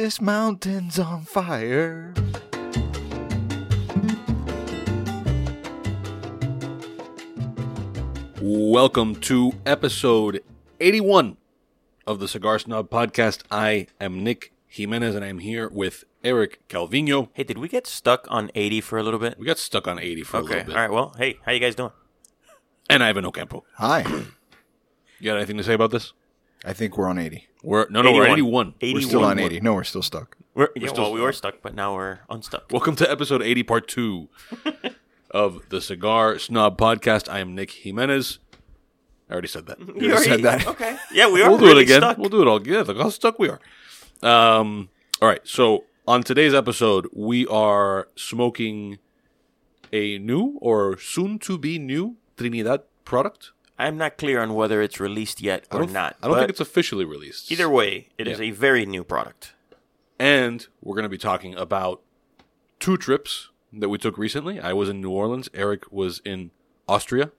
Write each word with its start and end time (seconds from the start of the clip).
this 0.00 0.18
mountain's 0.18 0.98
on 0.98 1.20
fire. 1.20 2.14
Welcome 8.40 9.16
to 9.16 9.52
episode 9.66 10.42
81 10.80 11.36
of 12.06 12.18
the 12.18 12.26
Cigar 12.28 12.58
Snob 12.58 12.88
podcast. 12.88 13.42
I 13.50 13.88
am 14.00 14.24
Nick 14.24 14.54
Jimenez 14.68 15.14
and 15.14 15.22
I'm 15.22 15.40
here 15.40 15.68
with 15.68 16.04
Eric 16.24 16.66
Calvino. 16.70 17.28
Hey, 17.34 17.44
did 17.44 17.58
we 17.58 17.68
get 17.68 17.86
stuck 17.86 18.26
on 18.30 18.50
80 18.54 18.80
for 18.80 18.98
a 18.98 19.02
little 19.02 19.20
bit? 19.20 19.38
We 19.38 19.44
got 19.44 19.58
stuck 19.58 19.86
on 19.86 19.98
80 19.98 20.22
for 20.22 20.38
a 20.38 20.40
little 20.40 20.60
All 20.60 20.64
bit. 20.64 20.74
right. 20.74 20.90
Well, 20.90 21.14
hey, 21.18 21.38
how 21.44 21.52
you 21.52 21.60
guys 21.60 21.74
doing? 21.74 21.92
And 22.88 23.04
Ivan 23.04 23.26
Ocampo. 23.26 23.64
Hi. 23.74 24.00
You 25.18 25.24
got 25.26 25.36
anything 25.36 25.58
to 25.58 25.62
say 25.62 25.74
about 25.74 25.90
this? 25.90 26.14
I 26.64 26.72
think 26.74 26.98
we're 26.98 27.08
on 27.08 27.18
80. 27.18 27.48
We're 27.62 27.86
no, 27.88 28.02
no, 28.02 28.12
we're 28.12 28.26
81. 28.26 28.34
81. 28.34 28.74
81. 28.80 28.94
We're 28.94 29.08
still 29.08 29.24
on 29.24 29.38
80. 29.38 29.60
No, 29.60 29.74
we're 29.74 29.84
still 29.84 30.02
stuck. 30.02 30.36
We're, 30.54 30.68
yeah, 30.76 30.88
still 30.88 31.04
well, 31.04 31.12
we 31.12 31.20
were 31.20 31.32
stuck, 31.32 31.62
but 31.62 31.74
now 31.74 31.94
we're 31.94 32.18
unstuck. 32.28 32.70
Welcome 32.70 32.96
to 32.96 33.10
episode 33.10 33.40
80, 33.40 33.62
part 33.62 33.88
two 33.88 34.28
of 35.30 35.68
the 35.70 35.80
Cigar 35.80 36.38
Snob 36.38 36.76
podcast. 36.76 37.30
I 37.30 37.38
am 37.38 37.54
Nick 37.54 37.70
Jimenez. 37.70 38.40
I 39.28 39.32
already 39.32 39.48
said 39.48 39.66
that. 39.66 39.78
You 39.96 40.18
said 40.18 40.42
that. 40.42 40.66
Okay. 40.66 40.96
Yeah, 41.12 41.30
we 41.30 41.40
are. 41.40 41.48
we'll 41.48 41.58
do 41.58 41.70
it 41.70 41.78
again. 41.78 42.00
Stuck. 42.02 42.18
We'll 42.18 42.28
do 42.28 42.42
it 42.42 42.48
all. 42.48 42.66
Yeah, 42.66 42.80
look 42.80 42.98
how 42.98 43.08
stuck 43.08 43.38
we 43.38 43.48
are. 43.48 43.60
Um, 44.22 44.90
all 45.22 45.28
right. 45.28 45.40
So 45.44 45.84
on 46.06 46.22
today's 46.22 46.52
episode, 46.52 47.08
we 47.12 47.46
are 47.46 48.08
smoking 48.16 48.98
a 49.92 50.18
new 50.18 50.58
or 50.60 50.98
soon 50.98 51.38
to 51.40 51.56
be 51.56 51.78
new 51.78 52.16
Trinidad 52.36 52.82
product. 53.04 53.52
I'm 53.80 53.96
not 53.96 54.16
clear 54.18 54.40
on 54.40 54.54
whether 54.54 54.80
it's 54.82 55.00
released 55.00 55.40
yet 55.40 55.66
or 55.72 55.80
don't. 55.80 55.96
I 55.96 56.12
don't 56.22 56.36
think 56.38 56.50
it's 56.50 56.60
officially 56.60 57.04
released. 57.04 57.50
either 57.50 57.68
way. 57.68 58.08
It 58.18 58.28
is 58.28 58.38
Yeah. 58.38 58.46
a 58.46 58.50
very 58.50 58.84
new 58.86 59.04
product. 59.04 59.54
And 60.18 60.66
we're 60.82 60.94
going 60.94 61.04
to 61.04 61.08
be 61.08 61.18
talking 61.18 61.54
about 61.54 62.02
two 62.78 62.96
trips 62.96 63.48
that 63.72 63.88
we 63.88 63.98
took 63.98 64.18
recently. 64.18 64.60
I 64.60 64.72
was 64.72 64.88
in 64.88 65.00
New 65.00 65.10
Orleans. 65.10 65.48
Eric 65.54 65.90
was 65.90 66.20
in 66.24 66.50
Austria, 66.88 67.30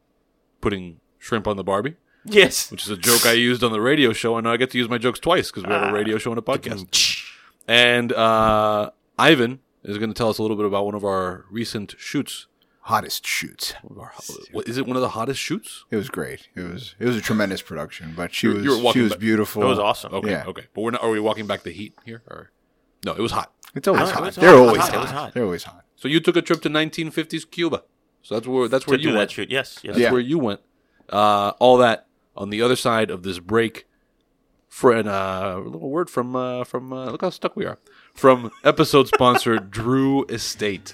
putting 0.62 1.00
shrimp 1.20 1.48
on 1.48 1.58
the 1.58 1.64
Barbie, 1.64 1.96
Yes. 2.26 2.72
which 2.72 2.84
is 2.84 2.90
a 2.90 2.98
joke 2.98 3.26
I 3.26 3.34
used 3.34 3.64
on 3.64 3.72
the 3.72 3.82
radio 3.82 4.14
show. 4.14 4.36
And 4.38 4.46
now 4.46 4.54
I 4.54 4.58
get 4.58 4.72
to 4.72 4.78
use 4.78 4.90
my 4.90 4.98
jokes 4.98 5.20
twice 5.20 5.52
because 5.52 5.64
we 5.66 5.72
have 5.72 5.90
a 5.90 5.94
radio 5.94 6.18
show 6.18 6.32
and 6.32 6.40
a 6.40 6.42
podcast. 6.42 7.24
And 7.68 8.12
uh, 8.14 8.90
Ivan 9.20 9.60
is 9.84 9.98
going 9.98 10.10
to 10.12 10.18
tell 10.18 10.30
us 10.30 10.38
a 10.40 10.42
little 10.42 10.58
bit 10.58 10.66
about 10.66 10.86
one 10.86 10.96
of 10.96 11.04
our 11.06 11.46
recent 11.52 11.94
shoots. 11.98 12.48
Hottest 12.86 13.26
shoots. 13.28 13.74
One 13.84 13.98
of 13.98 14.00
our, 14.04 14.12
what, 14.54 14.68
is 14.68 14.78
it 14.80 14.88
one 14.88 14.96
of 14.98 15.02
the 15.04 15.10
hottest 15.10 15.40
shoots? 15.40 15.86
It 15.92 15.98
was 15.98 16.10
great. 16.10 16.50
It 16.56 16.62
was 16.62 16.96
it 17.00 17.06
was 17.06 17.16
a 17.16 17.22
tremendous 17.22 17.62
production, 17.62 18.14
but 18.16 18.34
she 18.34 18.48
You 18.48 18.54
were- 18.54 18.60
was 18.60 18.66
you 18.66 18.84
were 18.86 18.94
she 18.94 19.00
was 19.02 19.12
back- 19.12 19.20
beautiful. 19.20 19.62
It 19.64 19.68
was 19.68 19.78
awesome. 19.80 20.14
Okay, 20.16 20.32
Yeah. 20.32 20.46
okay. 20.48 20.66
But 20.74 20.82
we're 20.82 20.92
not. 20.92 21.04
Are 21.04 21.10
we 21.12 21.20
walking 21.20 21.46
back 21.46 21.62
the 21.62 21.72
heat 21.72 21.94
here? 22.06 22.24
Or 22.28 22.52
no? 23.06 23.14
It 23.14 23.22
was 23.22 23.34
hot. 23.34 23.54
It's 23.76 23.88
always 23.88 24.10
it 24.10 24.14
hot. 24.16 24.24
was 24.24 24.36
They're 24.36 24.50
hot. 24.50 24.58
always 24.60 24.82
Hot. 24.82 24.90
hot. 24.90 24.96
It 24.96 25.02
was 25.02 25.12
hot. 25.12 25.34
They're 25.36 25.44
always 25.44 25.64
hot. 25.64 25.86
So 25.96 26.08
you 26.08 26.20
took 26.20 26.36
a 26.36 26.42
trip 26.42 26.62
to 26.64 26.70
1950s 26.70 27.50
Cuba. 27.50 27.84
So 28.24 28.36
that's 28.36 28.48
where 28.48 28.68
that's 28.68 28.88
where 28.88 28.98
To 28.98 29.04
you 29.04 29.10
do 29.12 29.16
went. 29.16 29.30
that 29.30 29.34
shoot. 29.34 29.52
Yes. 29.52 29.80
Yes. 29.84 29.94
That's 29.94 30.00
Yeah. 30.00 30.12
where 30.12 30.20
you 30.22 30.40
went. 30.40 30.62
Uh, 31.10 31.50
all 31.60 31.78
that 31.78 32.08
on 32.36 32.50
the 32.50 32.62
other 32.64 32.76
side 32.76 33.12
of 33.12 33.22
this 33.24 33.38
break. 33.40 33.88
For 34.70 34.94
an, 34.94 35.06
uh, 35.06 35.56
a 35.58 35.60
little 35.60 35.90
word 35.90 36.10
from 36.10 36.34
uh, 36.36 36.64
from 36.64 36.94
uh, 36.94 37.12
look 37.12 37.22
how 37.22 37.30
stuck 37.30 37.56
we 37.58 37.66
are 37.66 37.78
from 38.14 38.52
episode 38.64 39.08
sponsor 39.08 39.58
Drew 39.58 40.26
Estate. 40.26 40.94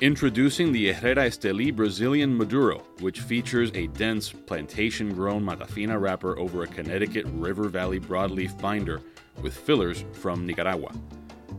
Introducing 0.00 0.72
the 0.72 0.92
Herrera 0.92 1.28
Esteli 1.28 1.74
Brazilian 1.74 2.36
Maduro, 2.36 2.82
which 3.00 3.20
features 3.20 3.70
a 3.74 3.86
dense 3.88 4.30
plantation 4.30 5.14
grown 5.14 5.42
Matafina 5.42 6.00
wrapper 6.00 6.38
over 6.38 6.62
a 6.62 6.66
Connecticut 6.66 7.24
River 7.28 7.68
Valley 7.68 7.98
broadleaf 7.98 8.60
binder 8.60 9.00
with 9.42 9.56
fillers 9.56 10.04
from 10.12 10.46
Nicaragua. 10.46 10.92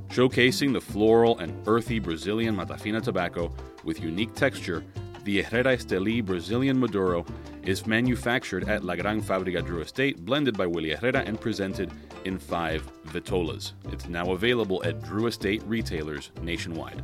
Showcasing 0.09 0.73
the 0.73 0.81
floral 0.81 1.39
and 1.39 1.53
earthy 1.67 1.99
Brazilian 1.99 2.55
Matafina 2.55 3.01
tobacco 3.01 3.51
with 3.83 4.01
unique 4.01 4.35
texture, 4.35 4.83
the 5.23 5.41
Herrera 5.41 5.77
Esteli 5.77 6.23
Brazilian 6.23 6.79
Maduro 6.79 7.25
is 7.67 7.85
manufactured 7.85 8.69
at 8.69 8.85
La 8.85 8.95
Gran 8.95 9.21
Fábrica 9.21 9.63
Drew 9.63 9.81
Estate, 9.81 10.23
blended 10.23 10.57
by 10.57 10.65
Willie 10.65 10.95
Herrera, 10.95 11.19
and 11.25 11.39
presented 11.39 11.91
in 12.23 12.39
five 12.39 12.89
vitolas. 13.07 13.73
It's 13.91 14.07
now 14.07 14.31
available 14.31 14.81
at 14.85 15.03
Drew 15.03 15.27
Estate 15.27 15.61
retailers 15.65 16.31
nationwide. 16.41 17.01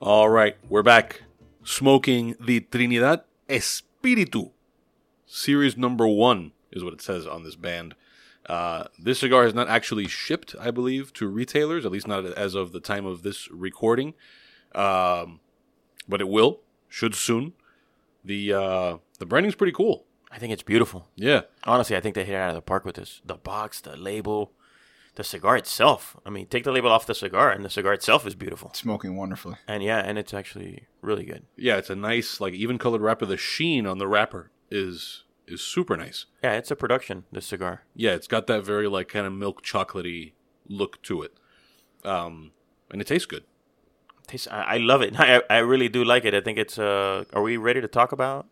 All 0.00 0.28
right, 0.28 0.56
we're 0.68 0.82
back 0.82 1.22
smoking 1.62 2.34
the 2.40 2.60
Trinidad 2.60 3.22
Espiritu. 3.48 4.50
Series 5.24 5.76
number 5.76 6.08
one 6.08 6.50
is 6.72 6.82
what 6.82 6.92
it 6.92 7.00
says 7.00 7.28
on 7.28 7.44
this 7.44 7.56
band. 7.56 7.94
Uh, 8.48 8.84
this 8.98 9.20
cigar 9.20 9.44
has 9.44 9.54
not 9.54 9.68
actually 9.68 10.08
shipped, 10.08 10.54
I 10.60 10.72
believe, 10.72 11.12
to 11.14 11.28
retailers, 11.28 11.86
at 11.86 11.92
least 11.92 12.08
not 12.08 12.24
as 12.24 12.56
of 12.56 12.72
the 12.72 12.80
time 12.80 13.06
of 13.06 13.22
this 13.22 13.48
recording. 13.50 14.14
Um, 14.74 15.40
but 16.08 16.20
it 16.20 16.28
will, 16.28 16.60
should 16.88 17.14
soon. 17.14 17.52
The 18.26 18.52
uh, 18.52 18.96
the 19.18 19.26
branding's 19.26 19.54
pretty 19.54 19.72
cool. 19.72 20.04
I 20.30 20.38
think 20.38 20.52
it's 20.52 20.62
beautiful. 20.64 21.08
Yeah, 21.14 21.42
Honestly, 21.64 21.96
I 21.96 22.00
think 22.00 22.14
they 22.14 22.24
hit 22.24 22.34
it 22.34 22.38
out 22.38 22.50
of 22.50 22.56
the 22.56 22.60
park 22.62 22.84
with 22.84 22.96
this. 22.96 23.22
The 23.24 23.36
box, 23.36 23.80
the 23.80 23.96
label, 23.96 24.52
the 25.14 25.22
cigar 25.24 25.56
itself. 25.56 26.16
I 26.26 26.30
mean, 26.30 26.46
take 26.46 26.64
the 26.64 26.72
label 26.72 26.90
off 26.90 27.06
the 27.06 27.14
cigar, 27.14 27.50
and 27.50 27.64
the 27.64 27.70
cigar 27.70 27.92
itself 27.94 28.26
is 28.26 28.34
beautiful. 28.34 28.72
Smoking 28.74 29.16
wonderfully. 29.16 29.56
And 29.68 29.82
yeah, 29.82 29.98
and 29.98 30.18
it's 30.18 30.34
actually 30.34 30.88
really 31.00 31.24
good. 31.24 31.44
yeah, 31.56 31.76
it's 31.76 31.88
a 31.90 31.94
nice, 31.96 32.40
like 32.40 32.52
even 32.54 32.76
colored 32.78 33.00
wrapper. 33.00 33.24
The 33.26 33.36
sheen 33.36 33.86
on 33.86 33.98
the 33.98 34.08
wrapper 34.08 34.50
is 34.70 35.22
is 35.46 35.60
super 35.62 35.96
nice. 35.96 36.26
Yeah, 36.42 36.54
it's 36.54 36.72
a 36.72 36.76
production. 36.76 37.24
This 37.30 37.46
cigar. 37.46 37.84
Yeah, 37.94 38.14
it's 38.14 38.26
got 38.26 38.48
that 38.48 38.64
very 38.64 38.88
like 38.88 39.08
kind 39.08 39.26
of 39.26 39.32
milk 39.32 39.62
chocolatey 39.64 40.32
look 40.68 41.00
to 41.04 41.22
it, 41.22 41.32
um, 42.04 42.50
and 42.90 43.00
it 43.00 43.06
tastes 43.06 43.26
good. 43.26 43.44
Tastes. 44.26 44.48
I, 44.50 44.62
I 44.62 44.76
love 44.78 45.02
it. 45.02 45.14
I, 45.18 45.42
I 45.48 45.58
really 45.58 45.88
do 45.88 46.04
like 46.04 46.24
it. 46.24 46.34
I 46.34 46.40
think 46.40 46.58
it's. 46.58 46.78
Uh, 46.78 47.24
are 47.32 47.42
we 47.42 47.56
ready 47.56 47.80
to 47.80 47.88
talk 47.88 48.12
about 48.12 48.46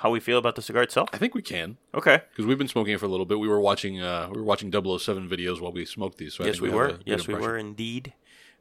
how 0.00 0.10
we 0.10 0.20
feel 0.20 0.38
about 0.38 0.56
the 0.56 0.62
cigar 0.62 0.82
itself? 0.82 1.08
I 1.12 1.16
think 1.18 1.34
we 1.34 1.42
can 1.42 1.78
Okay. 1.94 2.20
because 2.30 2.44
we've 2.46 2.58
been 2.58 2.68
smoking 2.68 2.94
it 2.94 3.00
for 3.00 3.06
a 3.06 3.08
little 3.08 3.26
bit. 3.26 3.38
We 3.38 3.48
were 3.48 3.60
watching 3.60 4.00
uh, 4.02 4.28
we 4.30 4.36
were 4.38 4.44
watching 4.44 4.70
007 4.70 5.28
videos 5.28 5.60
while 5.60 5.72
we 5.72 5.84
smoked 5.84 6.18
these. 6.18 6.34
So 6.34 6.44
I 6.44 6.48
yes, 6.48 6.56
think 6.56 6.62
we 6.64 6.68
have 6.70 6.76
were. 6.76 6.88
good 6.88 7.02
Yes, 7.06 7.26
we 7.26 7.34
were 7.34 7.56
indeed. 7.56 8.12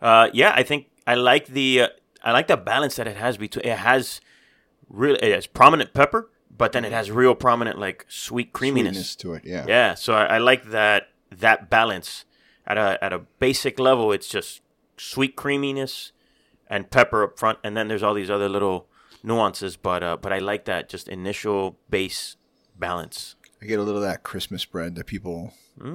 Uh, 0.02 0.30
yeah, 0.34 0.54
I 0.56 0.64
think 0.64 0.88
I 1.08 1.16
like 1.16 1.48
the. 1.48 1.82
Uh, 1.82 1.88
I 2.24 2.32
like 2.32 2.48
the 2.48 2.58
balance 2.58 2.96
that 2.96 3.08
it 3.08 3.18
has 3.18 3.38
between. 3.38 3.66
It 3.66 3.78
has 3.78 4.22
really. 4.90 5.20
It 5.22 5.34
has 5.34 5.46
prominent 5.48 5.94
pepper, 5.94 6.30
but 6.56 6.72
then 6.72 6.84
it 6.86 6.92
has 6.92 7.12
real 7.12 7.36
prominent 7.36 7.80
like 7.80 8.06
sweet 8.08 8.52
creaminess. 8.54 8.94
Sweetness 8.96 9.16
to 9.18 9.34
it. 9.34 9.44
Yeah. 9.46 9.66
Yeah, 9.68 9.94
so 9.96 10.14
I, 10.14 10.36
I 10.36 10.38
like 10.38 10.70
that 10.72 11.10
that 11.32 11.70
balance. 11.70 12.26
At 12.68 12.80
a 12.80 12.98
at 13.04 13.14
a 13.14 13.20
basic 13.40 13.78
level, 13.80 14.12
it's 14.12 14.28
just 14.28 14.62
sweet 14.98 15.36
creaminess 15.36 16.12
and 16.68 16.90
pepper 16.90 17.24
up 17.24 17.38
front, 17.40 17.60
and 17.64 17.76
then 17.78 17.88
there's 17.88 18.04
all 18.04 18.14
these 18.14 18.30
other 18.30 18.50
little 18.50 18.88
nuances. 19.24 19.76
But 19.78 20.04
uh, 20.04 20.18
but 20.18 20.32
I 20.34 20.40
like 20.40 20.66
that 20.66 20.90
just 20.90 21.08
initial 21.08 21.78
base 21.90 22.38
balance, 22.78 23.36
I 23.62 23.66
get 23.66 23.80
a 23.80 23.84
little 23.84 24.02
of 24.04 24.08
that 24.10 24.24
Christmas 24.24 24.66
bread 24.66 24.96
that 24.96 25.06
people 25.06 25.54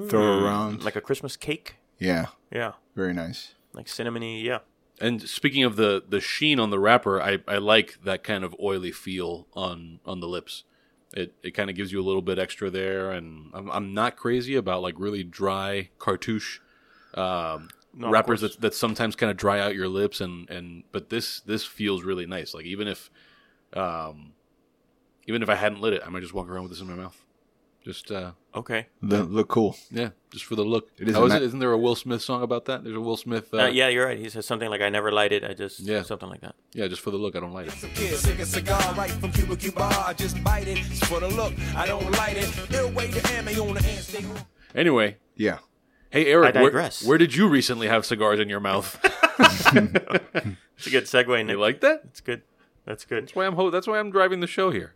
throw 0.08 0.42
around. 0.44 0.82
like 0.84 0.96
a 0.96 1.00
Christmas 1.00 1.36
cake. 1.36 1.76
yeah. 1.98 2.26
Yeah, 2.52 2.72
Very 2.96 3.12
nice. 3.12 3.54
like 3.72 3.86
cinnamony. 3.86 4.42
Yeah, 4.42 4.58
And 5.00 5.22
speaking 5.22 5.62
of 5.62 5.76
the 5.76 6.02
the 6.08 6.20
sheen 6.20 6.58
on 6.58 6.70
the 6.70 6.78
wrapper, 6.80 7.22
I, 7.22 7.38
I 7.46 7.58
like 7.58 7.98
that 8.04 8.24
kind 8.24 8.42
of 8.44 8.56
oily 8.60 8.90
feel 8.92 9.46
on 9.54 10.00
on 10.04 10.18
the 10.20 10.26
lips. 10.26 10.64
It 11.14 11.34
it 11.44 11.52
kind 11.52 11.70
of 11.70 11.76
gives 11.76 11.92
you 11.92 12.00
a 12.00 12.06
little 12.06 12.22
bit 12.22 12.38
extra 12.40 12.70
there, 12.70 13.12
and 13.12 13.50
I'm 13.54 13.70
I'm 13.70 13.94
not 13.94 14.16
crazy 14.16 14.56
about 14.56 14.82
like 14.82 14.94
really 14.98 15.22
dry 15.22 15.90
cartouche 15.98 16.58
um, 17.14 17.68
No, 17.92 18.08
wrappers 18.10 18.40
that 18.42 18.60
that 18.60 18.74
sometimes 18.74 19.16
kind 19.16 19.30
of 19.30 19.36
dry 19.36 19.58
out 19.60 19.74
your 19.74 19.88
lips, 19.88 20.20
and 20.20 20.48
and 20.48 20.84
but 20.92 21.08
this 21.10 21.40
this 21.40 21.64
feels 21.64 22.04
really 22.04 22.26
nice. 22.26 22.54
Like 22.54 22.64
even 22.64 22.86
if 22.88 23.10
um 23.74 24.32
even 25.26 25.42
if 25.42 25.48
I 25.48 25.54
hadn't 25.56 25.80
lit 25.80 25.92
it, 25.94 26.02
I 26.04 26.08
might 26.08 26.20
just 26.22 26.34
walk 26.34 26.48
around 26.48 26.62
with 26.62 26.72
this 26.72 26.80
in 26.80 26.86
my 26.88 26.94
mouth. 26.94 27.16
Just 27.84 28.10
uh 28.12 28.32
okay. 28.54 28.88
The, 29.02 29.22
look 29.24 29.48
cool. 29.48 29.74
yeah, 29.90 30.10
just 30.30 30.44
for 30.44 30.54
the 30.54 30.62
look. 30.64 30.90
It 30.98 31.08
is 31.08 31.14
How 31.16 31.22
a 31.22 31.26
is 31.26 31.30
ni- 31.32 31.36
it? 31.38 31.42
Isn't 31.44 31.58
there 31.60 31.72
a 31.72 31.78
Will 31.78 31.94
Smith 31.96 32.20
song 32.22 32.42
about 32.42 32.66
that? 32.66 32.84
There's 32.84 32.94
a 32.94 33.00
Will 33.00 33.16
Smith. 33.16 33.52
Uh, 33.54 33.62
Uh, 33.62 33.66
yeah, 33.68 33.88
you're 33.88 34.04
right. 34.06 34.18
He 34.18 34.28
says 34.28 34.44
something 34.46 34.68
like, 34.68 34.82
"I 34.82 34.90
never 34.90 35.10
light 35.10 35.32
it. 35.32 35.42
I 35.44 35.54
just 35.54 35.80
Yeah. 35.80 36.02
something 36.02 36.28
like 36.28 36.42
that." 36.42 36.54
yeah, 36.74 36.86
just 36.88 37.00
for 37.02 37.10
the 37.10 37.16
look. 37.16 37.34
I 37.36 37.40
don't 37.40 37.54
like 37.54 37.68
it. 37.68 37.74
Kid, 37.94 38.12
a 38.12 38.44
cigar 38.46 38.94
right 38.94 39.10
from 39.10 39.32
Cuba 39.32 39.56
Cuba. 39.56 39.82
I 40.06 40.12
just 40.12 40.42
bite 40.44 40.68
it. 40.68 40.78
It's 40.78 41.04
for 41.08 41.20
the 41.20 41.28
look. 41.28 41.54
I 41.74 41.86
don't 41.86 42.08
light 42.12 42.36
it. 42.36 42.50
Ill 42.74 42.92
way 42.92 43.10
to 43.10 43.32
ammo 43.32 43.68
on 43.68 43.74
the 43.74 43.82
hand. 43.82 44.44
Anyway, 44.74 45.16
Yeah. 45.36 45.58
Hey 46.10 46.26
Eric, 46.26 46.56
I 46.56 46.60
where, 46.62 46.70
digress. 46.70 47.04
where 47.04 47.18
did 47.18 47.34
you 47.34 47.48
recently 47.48 47.86
have 47.88 48.04
cigars 48.06 48.40
in 48.40 48.48
your 48.48 48.60
mouth? 48.60 48.98
It's 50.76 50.86
a 50.86 50.90
good 50.90 51.04
segue, 51.04 51.44
Nick. 51.44 51.54
you 51.54 51.60
like 51.60 51.80
that? 51.80 52.02
It's 52.04 52.20
good. 52.22 52.42
That's 52.86 53.04
good. 53.04 53.24
That's 53.24 53.34
why 53.34 53.44
I'm 53.46 53.54
ho- 53.54 53.70
that's 53.70 53.86
why 53.86 53.98
I'm 53.98 54.10
driving 54.10 54.40
the 54.40 54.46
show 54.46 54.70
here. 54.70 54.94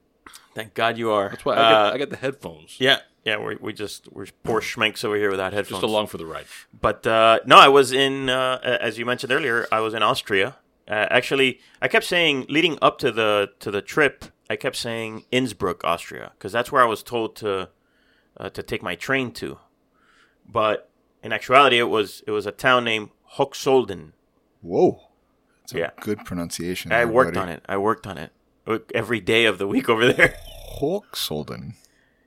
Thank 0.55 0.73
God 0.73 0.97
you 0.97 1.11
are. 1.11 1.29
That's 1.29 1.45
why 1.45 1.55
I, 1.55 1.57
got, 1.57 1.73
Uh, 1.87 1.95
I 1.95 1.99
got 1.99 2.11
the 2.11 2.17
headphones. 2.17 2.77
Yeah, 2.79 3.01
yeah. 3.25 3.37
We 3.39 3.57
we 3.61 3.73
just 3.75 4.11
we're 4.11 4.27
poor 4.45 4.61
schmanks 4.63 5.05
over 5.05 5.17
here 5.17 5.31
without 5.31 5.53
headphones. 5.53 5.83
Just 5.83 5.91
along 5.91 6.07
for 6.07 6.17
the 6.17 6.25
ride. 6.25 6.47
But 6.79 7.07
uh, 7.07 7.41
no, 7.45 7.59
I 7.59 7.69
was 7.69 7.93
in 7.93 8.31
uh, 8.31 8.59
as 8.81 8.99
you 8.99 9.05
mentioned 9.05 9.33
earlier. 9.33 9.67
I 9.71 9.81
was 9.81 9.93
in 9.93 10.03
Austria. 10.03 10.57
Uh, 10.89 11.07
actually, 11.11 11.61
I 11.83 11.89
kept 11.89 12.07
saying 12.07 12.47
leading 12.49 12.79
up 12.81 12.99
to 12.99 13.13
the 13.13 13.51
to 13.61 13.71
the 13.71 13.83
trip. 13.83 14.25
I 14.49 14.57
kept 14.57 14.77
saying 14.77 15.25
Innsbruck, 15.31 15.85
Austria, 15.85 16.33
because 16.39 16.53
that's 16.53 16.71
where 16.73 16.83
I 16.83 16.87
was 16.87 17.03
told 17.03 17.37
to 17.37 17.69
uh, 18.39 18.49
to 18.51 18.63
take 18.63 18.83
my 18.83 18.95
train 18.95 19.33
to. 19.33 19.59
But 20.51 20.89
in 21.25 21.33
actuality, 21.33 21.79
it 21.79 21.89
was 21.89 22.23
it 22.27 22.31
was 22.31 22.47
a 22.47 22.53
town 22.53 22.85
named 22.85 23.11
Hochsolden. 23.37 24.13
Whoa. 24.61 25.01
It's 25.65 25.75
a 25.75 25.79
Yeah. 25.79 25.91
good 26.01 26.25
pronunciation. 26.25 26.93
I 26.93 26.99
there, 26.99 27.09
worked 27.09 27.35
buddy. 27.35 27.43
on 27.43 27.49
it. 27.49 27.65
I 27.69 27.77
worked 27.79 28.07
on 28.07 28.19
it 28.19 28.33
Uh, 28.67 28.79
every 28.95 29.21
day 29.21 29.47
of 29.47 29.59
the 29.59 29.67
week 29.67 29.89
over 29.89 30.13
there. 30.13 30.37
Hochsolden. 30.81 31.75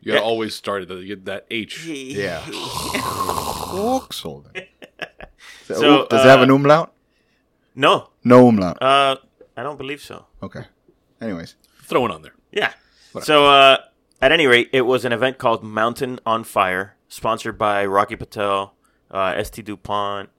You 0.01 0.13
gotta 0.13 0.23
Yeah. 0.23 0.29
always 0.31 0.55
start 0.55 0.81
at 0.83 0.87
the, 0.87 0.95
you 0.95 1.07
get 1.15 1.25
that 1.25 1.45
H. 1.51 1.85
Yeah. 2.23 2.41
Hochsolden. 2.41 4.67
So, 5.65 6.07
Does 6.07 6.23
it 6.25 6.29
have 6.29 6.41
an 6.41 6.49
uh, 6.49 6.55
umlaut? 6.55 6.93
No, 7.75 8.09
No 8.23 8.47
umlaut. 8.47 8.81
uh, 8.81 9.17
I 9.57 9.63
don't 9.63 9.77
believe 9.77 10.01
so. 10.01 10.25
Okay. 10.41 10.61
Anyways. 11.21 11.55
Throw 11.83 12.05
it 12.05 12.11
on 12.11 12.21
there. 12.21 12.33
Yeah. 12.51 12.71
So, 13.21 13.45
uh, 13.47 13.77
at 14.21 14.31
any 14.31 14.47
rate, 14.47 14.69
it 14.71 14.83
was 14.83 15.03
an 15.03 15.11
event 15.11 15.37
called 15.37 15.63
Mountain 15.63 16.19
on 16.25 16.43
Fire, 16.45 16.95
sponsored 17.09 17.57
by 17.57 17.85
Rocky 17.85 18.15
Patel, 18.15 18.75
uh, 19.11 19.43
St. 19.43 19.65
DuPont, 19.65 20.29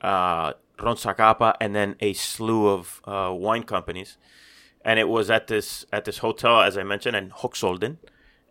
uh, 0.00 0.52
Ron 0.80 0.96
Zacapa, 0.96 1.54
and 1.60 1.74
then 1.74 1.96
a 2.00 2.12
slew 2.12 2.68
of 2.68 3.00
uh, 3.04 3.32
wine 3.32 3.64
companies. 3.64 4.16
And 4.84 4.98
it 4.98 5.08
was 5.08 5.30
at 5.30 5.48
this 5.48 5.84
at 5.92 6.04
this 6.04 6.18
hotel, 6.18 6.62
as 6.62 6.78
I 6.78 6.82
mentioned, 6.82 7.16
in 7.16 7.30
Hochsolden, 7.30 7.98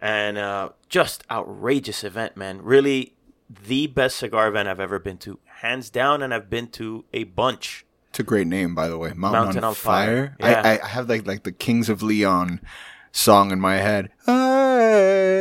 and 0.01 0.37
uh, 0.37 0.69
just 0.89 1.23
outrageous 1.31 2.03
event, 2.03 2.35
man. 2.37 2.61
Really, 2.61 3.15
the 3.49 3.87
best 3.87 4.17
cigar 4.17 4.47
event 4.49 4.67
I've 4.67 4.79
ever 4.79 4.99
been 4.99 5.17
to, 5.19 5.39
hands 5.61 5.89
down. 5.89 6.21
And 6.21 6.33
I've 6.33 6.49
been 6.49 6.67
to 6.71 7.05
a 7.13 7.23
bunch. 7.23 7.85
It's 8.09 8.19
a 8.19 8.23
great 8.23 8.47
name, 8.47 8.75
by 8.75 8.87
the 8.87 8.97
way. 8.97 9.13
Mountain, 9.15 9.43
Mountain 9.43 9.63
on, 9.63 9.69
on 9.69 9.73
Fire. 9.73 10.35
Fire. 10.39 10.51
Yeah. 10.51 10.61
I, 10.63 10.85
I 10.85 10.87
have 10.87 11.09
like 11.09 11.25
like 11.25 11.43
the 11.43 11.51
Kings 11.51 11.89
of 11.89 12.03
Leon 12.03 12.61
song 13.11 13.51
in 13.51 13.59
my 13.59 13.77
head. 13.77 14.09
Ah, 14.27 14.46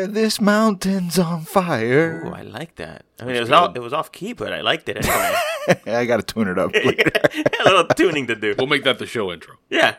this 0.07 0.41
mountain's 0.41 1.19
on 1.19 1.43
fire. 1.43 2.25
Ooh, 2.27 2.33
I 2.33 2.43
like 2.43 2.77
that. 2.77 3.05
I 3.21 3.25
mean, 3.25 3.37
it 3.37 3.41
was 3.41 3.51
off, 3.51 3.77
it 3.77 3.81
was 3.81 3.93
off 3.93 4.13
key, 4.13 4.33
but 4.33 4.53
I 4.53 4.61
liked 4.61 4.89
it 4.89 4.97
anyway. 4.99 5.35
I 5.99 6.05
gotta 6.05 6.23
tune 6.23 6.49
it 6.49 6.59
up. 6.59 6.75
a 6.75 7.65
little 7.65 7.85
tuning 7.87 8.27
to 8.29 8.35
do. 8.35 8.55
We'll 8.59 8.67
make 8.67 8.85
that 8.85 8.99
the 8.99 9.07
show 9.07 9.33
intro. 9.33 9.57
Yeah. 9.71 9.97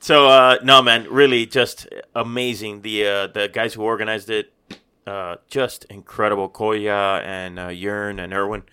So 0.00 0.28
uh, 0.28 0.58
no, 0.62 0.82
man, 0.82 1.06
really 1.10 1.46
just 1.46 1.86
amazing. 2.14 2.82
The 2.82 3.06
uh, 3.06 3.26
the 3.28 3.48
guys 3.48 3.74
who 3.74 3.82
organized 3.82 4.28
it, 4.30 4.52
uh, 5.06 5.36
just 5.48 5.84
incredible. 5.86 6.48
Koya 6.48 7.22
and 7.22 7.58
uh, 7.58 7.68
Yern 7.68 8.22
and 8.22 8.32
Erwin, 8.32 8.64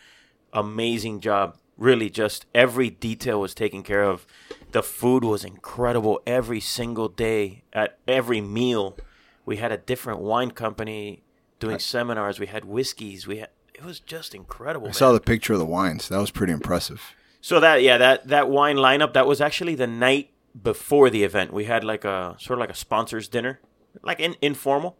amazing 0.51 1.21
job. 1.21 1.57
Really, 1.77 2.09
just 2.09 2.45
every 2.53 2.89
detail 2.89 3.39
was 3.39 3.55
taken 3.55 3.81
care 3.81 4.03
of. 4.03 4.27
The 4.71 4.83
food 4.83 5.23
was 5.23 5.43
incredible 5.43 6.21
every 6.27 6.59
single 6.59 7.07
day. 7.07 7.63
At 7.73 7.97
every 8.07 8.41
meal, 8.41 8.97
we 9.45 9.57
had 9.57 9.71
a 9.71 9.77
different 9.77 10.19
wine 10.19 10.51
company 10.51 11.23
doing 11.59 11.79
seminars. 11.79 12.39
We 12.39 12.47
had 12.47 12.65
whiskeys. 12.65 13.27
We 13.27 13.37
had 13.37 13.49
it 13.73 13.83
was 13.83 13.99
just 13.99 14.35
incredible. 14.35 14.87
I 14.87 14.89
man. 14.89 14.93
saw 14.93 15.11
the 15.11 15.19
picture 15.19 15.53
of 15.53 15.59
the 15.59 15.65
wines. 15.65 16.07
That 16.09 16.19
was 16.19 16.31
pretty 16.31 16.53
impressive. 16.53 17.01
So 17.41 17.59
that 17.59 17.81
yeah, 17.81 17.97
that 17.97 18.27
that 18.27 18.49
wine 18.49 18.77
lineup 18.77 19.13
that 19.13 19.25
was 19.25 19.41
actually 19.41 19.75
the 19.75 19.87
night 19.87 20.31
before 20.61 21.09
the 21.09 21.23
event. 21.23 21.53
We 21.53 21.65
had 21.65 21.83
like 21.83 22.05
a 22.05 22.35
sort 22.39 22.57
of 22.57 22.59
like 22.59 22.69
a 22.69 22.75
sponsors 22.75 23.27
dinner, 23.27 23.59
like 24.03 24.19
in, 24.19 24.35
informal, 24.41 24.97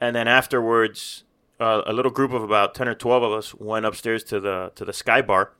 and 0.00 0.14
then 0.14 0.28
afterwards, 0.28 1.24
uh, 1.58 1.82
a 1.86 1.92
little 1.92 2.12
group 2.12 2.32
of 2.32 2.42
about 2.42 2.74
ten 2.74 2.88
or 2.88 2.94
twelve 2.94 3.22
of 3.22 3.32
us 3.32 3.54
went 3.54 3.86
upstairs 3.86 4.22
to 4.24 4.38
the 4.38 4.72
to 4.76 4.84
the 4.84 4.92
Sky 4.92 5.22
Bar. 5.22 5.52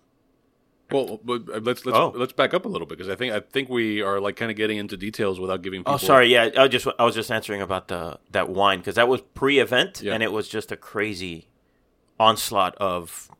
Well, 0.92 1.20
but 1.24 1.42
uh, 1.48 1.60
let's 1.62 1.84
let's 1.86 1.96
Oh. 1.98 2.12
let's 2.16 2.32
back 2.32 2.54
up 2.54 2.64
a 2.64 2.68
little 2.68 2.86
bit 2.86 2.98
because 2.98 3.10
I 3.10 3.14
think 3.16 3.32
I 3.32 3.40
think 3.40 3.68
we 3.68 4.02
are 4.02 4.20
like 4.20 4.36
kind 4.36 4.50
of 4.50 4.56
getting 4.56 4.78
into 4.78 4.96
details 4.96 5.38
without 5.40 5.62
giving 5.62 5.80
people. 5.80 5.94
Oh, 5.94 5.96
sorry, 5.98 6.32
yeah, 6.32 6.50
I 6.56 6.68
just 6.68 6.86
I 6.98 7.04
was 7.04 7.14
just 7.14 7.30
answering 7.30 7.62
about 7.62 7.88
the 7.88 8.18
that 8.32 8.48
wine 8.48 8.78
because 8.78 8.96
that 8.96 9.08
was 9.08 9.20
pre-event 9.34 10.02
Yeah. 10.02 10.14
and 10.14 10.22
it 10.22 10.32
was 10.32 10.48
just 10.48 10.72
a 10.72 10.76
crazy 10.76 11.48
onslaught 12.18 12.74
of 12.76 13.30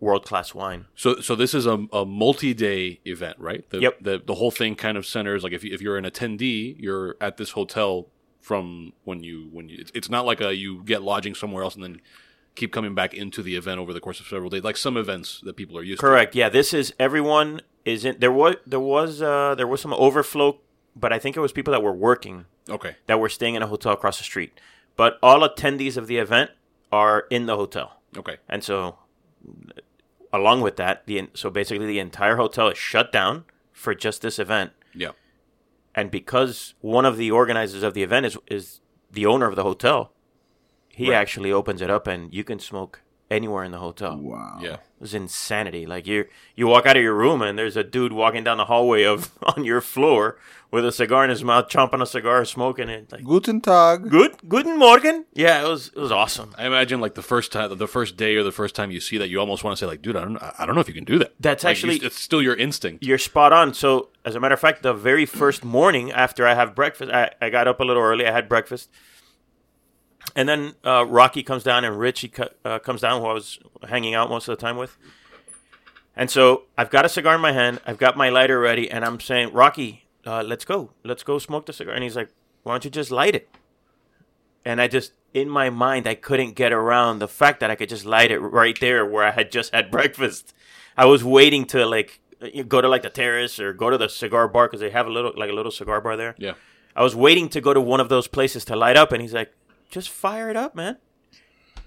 world 0.00 0.24
class 0.24 0.54
wine. 0.54 0.86
So 0.94 1.20
so 1.20 1.34
this 1.34 1.54
is 1.54 1.66
a, 1.66 1.86
a 1.92 2.04
multi-day 2.04 3.00
event, 3.04 3.36
right? 3.38 3.68
The, 3.70 3.80
Yep. 3.80 3.98
The 4.02 4.22
the 4.24 4.34
whole 4.36 4.50
thing 4.50 4.74
kind 4.76 4.96
of 4.96 5.04
centers 5.06 5.42
like 5.42 5.52
if 5.52 5.64
you, 5.64 5.72
if 5.74 5.80
you're 5.82 5.96
an 5.96 6.04
attendee, 6.04 6.76
you're 6.78 7.16
at 7.20 7.36
this 7.36 7.50
hotel 7.52 8.08
from 8.40 8.92
when 9.04 9.22
you 9.22 9.48
when 9.52 9.68
you 9.68 9.76
it's, 9.80 9.90
it's 9.94 10.08
not 10.08 10.24
like 10.24 10.40
a 10.40 10.54
you 10.54 10.82
get 10.84 11.02
lodging 11.02 11.34
somewhere 11.34 11.62
else 11.64 11.74
and 11.74 11.82
then 11.82 12.00
keep 12.58 12.72
coming 12.72 12.94
back 12.94 13.14
into 13.14 13.42
the 13.42 13.54
event 13.56 13.78
over 13.80 13.92
the 13.92 14.00
course 14.00 14.20
of 14.20 14.26
several 14.26 14.50
days 14.50 14.64
like 14.64 14.76
some 14.76 14.96
events 14.96 15.40
that 15.44 15.54
people 15.56 15.76
are 15.78 15.82
used 15.82 16.00
Correct. 16.00 16.34
Yeah, 16.34 16.48
this 16.48 16.74
is 16.74 16.92
everyone 16.98 17.60
is 17.84 18.04
in 18.04 18.16
there 18.18 18.32
was 18.32 18.56
there 18.66 18.80
was 18.80 19.22
uh 19.22 19.54
there 19.54 19.66
was 19.66 19.80
some 19.80 19.94
overflow, 19.94 20.58
but 20.94 21.12
I 21.12 21.18
think 21.18 21.36
it 21.36 21.40
was 21.40 21.52
people 21.52 21.72
that 21.72 21.82
were 21.82 21.92
working. 21.92 22.44
Okay. 22.70 22.96
that 23.06 23.18
were 23.18 23.30
staying 23.30 23.54
in 23.54 23.62
a 23.62 23.66
hotel 23.66 23.92
across 23.92 24.18
the 24.18 24.24
street. 24.24 24.60
But 24.94 25.18
all 25.22 25.40
attendees 25.40 25.96
of 25.96 26.06
the 26.06 26.18
event 26.18 26.50
are 26.92 27.24
in 27.30 27.46
the 27.46 27.56
hotel. 27.56 28.00
Okay. 28.16 28.36
And 28.46 28.62
so 28.62 28.98
along 30.32 30.60
with 30.60 30.76
that, 30.76 31.06
the 31.06 31.28
so 31.34 31.50
basically 31.50 31.86
the 31.86 31.98
entire 31.98 32.36
hotel 32.36 32.68
is 32.68 32.78
shut 32.78 33.12
down 33.12 33.44
for 33.72 33.94
just 33.94 34.22
this 34.22 34.38
event. 34.38 34.72
Yeah. 34.94 35.12
And 35.94 36.10
because 36.10 36.74
one 36.80 37.04
of 37.04 37.16
the 37.16 37.30
organizers 37.30 37.82
of 37.82 37.94
the 37.94 38.02
event 38.02 38.26
is 38.26 38.36
is 38.48 38.80
the 39.10 39.26
owner 39.26 39.46
of 39.46 39.56
the 39.56 39.62
hotel, 39.62 40.12
he 40.98 41.06
Right. 41.10 41.16
actually 41.22 41.50
opens 41.60 41.80
it 41.86 41.90
up 41.96 42.06
and 42.06 42.20
you 42.38 42.44
can 42.44 42.58
smoke 42.58 43.00
anywhere 43.30 43.62
in 43.64 43.72
the 43.72 43.78
hotel. 43.88 44.16
Wow. 44.16 44.58
Yeah. 44.62 44.74
It 44.98 45.00
was 45.06 45.14
insanity. 45.14 45.84
Like 45.94 46.06
you 46.06 46.24
you 46.58 46.66
walk 46.66 46.84
out 46.86 46.96
of 46.96 47.02
your 47.02 47.14
room 47.24 47.40
and 47.42 47.58
there's 47.58 47.76
a 47.76 47.84
dude 47.84 48.12
walking 48.12 48.42
down 48.44 48.56
the 48.56 48.64
hallway 48.72 49.02
of 49.04 49.18
on 49.56 49.64
your 49.64 49.80
floor 49.80 50.22
with 50.70 50.84
a 50.84 50.92
cigar 50.92 51.24
in 51.24 51.30
his 51.30 51.42
mouth, 51.44 51.66
chomping 51.74 52.02
a 52.02 52.06
cigar, 52.06 52.44
smoking 52.44 52.88
it. 52.96 53.12
Like 53.12 53.24
Guten 53.24 53.60
Tag. 53.60 54.08
good, 54.10 54.32
guten 54.48 54.78
Morgen. 54.78 55.16
Yeah, 55.44 55.62
it 55.64 55.68
was 55.68 55.88
it 55.96 56.00
was 56.06 56.10
awesome. 56.22 56.48
I 56.58 56.66
imagine 56.66 57.00
like 57.04 57.14
the 57.22 57.22
first 57.34 57.52
time, 57.52 57.68
the 57.86 57.86
first 57.98 58.16
day 58.16 58.32
or 58.36 58.42
the 58.42 58.56
first 58.60 58.74
time 58.74 58.90
you 58.90 59.00
see 59.00 59.18
that, 59.20 59.28
you 59.28 59.38
almost 59.44 59.62
want 59.64 59.76
to 59.76 59.80
say 59.82 59.86
like, 59.92 60.02
"Dude, 60.02 60.16
I 60.16 60.24
don't, 60.26 60.38
I 60.60 60.64
don't 60.66 60.74
know 60.74 60.80
if 60.86 60.88
you 60.88 60.98
can 61.00 61.04
do 61.12 61.18
that." 61.22 61.30
That's 61.38 61.64
Like, 61.64 61.82
you- 61.82 61.90
actually- 61.90 62.06
it's 62.06 62.20
still 62.28 62.42
your 62.48 62.56
instinct. 62.66 63.04
You're 63.08 63.18
spot 63.30 63.52
on. 63.60 63.72
So 63.74 64.08
as 64.24 64.34
a 64.36 64.40
matter 64.40 64.54
of 64.58 64.60
fact, 64.60 64.82
the 64.82 64.94
very 65.10 65.26
first 65.26 65.60
morning 65.64 66.06
after 66.24 66.42
I 66.50 66.54
have 66.54 66.74
breakfast, 66.74 67.10
I, 67.12 67.30
I 67.40 67.50
got 67.50 67.68
up 67.68 67.78
a 67.80 67.84
little 67.84 68.02
early. 68.02 68.26
I 68.26 68.32
had 68.32 68.48
breakfast. 68.48 68.90
And 70.38 70.48
then 70.48 70.74
uh, 70.84 71.04
Rocky 71.04 71.42
comes 71.42 71.64
down 71.64 71.84
and 71.84 71.98
Richie 71.98 72.28
co- 72.28 72.50
uh, 72.64 72.78
comes 72.78 73.00
down, 73.00 73.20
who 73.20 73.26
I 73.26 73.32
was 73.32 73.58
hanging 73.88 74.14
out 74.14 74.30
most 74.30 74.46
of 74.46 74.56
the 74.56 74.60
time 74.60 74.76
with. 74.76 74.96
And 76.14 76.30
so 76.30 76.62
I've 76.78 76.90
got 76.90 77.04
a 77.04 77.08
cigar 77.08 77.34
in 77.34 77.40
my 77.40 77.50
hand. 77.50 77.80
I've 77.84 77.98
got 77.98 78.16
my 78.16 78.28
lighter 78.28 78.60
ready, 78.60 78.88
and 78.88 79.04
I'm 79.04 79.18
saying, 79.18 79.52
Rocky, 79.52 80.06
uh, 80.24 80.44
let's 80.46 80.64
go. 80.64 80.92
Let's 81.02 81.24
go 81.24 81.40
smoke 81.40 81.66
the 81.66 81.72
cigar. 81.72 81.92
And 81.92 82.04
he's 82.04 82.14
like, 82.14 82.28
why 82.62 82.72
don't 82.74 82.84
you 82.84 82.90
just 82.92 83.10
light 83.10 83.34
it? 83.34 83.48
And 84.64 84.80
I 84.80 84.86
just, 84.86 85.10
in 85.34 85.48
my 85.48 85.70
mind, 85.70 86.06
I 86.06 86.14
couldn't 86.14 86.54
get 86.54 86.72
around 86.72 87.18
the 87.18 87.26
fact 87.26 87.58
that 87.58 87.72
I 87.72 87.74
could 87.74 87.88
just 87.88 88.04
light 88.04 88.30
it 88.30 88.38
right 88.38 88.78
there 88.78 89.04
where 89.04 89.24
I 89.24 89.32
had 89.32 89.50
just 89.50 89.74
had 89.74 89.90
breakfast. 89.96 90.54
I 90.96 91.06
was 91.06 91.24
waiting 91.24 91.64
to 91.66 91.84
like 91.84 92.20
go 92.68 92.80
to 92.80 92.88
like 92.88 93.02
the 93.02 93.10
terrace 93.10 93.58
or 93.58 93.72
go 93.72 93.90
to 93.90 93.98
the 93.98 94.08
cigar 94.08 94.46
bar 94.46 94.68
because 94.68 94.78
they 94.78 94.90
have 94.90 95.08
a 95.08 95.10
little 95.10 95.32
like 95.36 95.50
a 95.50 95.52
little 95.52 95.72
cigar 95.72 96.00
bar 96.00 96.16
there. 96.16 96.36
yeah. 96.38 96.54
I 96.94 97.02
was 97.02 97.14
waiting 97.14 97.48
to 97.50 97.60
go 97.60 97.74
to 97.74 97.80
one 97.80 98.00
of 98.00 98.08
those 98.08 98.26
places 98.26 98.64
to 98.66 98.76
light 98.76 98.96
up, 98.96 99.12
and 99.12 99.22
he's 99.22 99.32
like, 99.34 99.52
"Just 99.90 100.10
fire 100.10 100.50
it 100.50 100.56
up, 100.56 100.74
man." 100.74 100.98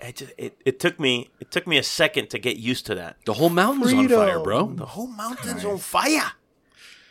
It 0.04 0.16
just 0.16 0.34
it, 0.38 0.58
it 0.66 0.80
took 0.80 1.00
me 1.00 1.30
it 1.40 1.52
took 1.52 1.68
me 1.68 1.78
a 1.78 1.84
second 1.84 2.30
to 2.32 2.40
get 2.40 2.58
used 2.58 2.86
to 2.88 2.96
that. 2.96 3.18
The 3.26 3.34
whole 3.34 3.50
mountain's 3.50 3.94
on 3.94 4.08
fire, 4.10 4.40
bro. 4.40 4.68
The 4.74 4.86
whole 4.86 5.08
mountain's 5.08 5.64
on 5.64 5.78
fire. 5.78 6.32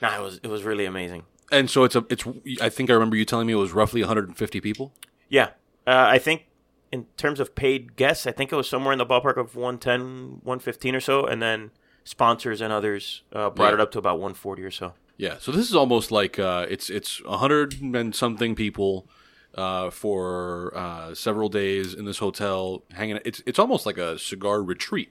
Nah, 0.03 0.19
it 0.19 0.23
was 0.23 0.41
it 0.43 0.49
was 0.49 0.63
really 0.65 0.87
amazing. 0.87 1.25
And 1.53 1.69
so 1.69 1.85
it's 1.85 1.97
a, 1.97 2.05
it's. 2.09 2.25
I 2.61 2.69
think 2.69 2.91
I 2.91 2.93
remember 2.95 3.17
you 3.17 3.25
telling 3.25 3.47
me 3.47 3.53
it 3.53 3.57
was 3.57 3.73
roughly 3.73 4.01
150 4.03 4.61
people. 4.61 4.93
Yeah, 5.29 5.47
uh, 5.87 6.07
I 6.09 6.19
think 6.19 6.47
in 6.93 7.07
terms 7.17 7.39
of 7.41 7.55
paid 7.55 7.97
guests, 7.97 8.27
I 8.27 8.33
think 8.33 8.53
it 8.53 8.57
was 8.57 8.69
somewhere 8.69 8.93
in 8.93 8.99
the 8.99 9.07
ballpark 9.07 9.37
of 9.37 9.55
110, 9.57 10.41
115 10.43 10.95
or 10.95 11.01
so, 11.01 11.25
and 11.27 11.41
then 11.43 11.71
sponsors 12.05 12.61
and 12.61 12.73
others 12.73 13.23
uh, 13.33 13.51
brought 13.51 13.69
Yeah. 13.69 13.75
it 13.75 13.81
up 13.81 13.93
to 13.93 13.99
about 13.99 14.15
140 14.19 14.63
or 14.63 14.71
so. 14.71 14.95
Yeah, 15.17 15.37
so 15.39 15.53
this 15.53 15.69
is 15.69 15.75
almost 15.75 16.11
like 16.11 16.39
uh, 16.39 16.67
it's 16.69 16.89
it's 16.91 17.21
a 17.27 17.39
hundred 17.39 17.81
and 17.81 18.15
something 18.15 18.55
people 18.55 19.07
uh, 19.55 19.91
for 19.91 20.73
uh, 20.77 21.15
several 21.15 21.49
days 21.49 21.95
in 21.95 22.05
this 22.05 22.19
hotel 22.19 22.85
hanging. 22.93 23.19
It's 23.25 23.43
it's 23.47 23.59
almost 23.59 23.87
like 23.87 23.99
a 23.99 24.19
cigar 24.19 24.63
retreat. 24.63 25.11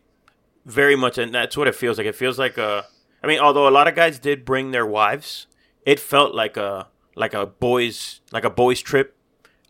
Very 0.66 0.96
much, 0.96 1.18
and 1.18 1.34
that's 1.34 1.58
what 1.58 1.68
it 1.68 1.76
feels 1.76 1.98
like. 1.98 2.08
It 2.08 2.16
feels 2.16 2.38
like 2.38 2.58
a. 2.58 2.86
I 3.24 3.28
mean, 3.28 3.40
although 3.40 3.68
a 3.68 3.72
lot 3.72 3.88
of 3.88 3.96
guys 3.96 4.20
did 4.20 4.46
bring 4.46 4.72
their 4.72 4.86
wives, 4.86 5.48
it 5.86 6.00
felt 6.00 6.34
like 6.36 6.58
a 6.58 6.88
like 7.16 7.34
a 7.34 7.46
boys 7.46 8.22
like 8.32 8.44
a 8.44 8.50
boys 8.50 8.82
trip 8.82 9.16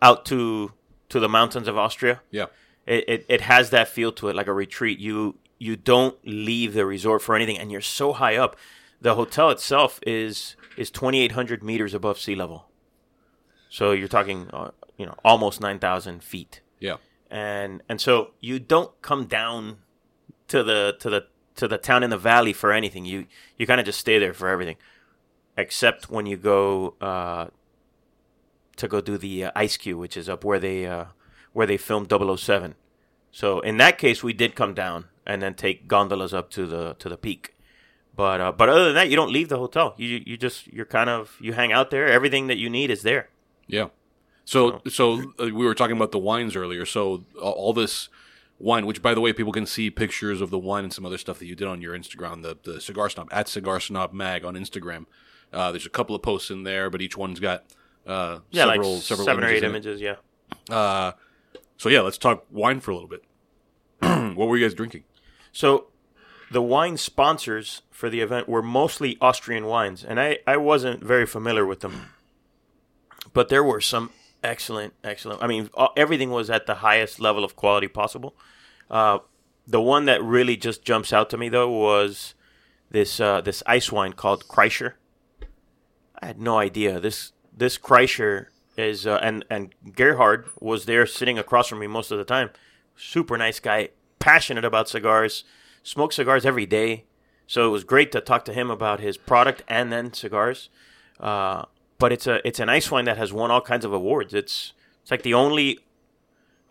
out 0.02 0.26
to 0.26 0.74
to 1.10 1.20
the 1.20 1.30
mountains 1.30 1.68
of 1.68 1.78
Austria. 1.78 2.22
Yeah, 2.32 2.46
It, 2.86 3.08
it 3.08 3.26
it 3.30 3.42
has 3.42 3.70
that 3.72 3.88
feel 3.88 4.12
to 4.14 4.30
it, 4.30 4.36
like 4.36 4.48
a 4.48 4.54
retreat. 4.54 5.00
You 5.00 5.38
you 5.58 5.76
don't 5.76 6.16
leave 6.26 6.74
the 6.74 6.86
resort 6.86 7.22
for 7.22 7.36
anything, 7.36 7.58
and 7.58 7.72
you're 7.72 7.82
so 7.82 8.14
high 8.14 8.36
up. 8.36 8.56
The 9.02 9.16
hotel 9.16 9.50
itself 9.50 10.00
is 10.06 10.56
is 10.78 10.92
2,800 10.92 11.64
meters 11.64 11.94
above 11.94 12.20
sea 12.20 12.36
level, 12.36 12.69
so 13.70 13.92
you're 13.92 14.08
talking, 14.08 14.50
uh, 14.52 14.72
you 14.98 15.06
know, 15.06 15.16
almost 15.24 15.62
9,000 15.62 16.24
feet 16.24 16.62
yeah, 16.80 16.98
and 17.30 17.84
and 17.90 18.02
so 18.02 18.32
you 18.40 18.60
don't 18.60 19.00
come 19.02 19.26
down 19.26 19.80
to 20.48 20.64
the 20.64 20.96
to 21.00 21.10
the 21.10 21.28
to 21.56 21.68
the 21.68 21.78
town 21.78 22.04
in 22.04 22.10
the 22.10 22.18
valley 22.18 22.54
for 22.54 22.72
anything. 22.72 23.06
You 23.06 23.28
you 23.58 23.68
kind 23.68 23.80
of 23.80 23.86
just 23.86 24.00
stay 24.00 24.18
there 24.18 24.34
for 24.34 24.48
everything, 24.48 24.78
except 25.58 26.10
when 26.10 26.26
you 26.26 26.38
go 26.38 26.96
uh, 27.02 27.48
to 28.78 28.88
go 28.88 29.02
do 29.02 29.18
the 29.18 29.46
uh, 29.46 29.52
Ice 29.56 29.78
Cube, 29.78 30.00
which 30.00 30.16
is 30.16 30.30
up 30.30 30.44
where 30.44 30.60
they 30.60 30.86
uh, 30.86 31.06
where 31.54 31.68
they 31.68 31.78
filmed 31.78 32.10
007. 32.10 32.76
So 33.32 33.60
in 33.60 33.78
that 33.78 33.98
case, 33.98 34.24
we 34.24 34.34
did 34.34 34.56
come 34.56 34.74
down 34.74 35.06
and 35.26 35.42
then 35.42 35.54
take 35.54 35.88
gondolas 35.88 36.34
up 36.34 36.50
to 36.52 36.66
the 36.66 36.96
to 36.96 37.10
the 37.10 37.18
peak. 37.18 37.56
But 38.16 38.42
uh, 38.42 38.52
but 38.54 38.70
other 38.70 38.86
than 38.86 38.96
that, 38.96 39.10
you 39.10 39.18
don't 39.18 39.32
leave 39.32 39.50
the 39.50 39.58
hotel. 39.58 39.96
You 39.98 40.24
you 40.26 40.38
just 40.38 40.68
you're 40.68 40.86
kind 40.86 41.10
of 41.10 41.38
you 41.42 41.54
hang 41.54 41.74
out 41.74 41.92
there. 41.92 42.08
Everything 42.08 42.48
that 42.48 42.58
you 42.58 42.70
need 42.70 42.90
is 42.90 43.04
there. 43.04 43.30
Yeah. 43.70 43.88
So 44.46 44.82
so 44.90 45.32
uh, 45.40 45.46
we 45.46 45.52
were 45.52 45.76
talking 45.76 45.96
about 45.96 46.12
the 46.12 46.20
wines 46.20 46.56
earlier. 46.56 46.86
So 46.86 47.24
all, 47.42 47.52
all 47.54 47.74
this 47.74 48.10
wine, 48.58 48.86
which 48.86 49.02
by 49.02 49.14
the 49.14 49.22
way, 49.22 49.32
people 49.32 49.54
can 49.54 49.66
see 49.66 49.90
pictures 49.92 50.42
of 50.42 50.50
the 50.50 50.60
wine 50.60 50.84
and 50.84 50.92
some 50.94 51.06
other 51.06 51.18
stuff 51.20 51.40
that 51.40 51.46
you 51.46 51.56
did 51.56 51.68
on 51.68 51.82
your 51.82 51.98
Instagram, 51.98 52.42
the 52.44 52.58
the 52.64 52.82
cigar 52.82 53.10
snob 53.10 53.30
at 53.32 53.48
cigar 53.48 53.80
snob 53.80 54.12
mag 54.12 54.44
on 54.44 54.56
Instagram. 54.56 55.06
Uh, 55.54 55.72
there's 55.72 55.86
a 55.86 55.90
couple 55.90 56.16
of 56.16 56.22
posts 56.22 56.50
in 56.52 56.64
there, 56.64 56.90
but 56.90 57.02
each 57.02 57.16
one's 57.16 57.40
got 57.40 57.64
uh, 58.06 58.40
Yeah, 58.52 58.66
several 58.66 58.94
like 58.96 59.02
several 59.04 59.26
seven 59.26 59.44
or 59.44 59.48
eight 59.48 59.58
it. 59.64 59.64
images. 59.64 60.02
Yeah. 60.02 60.16
Uh, 60.70 61.12
so 61.78 61.90
yeah, 61.90 62.02
let's 62.02 62.18
talk 62.18 62.46
wine 62.52 62.80
for 62.80 62.92
a 62.92 62.96
little 62.96 63.10
bit. 63.10 63.24
what 64.36 64.48
were 64.48 64.58
you 64.58 64.66
guys 64.66 64.74
drinking? 64.74 65.04
So 65.52 65.88
the 66.52 66.62
wine 66.62 66.98
sponsors 66.98 67.84
for 67.92 68.10
the 68.10 68.22
event 68.22 68.50
were 68.50 68.62
mostly 68.64 69.18
Austrian 69.22 69.66
wines, 69.66 70.04
and 70.04 70.20
I, 70.20 70.40
I 70.48 70.58
wasn't 70.58 71.04
very 71.04 71.26
familiar 71.28 71.66
with 71.66 71.82
them. 71.82 72.12
But 73.34 73.50
there 73.50 73.64
were 73.64 73.82
some 73.82 74.12
excellent, 74.44 74.94
excellent. 75.04 75.44
I 75.44 75.48
mean, 75.48 75.70
everything 75.96 76.32
was 76.32 76.50
at 76.50 76.66
the 76.66 76.76
highest 76.76 77.20
level 77.20 77.44
of 77.44 77.56
quality 77.56 77.88
possible. 77.88 78.36
Uh, 78.90 79.20
the 79.68 79.82
one 79.82 80.06
that 80.06 80.24
really 80.24 80.58
just 80.58 80.84
jumps 80.84 81.14
out 81.14 81.30
to 81.30 81.38
me 81.38 81.48
though 81.48 81.70
was 81.70 82.34
this 82.90 83.20
uh, 83.20 83.42
this 83.42 83.62
ice 83.68 83.92
wine 83.92 84.14
called 84.14 84.48
Kracher. 84.48 84.94
I 86.22 86.26
had 86.26 86.42
no 86.42 86.58
idea 86.58 87.00
this 87.00 87.34
this 87.56 87.78
Kracher 87.78 88.48
is 88.78 89.06
uh, 89.06 89.20
and 89.22 89.46
and 89.50 89.74
Gerhard 89.96 90.48
was 90.60 90.86
there 90.86 91.06
sitting 91.06 91.38
across 91.38 91.68
from 91.68 91.80
me 91.80 91.88
most 91.88 92.12
of 92.12 92.18
the 92.18 92.26
time. 92.26 92.50
Super 92.96 93.38
nice 93.38 93.60
guy, 93.60 93.90
passionate 94.18 94.66
about 94.66 94.90
cigars, 94.90 95.44
smokes 95.84 96.16
cigars 96.16 96.46
every 96.46 96.66
day. 96.66 97.06
So 97.46 97.68
it 97.68 97.72
was 97.72 97.84
great 97.84 98.12
to 98.12 98.22
talk 98.22 98.46
to 98.46 98.54
him 98.54 98.70
about 98.70 99.00
his 99.00 99.18
product 99.18 99.64
and 99.68 99.92
then 99.92 100.14
cigars. 100.14 100.70
Uh, 101.20 101.66
but 102.00 102.12
it's 102.12 102.26
a 102.26 102.46
it's 102.48 102.60
an 102.60 102.70
ice 102.70 102.90
wine 102.90 103.06
that 103.06 103.18
has 103.18 103.32
won 103.32 103.52
all 103.52 103.62
kinds 103.62 103.86
of 103.86 103.94
awards. 103.94 104.34
It's 104.34 104.74
it's 105.02 105.12
like 105.12 105.24
the 105.24 105.34
only 105.34 105.80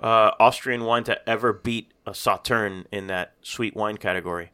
uh, 0.01 0.33
Austrian 0.41 0.85
wine 0.85 1.05
to 1.05 1.29
ever 1.29 1.53
beat 1.53 1.93
a 2.07 2.13
Sauternes 2.13 2.87
in 2.91 3.07
that 3.09 3.35
sweet 3.43 3.77
wine 3.77 3.97
category. 3.97 4.53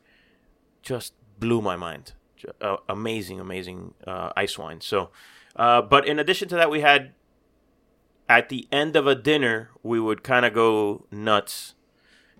Just 0.82 1.14
blew 1.38 1.62
my 1.62 1.76
mind. 1.76 2.12
Uh, 2.60 2.76
amazing, 2.88 3.40
amazing 3.40 3.94
uh, 4.06 4.30
ice 4.36 4.58
wine. 4.58 4.80
So, 4.80 5.10
uh, 5.56 5.80
but 5.80 6.06
in 6.06 6.18
addition 6.18 6.48
to 6.48 6.56
that, 6.56 6.70
we 6.70 6.80
had 6.82 7.12
at 8.28 8.48
the 8.48 8.66
end 8.72 8.96
of 8.96 9.06
a 9.06 9.14
dinner, 9.14 9.70
we 9.82 10.00
would 10.00 10.22
kind 10.22 10.44
of 10.44 10.54
go 10.54 11.06
nuts, 11.10 11.74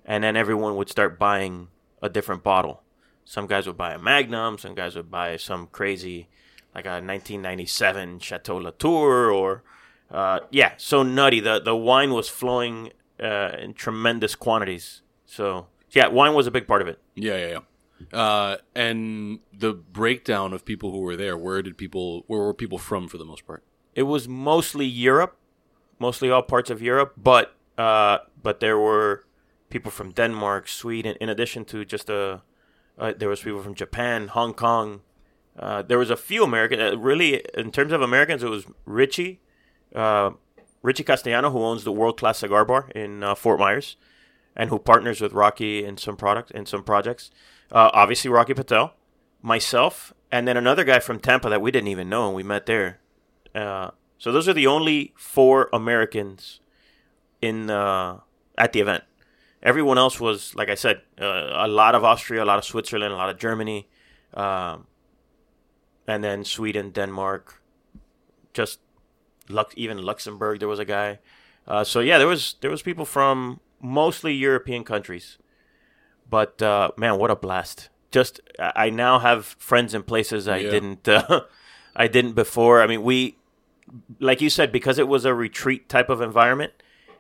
and 0.04 0.24
then 0.24 0.36
everyone 0.36 0.76
would 0.76 0.90
start 0.90 1.18
buying 1.18 1.68
a 2.02 2.08
different 2.08 2.42
bottle. 2.42 2.82
Some 3.24 3.46
guys 3.46 3.66
would 3.66 3.76
buy 3.76 3.94
a 3.94 3.98
Magnum, 3.98 4.58
some 4.58 4.74
guys 4.74 4.96
would 4.96 5.10
buy 5.10 5.36
some 5.36 5.66
crazy, 5.68 6.28
like 6.74 6.86
a 6.86 7.00
1997 7.00 8.18
Chateau 8.18 8.56
Latour, 8.56 9.30
or 9.30 9.62
uh, 10.10 10.40
yeah, 10.50 10.72
so 10.76 11.02
nutty. 11.02 11.40
The 11.40 11.60
the 11.60 11.76
wine 11.76 12.12
was 12.12 12.28
flowing 12.28 12.92
uh, 13.22 13.52
in 13.60 13.74
tremendous 13.74 14.34
quantities. 14.34 15.02
So 15.24 15.66
yeah, 15.90 16.08
wine 16.08 16.34
was 16.34 16.46
a 16.46 16.50
big 16.50 16.66
part 16.66 16.82
of 16.82 16.88
it. 16.88 16.98
Yeah, 17.14 17.36
yeah, 17.36 17.46
yeah. 17.48 17.58
Uh, 18.12 18.56
and 18.74 19.38
the 19.52 19.72
breakdown 19.72 20.52
of 20.52 20.64
people 20.64 20.90
who 20.90 20.98
were 20.98 21.16
there. 21.16 21.36
Where 21.36 21.62
did 21.62 21.78
people? 21.78 22.24
Where 22.26 22.40
were 22.40 22.54
people 22.54 22.78
from 22.78 23.08
for 23.08 23.18
the 23.18 23.24
most 23.24 23.46
part? 23.46 23.62
It 23.94 24.02
was 24.02 24.28
mostly 24.28 24.86
Europe, 24.86 25.36
mostly 25.98 26.30
all 26.30 26.42
parts 26.42 26.70
of 26.70 26.82
Europe, 26.82 27.14
but 27.16 27.54
uh, 27.78 28.18
but 28.42 28.60
there 28.60 28.78
were 28.78 29.24
people 29.70 29.90
from 29.90 30.12
Denmark, 30.12 30.68
Sweden, 30.68 31.16
in 31.20 31.28
addition 31.28 31.64
to 31.66 31.84
just 31.84 32.10
a. 32.10 32.42
Uh, 32.96 33.12
there 33.16 33.28
was 33.28 33.42
people 33.42 33.62
from 33.62 33.74
Japan, 33.74 34.28
Hong 34.28 34.54
Kong. 34.54 35.00
Uh, 35.58 35.82
there 35.82 35.98
was 35.98 36.10
a 36.10 36.16
few 36.16 36.42
Americans. 36.44 36.82
Uh, 36.82 36.98
really, 36.98 37.42
in 37.54 37.70
terms 37.70 37.92
of 37.92 38.02
Americans, 38.02 38.42
it 38.42 38.50
was 38.50 38.66
Richie, 38.84 39.40
uh, 39.94 40.30
Richie 40.82 41.04
Castellano, 41.04 41.50
who 41.50 41.62
owns 41.62 41.84
the 41.84 41.92
World 41.92 42.18
Class 42.18 42.38
Cigar 42.38 42.64
Bar 42.64 42.90
in 42.94 43.22
uh, 43.22 43.34
Fort 43.34 43.60
Myers, 43.60 43.96
and 44.56 44.70
who 44.70 44.78
partners 44.78 45.20
with 45.20 45.32
Rocky 45.32 45.84
in 45.84 45.96
some 45.96 46.16
product 46.16 46.50
in 46.50 46.66
some 46.66 46.82
projects. 46.82 47.30
Uh, 47.70 47.90
obviously, 47.92 48.30
Rocky 48.30 48.54
Patel, 48.54 48.94
myself, 49.42 50.12
and 50.30 50.46
then 50.48 50.56
another 50.56 50.84
guy 50.84 50.98
from 50.98 51.20
Tampa 51.20 51.48
that 51.48 51.62
we 51.62 51.70
didn't 51.70 51.88
even 51.88 52.08
know, 52.08 52.26
and 52.26 52.36
we 52.36 52.42
met 52.42 52.66
there. 52.66 52.98
So 53.54 54.32
those 54.32 54.48
are 54.48 54.52
the 54.52 54.66
only 54.66 55.12
four 55.16 55.68
Americans 55.72 56.60
in 57.40 57.70
at 57.70 58.72
the 58.72 58.80
event. 58.80 59.04
Everyone 59.62 59.98
else 59.98 60.20
was, 60.20 60.54
like 60.54 60.68
I 60.68 60.74
said, 60.74 61.02
a 61.18 61.68
lot 61.68 61.94
of 61.94 62.04
Austria, 62.04 62.42
a 62.42 62.44
lot 62.44 62.58
of 62.58 62.64
Switzerland, 62.64 63.12
a 63.12 63.16
lot 63.16 63.30
of 63.30 63.38
Germany, 63.38 63.88
um, 64.34 64.86
and 66.06 66.22
then 66.22 66.44
Sweden, 66.44 66.90
Denmark, 66.90 67.62
just 68.52 68.80
Lux- 69.48 69.74
even 69.76 69.98
Luxembourg. 69.98 70.58
There 70.58 70.68
was 70.68 70.78
a 70.78 70.84
guy. 70.84 71.18
Uh, 71.66 71.84
so 71.84 72.00
yeah, 72.00 72.18
there 72.18 72.26
was 72.28 72.56
there 72.60 72.70
was 72.70 72.82
people 72.82 73.04
from 73.04 73.60
mostly 73.80 74.34
European 74.34 74.84
countries. 74.84 75.38
But 76.28 76.60
uh, 76.62 76.90
man, 76.96 77.18
what 77.18 77.30
a 77.30 77.36
blast! 77.36 77.88
Just 78.10 78.40
I 78.58 78.86
I 78.86 78.90
now 78.90 79.18
have 79.18 79.44
friends 79.58 79.94
in 79.94 80.02
places 80.02 80.46
I 80.48 80.56
Yeah. 80.58 80.70
didn't 80.70 81.08
uh, 81.08 81.40
I 81.96 82.08
didn't 82.08 82.32
before. 82.34 82.82
I 82.82 82.86
mean, 82.86 83.02
we 83.02 83.36
like 84.20 84.40
you 84.40 84.50
said 84.50 84.72
because 84.72 84.98
it 84.98 85.08
was 85.08 85.24
a 85.24 85.34
retreat 85.34 85.88
type 85.88 86.08
of 86.10 86.20
environment. 86.20 86.72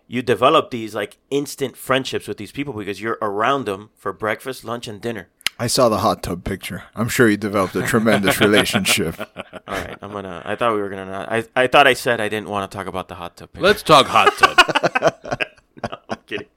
You 0.06 0.22
develop 0.22 0.70
these 0.70 0.94
like 0.94 1.16
instant 1.30 1.76
friendships 1.76 2.28
with 2.28 2.36
these 2.36 2.52
people 2.52 2.74
because 2.74 3.00
you're 3.00 3.18
around 3.22 3.64
them 3.66 3.90
for 3.96 4.12
breakfast, 4.12 4.64
lunch, 4.64 4.88
and 4.88 5.00
dinner. 5.00 5.28
I 5.58 5.68
saw 5.68 5.88
the 5.88 5.98
hot 5.98 6.22
tub 6.22 6.44
picture. 6.44 6.84
I'm 6.96 7.08
sure 7.08 7.28
you 7.28 7.36
developed 7.36 7.76
a 7.76 7.82
tremendous 7.82 8.40
relationship. 8.40 9.18
All 9.68 9.74
right, 9.74 9.96
I'm 10.02 10.10
gonna. 10.12 10.42
I 10.44 10.56
thought 10.56 10.74
we 10.74 10.80
were 10.80 10.88
gonna. 10.88 11.06
Not, 11.06 11.30
I 11.32 11.44
I 11.54 11.66
thought 11.68 11.86
I 11.86 11.94
said 11.94 12.20
I 12.20 12.28
didn't 12.28 12.48
want 12.48 12.70
to 12.70 12.76
talk 12.76 12.86
about 12.86 13.08
the 13.08 13.14
hot 13.14 13.36
tub. 13.36 13.52
picture. 13.52 13.64
Let's 13.64 13.82
talk 13.82 14.06
hot 14.06 14.36
tub. 14.38 15.40
No, 15.82 15.98
I'm 16.08 16.18
kidding. 16.26 16.48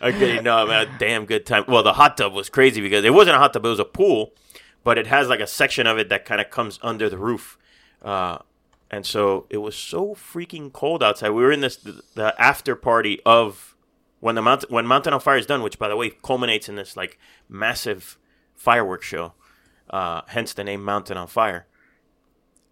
I'm 0.00 0.12
kidding. 0.12 0.44
No, 0.44 0.66
man, 0.66 0.86
a 0.86 0.98
damn 0.98 1.24
good 1.24 1.46
time. 1.46 1.64
Well, 1.66 1.82
the 1.82 1.94
hot 1.94 2.16
tub 2.16 2.32
was 2.32 2.48
crazy 2.48 2.80
because 2.80 3.04
it 3.04 3.12
wasn't 3.12 3.36
a 3.36 3.38
hot 3.38 3.52
tub; 3.52 3.64
it 3.64 3.68
was 3.68 3.80
a 3.80 3.84
pool, 3.84 4.32
but 4.84 4.98
it 4.98 5.08
has 5.08 5.28
like 5.28 5.40
a 5.40 5.46
section 5.46 5.86
of 5.86 5.98
it 5.98 6.08
that 6.10 6.24
kind 6.24 6.40
of 6.40 6.50
comes 6.50 6.78
under 6.82 7.08
the 7.10 7.18
roof, 7.18 7.58
uh, 8.02 8.38
and 8.90 9.04
so 9.04 9.46
it 9.50 9.58
was 9.58 9.74
so 9.76 10.14
freaking 10.14 10.72
cold 10.72 11.02
outside. 11.02 11.30
We 11.30 11.42
were 11.42 11.50
in 11.52 11.60
this 11.60 11.76
the, 11.76 12.02
the 12.14 12.40
after 12.40 12.76
party 12.76 13.20
of 13.26 13.74
when 14.20 14.36
the 14.36 14.42
mountain 14.42 14.68
when 14.72 14.86
Mountain 14.86 15.12
on 15.12 15.18
Fire 15.20 15.38
is 15.38 15.46
done, 15.46 15.62
which 15.62 15.78
by 15.78 15.88
the 15.88 15.96
way 15.96 16.10
culminates 16.10 16.68
in 16.68 16.76
this 16.76 16.96
like 16.96 17.18
massive 17.48 18.16
fireworks 18.54 19.06
show, 19.06 19.34
uh, 19.90 20.22
hence 20.28 20.52
the 20.52 20.64
name 20.64 20.82
Mountain 20.84 21.16
on 21.16 21.26
Fire. 21.26 21.66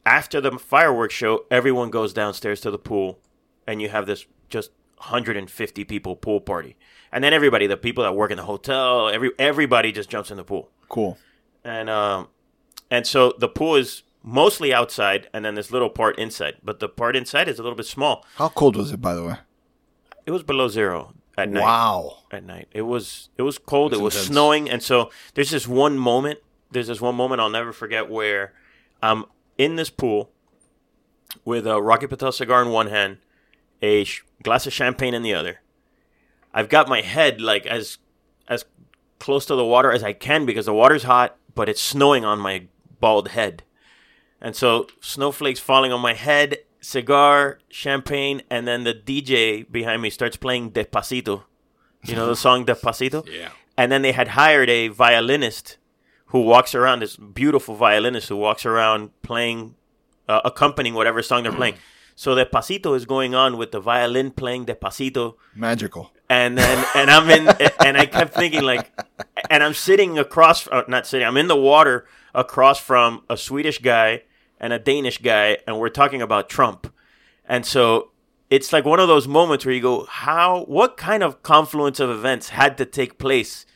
After 0.04 0.40
the 0.40 0.52
fireworks 0.58 1.14
show, 1.14 1.44
everyone 1.50 1.90
goes 1.90 2.12
downstairs 2.12 2.60
to 2.62 2.70
the 2.70 2.78
pool, 2.78 3.18
and 3.66 3.80
you 3.80 3.88
have 3.88 4.06
this 4.06 4.26
just 4.48 4.70
150 4.98 5.84
people 5.84 6.16
pool 6.16 6.40
party, 6.40 6.76
and 7.12 7.22
then 7.22 7.32
everybody, 7.32 7.66
the 7.66 7.76
people 7.76 8.02
that 8.04 8.14
work 8.14 8.30
in 8.30 8.36
the 8.36 8.44
hotel, 8.44 9.08
every 9.08 9.30
everybody 9.38 9.92
just 9.92 10.08
jumps 10.10 10.30
in 10.30 10.36
the 10.36 10.44
pool, 10.44 10.70
Cool. 10.88 11.18
and 11.64 11.88
um, 11.88 12.28
and 12.90 13.06
so 13.06 13.34
the 13.38 13.48
pool 13.48 13.76
is 13.76 14.02
mostly 14.24 14.72
outside, 14.74 15.28
and 15.32 15.44
then 15.44 15.54
this 15.54 15.70
little 15.70 15.90
part 15.90 16.18
inside, 16.18 16.56
but 16.64 16.80
the 16.80 16.88
part 16.88 17.14
inside 17.16 17.48
is 17.48 17.58
a 17.58 17.62
little 17.62 17.76
bit 17.76 17.86
small. 17.86 18.24
How 18.36 18.48
cold 18.48 18.76
was 18.76 18.90
it, 18.92 19.00
by 19.00 19.14
the 19.14 19.22
way? 19.24 19.36
It 20.26 20.30
was 20.32 20.42
below 20.42 20.68
zero 20.68 21.14
at 21.36 21.48
night 21.48 21.62
Wow. 21.62 22.18
at 22.30 22.44
night. 22.44 22.68
It 22.72 22.82
was 22.82 23.28
it 23.36 23.42
was 23.42 23.58
cold. 23.58 23.92
That's 23.92 24.00
it 24.00 24.04
was 24.04 24.14
intense. 24.14 24.28
snowing, 24.28 24.70
and 24.70 24.82
so 24.82 25.10
there's 25.34 25.50
this 25.50 25.66
one 25.66 25.98
moment. 25.98 26.40
There's 26.70 26.86
this 26.88 27.00
one 27.00 27.14
moment 27.14 27.40
I'll 27.40 27.50
never 27.50 27.72
forget 27.72 28.08
where 28.10 28.52
I'm 29.02 29.24
in 29.58 29.76
this 29.76 29.90
pool 29.90 30.30
with 31.44 31.66
a 31.66 31.80
Rocky 31.80 32.06
Patel 32.06 32.32
cigar 32.32 32.62
in 32.62 32.70
one 32.70 32.88
hand, 32.88 33.18
a 33.80 34.04
sh- 34.04 34.22
glass 34.42 34.66
of 34.66 34.72
champagne 34.72 35.14
in 35.14 35.22
the 35.22 35.34
other. 35.34 35.60
I've 36.54 36.68
got 36.68 36.88
my 36.88 37.00
head 37.00 37.40
like 37.40 37.66
as 37.66 37.98
as 38.48 38.64
close 39.18 39.46
to 39.46 39.54
the 39.54 39.64
water 39.64 39.90
as 39.92 40.02
I 40.02 40.12
can 40.12 40.44
because 40.46 40.66
the 40.66 40.74
water's 40.74 41.04
hot, 41.04 41.36
but 41.54 41.68
it's 41.68 41.80
snowing 41.80 42.24
on 42.24 42.38
my 42.40 42.66
bald 43.00 43.28
head. 43.28 43.62
And 44.40 44.56
so 44.56 44.86
snowflakes 45.00 45.60
falling 45.60 45.92
on 45.92 46.00
my 46.00 46.14
head, 46.14 46.58
cigar, 46.82 47.58
champagne, 47.70 48.42
and 48.50 48.66
then 48.66 48.84
the 48.84 48.92
DJ 48.94 49.70
behind 49.70 50.02
me 50.02 50.10
starts 50.10 50.36
playing 50.36 50.72
Despacito. 50.72 51.44
You 52.04 52.14
know 52.16 52.26
the 52.26 52.36
song 52.36 52.66
Despacito? 52.70 53.26
yeah. 53.26 53.50
And 53.78 53.90
then 53.90 54.02
they 54.02 54.12
had 54.12 54.28
hired 54.28 54.68
a 54.68 54.88
violinist 54.88 55.78
who 56.26 56.42
walks 56.42 56.74
around, 56.74 57.00
this 57.00 57.16
beautiful 57.16 57.74
violinist 57.74 58.28
who 58.28 58.36
walks 58.36 58.66
around 58.66 59.10
playing, 59.22 59.76
uh, 60.28 60.42
accompanying 60.44 60.94
whatever 60.94 61.22
song 61.22 61.42
they're 61.44 61.52
playing. 61.52 61.76
So 62.14 62.36
Despacito 62.36 62.94
is 62.94 63.06
going 63.06 63.34
on 63.34 63.56
with 63.56 63.72
the 63.72 63.80
violin 63.80 64.32
playing 64.32 64.66
Despacito 64.66 65.36
Magical. 65.56 66.12
and 66.28 66.58
then 66.58 66.84
and 66.94 67.10
I'm 67.10 67.28
in 67.30 67.48
and 67.86 67.96
I 67.96 68.04
kept 68.04 68.34
thinking 68.34 68.62
like 68.62 68.92
and 69.48 69.62
I'm 69.64 69.72
sitting 69.72 70.18
across 70.18 70.68
uh, 70.68 70.82
not 70.88 71.06
sitting 71.06 71.26
I'm 71.26 71.38
in 71.38 71.48
the 71.48 71.56
water 71.56 72.06
across 72.34 72.78
from 72.78 73.24
a 73.30 73.36
Swedish 73.38 73.78
guy 73.78 74.24
and 74.62 74.72
a 74.72 74.78
Danish 74.78 75.18
guy 75.18 75.58
and 75.66 75.78
we're 75.78 75.90
talking 75.90 76.22
about 76.22 76.48
Trump 76.48 76.90
and 77.44 77.66
so 77.66 78.10
it's 78.48 78.72
like 78.72 78.84
one 78.84 79.00
of 79.00 79.08
those 79.08 79.26
moments 79.28 79.66
where 79.66 79.74
you 79.74 79.82
go 79.82 80.06
how 80.08 80.64
what 80.64 80.96
kind 80.96 81.22
of 81.22 81.42
confluence 81.42 82.00
of 82.00 82.08
events 82.08 82.50
had 82.50 82.78
to 82.78 82.86
take 82.86 83.18
place 83.18 83.66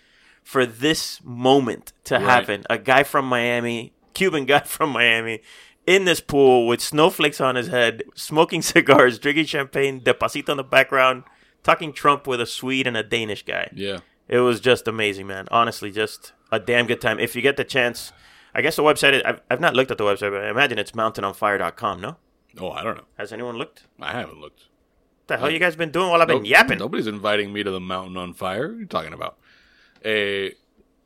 for 0.42 0.64
this 0.64 1.20
moment 1.24 1.92
to 2.04 2.14
Right. 2.14 2.22
happen. 2.22 2.64
A 2.70 2.78
guy 2.78 3.02
from 3.02 3.24
Miami, 3.24 3.92
Cuban 4.14 4.44
guy 4.44 4.60
from 4.76 4.90
Miami, 4.90 5.40
in 5.86 6.04
this 6.04 6.20
pool 6.20 6.68
with 6.68 6.80
snowflakes 6.80 7.40
on 7.40 7.56
his 7.56 7.66
head, 7.66 8.04
smoking 8.14 8.62
cigars, 8.72 9.18
drinking 9.18 9.46
champagne, 9.46 10.00
Despacito 10.00 10.50
in 10.50 10.56
the 10.58 10.62
background, 10.64 11.24
talking 11.64 11.92
Trump 11.92 12.28
with 12.28 12.40
a 12.40 12.46
Swede 12.46 12.86
and 12.86 12.96
a 12.96 13.02
Danish 13.02 13.44
guy. 13.44 13.68
Yeah. 13.74 13.98
It 14.28 14.38
was 14.38 14.60
just 14.60 14.86
amazing, 14.86 15.26
man. 15.26 15.48
Honestly, 15.50 15.90
just 15.90 16.32
a 16.52 16.60
damn 16.60 16.86
good 16.86 17.00
time. 17.00 17.18
If 17.18 17.34
you 17.34 17.42
get 17.42 17.56
the 17.56 17.64
chance, 17.64 18.12
I 18.56 18.62
guess 18.62 18.74
the 18.76 18.82
website, 18.82 19.12
is, 19.12 19.22
I've, 19.24 19.40
I've 19.50 19.60
not 19.60 19.74
looked 19.74 19.90
at 19.90 19.98
the 19.98 20.04
website, 20.04 20.30
but 20.32 20.42
I 20.42 20.48
imagine 20.50 20.78
it's 20.78 20.92
mountainonfire.com, 20.92 22.00
no? 22.00 22.16
Oh, 22.58 22.70
I 22.70 22.82
don't 22.82 22.96
know. 22.96 23.04
Has 23.18 23.30
anyone 23.32 23.56
looked? 23.56 23.82
I 24.00 24.12
haven't 24.12 24.40
looked. 24.40 24.60
What 24.60 25.28
the 25.28 25.36
hell 25.36 25.50
you 25.50 25.58
guys 25.58 25.76
been 25.76 25.90
doing 25.90 26.08
while 26.10 26.22
I've 26.22 26.28
been 26.28 26.38
Nope, 26.38 26.46
yapping? 26.48 26.78
Nobody's 26.78 27.06
inviting 27.06 27.52
me 27.52 27.62
to 27.62 27.70
the 27.70 27.80
mountain 27.80 28.16
on 28.16 28.32
fire. 28.32 28.68
What 28.68 28.76
are 28.76 28.80
you 28.80 28.86
talking 28.86 29.12
about? 29.12 29.36
A 30.04 30.54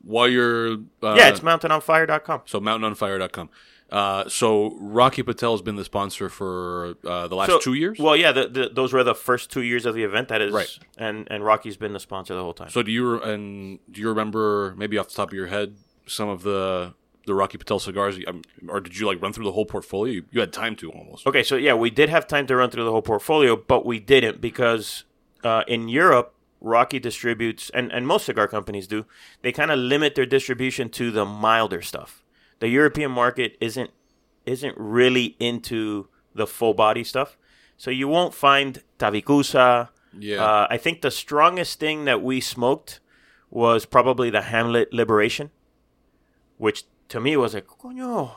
while 0.02 0.28
you're 0.28 0.74
uh, 1.02 1.14
yeah, 1.16 1.28
it's 1.28 1.40
mountainonfire.com. 1.40 2.42
so 2.46 2.60
mountainonfire.com. 2.60 3.50
Uh, 3.90 4.28
so 4.28 4.76
Rocky 4.78 5.22
Patel 5.22 5.50
has 5.52 5.62
been 5.62 5.74
the 5.74 5.84
sponsor 5.84 6.28
for 6.28 6.94
uh, 7.04 7.26
the 7.26 7.34
last 7.34 7.48
So- 7.50 7.58
two 7.58 7.74
years. 7.74 7.98
Well, 7.98 8.14
yeah, 8.16 8.30
the, 8.30 8.46
the, 8.46 8.70
those 8.72 8.92
were 8.92 9.02
the 9.02 9.16
first 9.16 9.50
two 9.50 9.62
years 9.62 9.84
of 9.86 9.94
the 9.96 10.04
event. 10.04 10.28
That 10.28 10.40
is, 10.40 10.52
Right. 10.52 10.78
and 10.96 11.26
and 11.30 11.44
Rocky's 11.44 11.76
been 11.76 11.92
the 11.94 11.98
sponsor 12.00 12.34
the 12.36 12.42
whole 12.42 12.54
time. 12.54 12.68
so 12.70 12.82
do 12.84 12.92
you 12.92 13.20
and 13.20 13.80
do 13.90 14.00
you 14.00 14.08
remember 14.08 14.74
maybe 14.76 14.96
off 14.96 15.08
the 15.08 15.14
top 15.14 15.30
of 15.30 15.34
your 15.34 15.48
head 15.48 15.74
some 16.06 16.28
of 16.28 16.42
the 16.44 16.94
the 17.30 17.34
Rocky 17.36 17.58
Patel 17.58 17.78
cigars, 17.78 18.18
um, 18.26 18.42
or 18.68 18.80
did 18.80 18.98
you 18.98 19.06
like 19.06 19.22
run 19.22 19.32
through 19.32 19.44
the 19.44 19.52
whole 19.52 19.64
portfolio? 19.64 20.12
You, 20.14 20.24
you 20.32 20.40
had 20.40 20.52
time 20.52 20.74
to 20.76 20.90
almost. 20.90 21.26
Okay, 21.28 21.44
so 21.44 21.54
yeah, 21.54 21.74
we 21.74 21.88
did 21.88 22.08
have 22.08 22.26
time 22.26 22.46
to 22.48 22.56
run 22.56 22.70
through 22.70 22.82
the 22.84 22.90
whole 22.90 23.02
portfolio, 23.02 23.54
but 23.54 23.86
we 23.86 24.00
didn't 24.00 24.40
because 24.40 25.04
uh, 25.44 25.62
in 25.68 25.88
Europe, 25.88 26.34
Rocky 26.60 26.98
distributes, 26.98 27.70
and, 27.70 27.92
and 27.92 28.04
most 28.06 28.26
cigar 28.26 28.48
companies 28.48 28.88
do, 28.88 29.06
they 29.42 29.52
kind 29.52 29.70
of 29.70 29.78
limit 29.78 30.16
their 30.16 30.26
distribution 30.26 30.90
to 30.90 31.12
the 31.12 31.24
milder 31.24 31.82
stuff. 31.82 32.24
The 32.58 32.68
European 32.68 33.12
market 33.12 33.56
isn't 33.60 33.90
isn't 34.44 34.74
really 34.76 35.36
into 35.38 36.08
the 36.34 36.46
full 36.48 36.74
body 36.74 37.04
stuff, 37.04 37.38
so 37.76 37.90
you 37.92 38.08
won't 38.08 38.34
find 38.34 38.82
Tavicusa. 38.98 39.90
Yeah. 40.18 40.44
Uh, 40.44 40.66
I 40.68 40.76
think 40.78 41.02
the 41.02 41.12
strongest 41.12 41.78
thing 41.78 42.06
that 42.06 42.20
we 42.22 42.40
smoked 42.40 42.98
was 43.50 43.86
probably 43.86 44.30
the 44.30 44.42
Hamlet 44.42 44.92
Liberation, 44.92 45.50
which 46.58 46.84
to 47.10 47.20
me 47.20 47.36
was 47.36 47.54
like, 47.54 47.66
coño, 47.66 48.32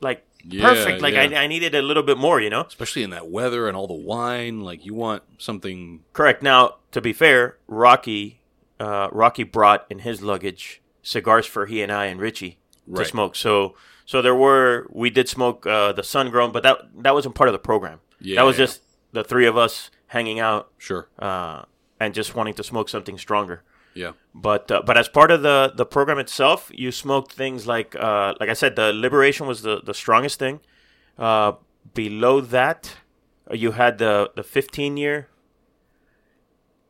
like 0.00 0.24
Yeah, 0.44 0.62
perfect. 0.68 1.02
Like 1.02 1.14
yeah. 1.14 1.38
I, 1.40 1.44
I 1.44 1.46
needed 1.46 1.74
a 1.74 1.82
little 1.82 2.02
bit 2.02 2.18
more, 2.18 2.40
you 2.40 2.50
know. 2.50 2.62
Especially 2.62 3.02
in 3.02 3.10
that 3.10 3.28
weather 3.28 3.66
and 3.68 3.76
all 3.76 3.86
the 3.86 3.94
wine, 3.94 4.60
like 4.60 4.84
you 4.84 4.94
want 4.94 5.22
something. 5.38 6.00
Correct. 6.12 6.42
Now, 6.42 6.76
to 6.92 7.00
be 7.00 7.12
fair, 7.12 7.56
Rocky, 7.66 8.40
uh, 8.78 9.08
Rocky 9.12 9.42
brought 9.44 9.86
in 9.90 10.00
his 10.00 10.22
luggage 10.22 10.82
cigars 11.02 11.46
for 11.46 11.66
he 11.66 11.82
and 11.82 11.90
I 11.90 12.06
and 12.06 12.20
Richie 12.20 12.58
Right. 12.86 13.04
to 13.04 13.08
smoke. 13.10 13.36
So, 13.36 13.74
so 14.04 14.20
there 14.22 14.34
were 14.34 14.86
we 14.90 15.10
did 15.10 15.28
smoke 15.28 15.66
uh, 15.66 15.92
the 15.92 16.02
sun 16.02 16.30
grown, 16.30 16.50
but 16.52 16.62
that 16.64 16.78
that 17.02 17.14
wasn't 17.14 17.34
part 17.34 17.48
of 17.48 17.52
the 17.52 17.58
program. 17.60 18.00
Yeah, 18.20 18.36
that 18.36 18.42
was 18.42 18.56
yeah. 18.58 18.64
just 18.66 18.82
the 19.12 19.22
three 19.24 19.46
of 19.46 19.56
us 19.56 19.90
hanging 20.08 20.40
out 20.40 20.70
Sure. 20.78 21.08
uh, 21.18 21.62
and 22.00 22.12
just 22.14 22.34
wanting 22.34 22.54
to 22.54 22.64
smoke 22.64 22.88
something 22.88 23.16
stronger. 23.18 23.62
Yeah. 23.94 24.12
But 24.34 24.70
uh, 24.70 24.82
but 24.86 24.96
as 24.96 25.08
part 25.08 25.30
of 25.30 25.42
the 25.42 25.72
the 25.74 25.84
program 25.84 26.18
itself, 26.18 26.70
you 26.74 26.92
smoked 26.92 27.32
things 27.32 27.66
like 27.66 27.96
uh, 27.96 28.34
like 28.40 28.48
I 28.48 28.52
said, 28.54 28.76
the 28.76 28.92
Liberation 28.92 29.46
was 29.46 29.62
the 29.62 29.80
the 29.84 29.94
strongest 29.94 30.38
thing. 30.38 30.60
Uh, 31.18 31.52
below 31.94 32.40
that, 32.40 32.96
uh, 33.50 33.54
you 33.54 33.72
had 33.72 33.98
the 33.98 34.30
the 34.36 34.42
15 34.44 34.96
year. 34.96 35.28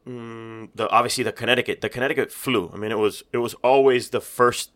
Mm, 0.07 0.71
the 0.75 0.89
obviously 0.91 1.25
the 1.25 1.33
Connecticut 1.33 1.81
the 1.81 1.89
Connecticut 1.89 2.33
flew. 2.33 2.71
I 2.73 2.77
mean, 2.77 2.91
it 2.91 2.99
was 2.99 3.23
it 3.33 3.39
was 3.39 3.55
always 3.63 4.11
the 4.11 4.21
first 4.21 4.71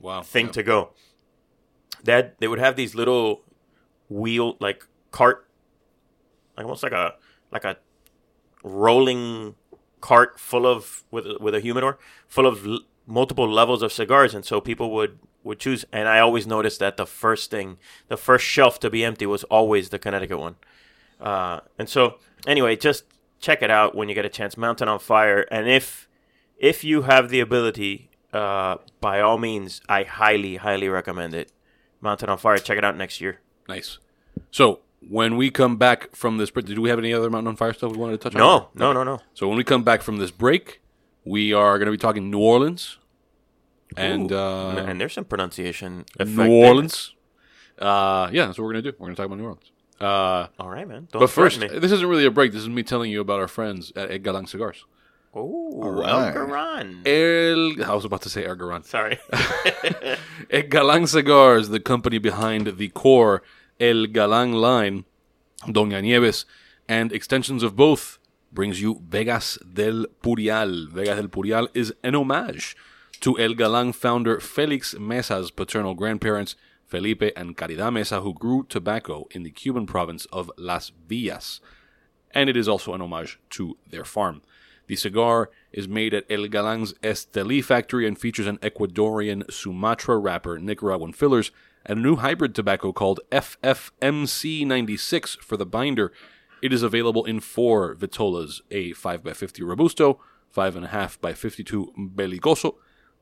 Wow. 0.00 0.22
thing 0.22 0.46
Yeah. 0.46 0.52
to 0.52 0.62
go. 0.62 0.90
That 2.04 2.38
they 2.38 2.46
would 2.48 2.58
have 2.60 2.76
these 2.76 2.94
little 2.94 3.42
wheel 4.08 4.56
like 4.60 4.86
cart, 5.10 5.48
like 6.56 6.64
almost 6.64 6.82
like 6.82 6.92
a 6.92 7.14
like 7.50 7.64
a 7.64 7.76
rolling 8.62 9.54
cart 10.00 10.38
full 10.38 10.66
of 10.66 11.04
with 11.10 11.26
with 11.40 11.54
a 11.54 11.60
humidor 11.60 11.98
full 12.26 12.46
of 12.46 12.66
l- 12.66 12.80
multiple 13.06 13.50
levels 13.50 13.82
of 13.82 13.92
cigars, 13.92 14.34
and 14.34 14.44
so 14.44 14.60
people 14.60 14.90
would 14.92 15.18
would 15.42 15.58
choose. 15.58 15.84
And 15.92 16.08
I 16.08 16.20
always 16.20 16.46
noticed 16.46 16.78
that 16.80 16.96
the 16.96 17.06
first 17.06 17.50
thing, 17.50 17.78
the 18.08 18.16
first 18.16 18.44
shelf 18.44 18.78
to 18.80 18.90
be 18.90 19.04
empty 19.04 19.26
was 19.26 19.44
always 19.44 19.88
the 19.88 19.98
Connecticut 19.98 20.38
one. 20.38 20.56
Uh, 21.20 21.60
and 21.78 21.88
so 21.88 22.18
anyway, 22.46 22.76
just 22.76 23.04
check 23.40 23.62
it 23.62 23.70
out 23.70 23.94
when 23.94 24.08
you 24.08 24.14
get 24.14 24.24
a 24.24 24.28
chance. 24.28 24.56
Mountain 24.56 24.88
on 24.88 24.98
Fire, 24.98 25.46
and 25.50 25.68
if 25.68 26.08
if 26.58 26.84
you 26.84 27.02
have 27.02 27.30
the 27.30 27.40
ability, 27.40 28.10
uh, 28.32 28.76
by 29.00 29.20
all 29.20 29.38
means, 29.38 29.80
I 29.88 30.02
highly 30.04 30.56
highly 30.56 30.88
recommend 30.88 31.34
it. 31.34 31.52
Mountain 32.00 32.28
on 32.28 32.38
Fire, 32.38 32.58
check 32.58 32.78
it 32.78 32.84
out 32.84 32.96
next 32.96 33.20
year. 33.20 33.40
Nice. 33.68 33.98
So 34.50 34.80
when 35.06 35.36
we 35.36 35.50
come 35.50 35.76
back 35.76 36.14
from 36.14 36.38
this 36.38 36.50
break, 36.50 36.66
did 36.66 36.78
we 36.78 36.88
have 36.88 36.98
any 36.98 37.12
other 37.12 37.30
Mountain 37.30 37.48
on 37.48 37.56
Fire 37.56 37.72
stuff 37.72 37.92
we 37.92 37.98
wanted 37.98 38.20
to 38.20 38.30
touch 38.30 38.34
on? 38.34 38.40
No, 38.40 38.68
no, 38.74 38.92
no, 38.92 39.04
no. 39.04 39.20
So 39.34 39.48
when 39.48 39.56
we 39.56 39.64
come 39.64 39.84
back 39.84 40.02
from 40.02 40.18
this 40.18 40.30
break, 40.30 40.80
we 41.24 41.52
are 41.52 41.78
going 41.78 41.86
to 41.86 41.92
be 41.92 41.98
talking 41.98 42.30
New 42.30 42.40
Orleans 42.40 42.98
and 43.96 44.32
Ooh. 44.32 44.36
uh, 44.38 44.84
and 44.86 45.00
there's 45.00 45.12
some 45.12 45.24
pronunciation. 45.24 46.04
effect 46.18 46.30
New 46.30 46.36
there. 46.36 46.68
Orleans. 46.68 47.14
Uh, 47.78 48.28
yeah, 48.32 48.46
that's 48.46 48.58
what 48.58 48.64
we're 48.64 48.72
going 48.72 48.84
to 48.84 48.92
do. 48.92 48.96
We're 48.98 49.06
going 49.06 49.16
to 49.16 49.22
talk 49.22 49.26
about 49.26 49.38
New 49.38 49.44
Orleans. 49.44 49.72
Uh, 50.00 50.46
All 50.58 50.70
right, 50.70 50.86
man. 50.86 51.08
Don't 51.10 51.20
but 51.20 51.30
first, 51.30 51.60
me. 51.60 51.66
this 51.68 51.90
isn't 51.92 52.08
really 52.08 52.24
a 52.24 52.30
break. 52.30 52.52
This 52.52 52.62
is 52.62 52.68
me 52.68 52.82
telling 52.82 53.10
you 53.10 53.20
about 53.20 53.40
our 53.40 53.48
friends 53.48 53.92
at 53.96 54.10
Ed 54.10 54.22
Galang 54.22 54.48
Cigars. 54.48 54.84
Oh, 55.34 55.90
right. 55.90 56.34
El 56.34 56.46
Garan. 56.46 57.06
El, 57.06 57.84
I 57.84 57.94
was 57.94 58.04
about 58.04 58.22
to 58.22 58.30
say 58.30 58.44
El 58.46 58.56
Garan. 58.56 58.84
Sorry. 58.84 59.18
Ed 60.50 60.70
Galang 60.70 61.06
Cigars, 61.06 61.68
the 61.68 61.80
company 61.80 62.18
behind 62.18 62.78
the 62.78 62.88
core 62.88 63.42
El 63.80 64.06
Galang 64.08 64.54
line, 64.54 65.04
Doña 65.66 66.02
Nieves, 66.02 66.44
and 66.88 67.12
extensions 67.12 67.62
of 67.62 67.76
both, 67.76 68.18
brings 68.52 68.80
you 68.80 69.00
Vegas 69.08 69.56
del 69.58 70.06
Purial. 70.20 70.88
Vegas 70.90 71.16
del 71.16 71.28
Purial 71.28 71.68
is 71.74 71.94
an 72.02 72.16
homage 72.16 72.76
to 73.20 73.38
El 73.38 73.54
Galang 73.54 73.94
founder 73.94 74.40
Felix 74.40 74.98
Mesa's 74.98 75.52
paternal 75.52 75.94
grandparents, 75.94 76.56
Felipe 76.86 77.30
and 77.36 77.56
Caridad 77.56 77.92
Mesa, 77.92 78.20
who 78.20 78.34
grew 78.34 78.66
tobacco 78.68 79.28
in 79.30 79.44
the 79.44 79.50
Cuban 79.50 79.86
province 79.86 80.24
of 80.32 80.50
Las 80.56 80.90
Villas. 81.06 81.60
And 82.32 82.50
it 82.50 82.56
is 82.56 82.68
also 82.68 82.94
an 82.94 83.00
homage 83.00 83.38
to 83.50 83.76
their 83.88 84.04
farm. 84.04 84.42
The 84.88 84.96
cigar 84.96 85.50
is 85.70 85.86
made 85.86 86.14
at 86.14 86.24
El 86.28 86.48
Galang's 86.48 86.94
Esteli 86.94 87.62
factory 87.62 88.08
and 88.08 88.18
features 88.18 88.46
an 88.46 88.58
Ecuadorian 88.58 89.50
Sumatra 89.52 90.16
wrapper, 90.16 90.58
Nicaraguan 90.58 91.12
fillers, 91.12 91.52
and 91.84 91.98
a 91.98 92.02
new 92.02 92.16
hybrid 92.16 92.54
tobacco 92.54 92.92
called 92.92 93.20
FFMC96 93.30 95.38
for 95.38 95.56
the 95.56 95.66
binder. 95.66 96.12
It 96.62 96.72
is 96.72 96.82
available 96.82 97.24
in 97.24 97.40
four 97.40 97.94
vitolas 97.94 98.60
a 98.70 98.92
5x50 98.92 99.66
Robusto, 99.66 100.18
5.5 100.54 101.20
by 101.20 101.32
52 101.32 101.92
Belicoso, 102.14 102.76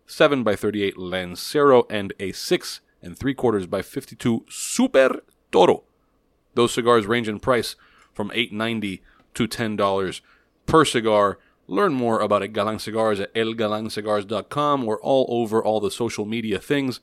7 0.06 0.42
by 0.42 0.56
38 0.56 0.96
Lancero, 0.96 1.86
and 1.90 2.12
a 2.18 2.32
6 2.32 2.80
and 3.02 3.18
3 3.18 3.34
quarters 3.34 3.66
by 3.66 3.82
52 3.82 4.46
Super 4.48 5.22
Toro. 5.52 5.84
Those 6.54 6.72
cigars 6.72 7.06
range 7.06 7.28
in 7.28 7.38
price 7.38 7.76
from 8.14 8.30
$8.90 8.30 9.00
to 9.34 9.46
$10 9.46 10.20
per 10.64 10.84
cigar. 10.84 11.38
Learn 11.68 11.94
more 11.94 12.20
about 12.20 12.42
El 12.42 12.48
Galang 12.48 12.80
Cigars 12.80 13.20
at 13.20 13.34
elgalangcigars.com 13.34 14.88
or 14.88 14.98
all 15.00 15.26
over 15.28 15.62
all 15.62 15.80
the 15.80 15.90
social 15.90 16.24
media 16.24 16.58
things 16.58 17.00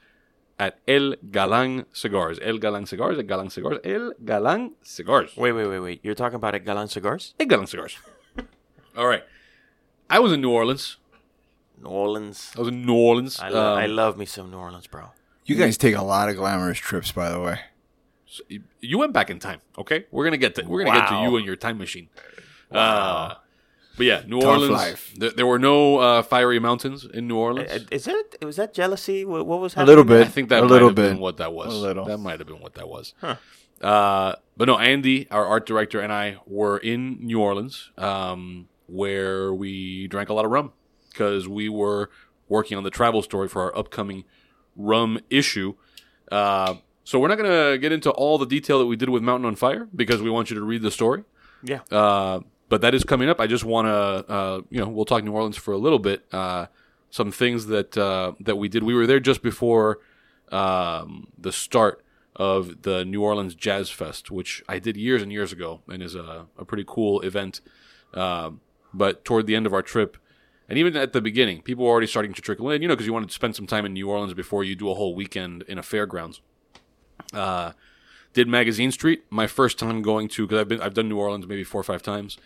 at 0.60 0.80
El 0.88 1.16
Galang 1.32 1.86
Cigars. 1.94 2.40
El 2.42 2.58
Galang 2.60 2.88
Cigars, 2.88 3.18
El 3.18 3.24
Galang 3.24 3.52
Cigars, 3.52 3.80
El 3.84 4.14
Galang 4.24 4.72
Cigars. 4.84 5.36
wait, 5.38 5.52
wait, 5.54 5.68
wait, 5.68 5.80
wait. 5.80 6.00
You're 6.04 6.16
talking 6.16 6.36
about 6.36 6.54
El 6.54 6.62
Galan 6.62 6.88
cigars? 6.90 7.34
El 7.40 7.48
Galang 7.48 7.68
Cigars. 7.68 7.98
all 8.98 9.08
right. 9.08 9.24
I 10.10 10.20
was 10.20 10.32
in 10.32 10.42
New 10.42 10.52
Orleans. 10.52 10.98
New 11.82 11.90
Orleans. 11.90 12.52
I 12.56 12.60
was 12.60 12.68
in 12.70 12.86
New 12.86 12.94
Orleans. 12.96 13.40
I, 13.40 13.50
lo- 13.50 13.76
I 13.76 13.86
Um, 13.86 13.96
love 13.96 14.18
me 14.18 14.26
some 14.26 14.52
New 14.52 14.58
Orleans, 14.58 14.88
bro. 14.88 15.12
You 15.46 15.56
guys 15.56 15.78
take 15.78 15.96
a 15.96 16.04
lot 16.04 16.30
of 16.30 16.36
glamorous 16.38 16.78
trips, 16.78 17.12
by 17.12 17.30
the 17.30 17.40
way. 17.42 17.60
you 18.80 18.98
went 18.98 19.12
back 19.14 19.30
in 19.30 19.40
time, 19.40 19.60
okay? 19.78 20.06
We're 20.12 20.24
gonna 20.24 20.38
get 20.38 20.56
to 20.56 20.64
we're 20.66 20.84
gonna 20.84 20.98
get 21.00 21.10
to 21.10 21.16
you 21.22 21.36
and 21.38 21.46
your 21.46 21.56
time 21.56 21.78
machine. 21.78 22.10
Uh, 22.72 23.36
but 23.98 24.06
yeah, 24.06 24.24
New 24.28 24.40
Tough 24.40 24.50
Orleans. 24.50 24.72
life. 24.72 25.14
There, 25.18 25.32
there 25.32 25.46
were 25.46 25.60
no 25.60 25.98
uh, 26.00 26.22
fiery 26.24 26.60
mountains 26.60 27.06
in 27.06 27.28
New 27.28 27.38
Orleans. 27.38 27.72
Uh, 27.72 27.80
Is 27.92 28.08
it? 28.08 28.38
Was 28.44 28.56
that 28.58 28.74
jealousy? 28.74 29.26
What, 29.26 29.46
what 29.46 29.60
was 29.60 29.74
happening? 29.74 29.88
A 29.88 29.92
little 29.92 30.04
bit. 30.04 30.28
I 30.28 30.30
think 30.30 30.50
that 30.50 30.60
a 30.60 30.62
might 30.64 30.70
little 30.72 30.88
have 30.90 30.96
been 30.96 31.20
what 31.20 31.38
that 31.38 31.54
was. 31.54 31.74
A 31.74 31.78
little. 31.78 32.06
That 32.06 32.18
might 32.18 32.40
have 32.40 32.48
been 32.48 32.60
what 32.60 32.74
that 32.76 32.88
was. 32.88 33.14
Uh, 33.82 34.36
but 34.56 34.68
no, 34.68 34.78
Andy, 34.78 35.28
our 35.30 35.46
art 35.46 35.66
director, 35.66 36.00
and 36.00 36.12
I 36.14 36.38
were 36.48 36.78
in 36.78 37.18
New 37.22 37.40
Orleans, 37.42 37.92
um, 37.98 38.70
where 38.88 39.54
we 39.54 40.08
drank 40.08 40.30
a 40.30 40.34
lot 40.34 40.46
of 40.46 40.52
rum 40.52 40.72
because 41.10 41.48
we 41.48 41.68
were 41.70 42.10
working 42.48 42.78
on 42.78 42.84
the 42.84 42.90
travel 42.90 43.22
story 43.22 43.48
for 43.48 43.62
our 43.64 43.78
upcoming 43.78 44.24
rum 44.76 45.20
issue. 45.30 45.74
Uh, 46.32 46.76
so 47.04 47.20
we're 47.20 47.28
not 47.28 47.38
gonna 47.38 47.78
get 47.78 47.92
into 47.92 48.10
all 48.12 48.38
the 48.38 48.46
detail 48.46 48.80
that 48.80 48.86
we 48.86 48.96
did 48.96 49.10
with 49.10 49.22
Mountain 49.22 49.46
on 49.46 49.56
Fire 49.56 49.88
because 49.94 50.22
we 50.22 50.30
want 50.30 50.50
you 50.50 50.56
to 50.56 50.64
read 50.64 50.82
the 50.82 50.92
story. 50.92 51.24
Yeah. 51.62 51.82
Uh, 51.92 52.40
but 52.74 52.82
that 52.82 52.96
is 52.96 53.04
coming 53.04 53.30
up. 53.30 53.40
I 53.40 53.46
just 53.46 53.64
want 53.64 53.86
to, 53.86 54.34
uh, 54.34 54.62
you 54.72 54.80
know, 54.80 54.88
we'll 54.88 55.06
talk 55.06 55.24
New 55.24 55.32
Orleans 55.32 55.58
for 55.58 55.76
a 55.76 55.78
little 55.78 56.00
bit. 56.00 56.26
Uh, 56.32 56.66
some 57.12 57.32
things 57.32 57.68
that 57.68 57.96
uh, 57.96 58.32
that 58.40 58.56
we 58.56 58.68
did. 58.68 58.82
We 58.82 58.96
were 58.96 59.06
there 59.06 59.20
just 59.20 59.44
before 59.44 60.00
um, 60.52 61.28
the 61.38 61.52
start 61.52 62.04
of 62.36 62.82
the 62.82 63.06
New 63.06 63.22
Orleans 63.22 63.54
Jazz 63.54 63.92
Fest, 63.92 64.32
which 64.32 64.64
I 64.68 64.80
did 64.80 64.98
years 64.98 65.22
and 65.22 65.32
years 65.32 65.52
ago, 65.52 65.82
and 65.88 66.02
is 66.02 66.16
a, 66.16 66.48
a 66.58 66.66
pretty 66.66 66.84
cool 66.88 67.22
event. 67.22 67.62
Um, 68.16 68.60
but 68.92 69.24
toward 69.24 69.46
the 69.46 69.56
end 69.56 69.68
of 69.68 69.74
our 69.76 69.84
trip, 69.84 70.18
and 70.68 70.80
even 70.80 70.98
at 70.98 71.14
the 71.14 71.22
beginning, 71.22 71.62
people 71.62 71.86
were 71.86 71.92
already 71.92 72.08
starting 72.08 72.34
to 72.34 72.42
trickle 72.42 72.72
in, 72.72 72.82
you 72.82 72.88
know, 72.88 72.96
because 72.96 73.06
you 73.06 73.14
wanted 73.14 73.30
to 73.30 73.36
spend 73.36 73.56
some 73.56 73.68
time 73.68 73.86
in 73.86 73.94
New 73.94 74.10
Orleans 74.10 74.34
before 74.34 74.64
you 74.64 74.76
do 74.76 74.90
a 74.90 74.96
whole 74.96 75.14
weekend 75.14 75.62
in 75.68 75.78
a 75.78 75.84
fairgrounds. 75.84 76.42
Uh, 77.32 77.74
did 78.34 78.48
Magazine 78.48 78.92
Street, 78.92 79.26
my 79.30 79.46
first 79.46 79.78
time 79.78 80.02
going 80.02 80.28
to 80.30 80.48
because 80.48 80.60
I've 80.60 80.68
been 80.68 80.82
I've 80.82 80.96
done 80.96 81.08
New 81.08 81.20
Orleans 81.20 81.46
maybe 81.46 81.64
four 81.64 81.82
or 81.82 81.84
five 81.84 82.02
times, 82.02 82.40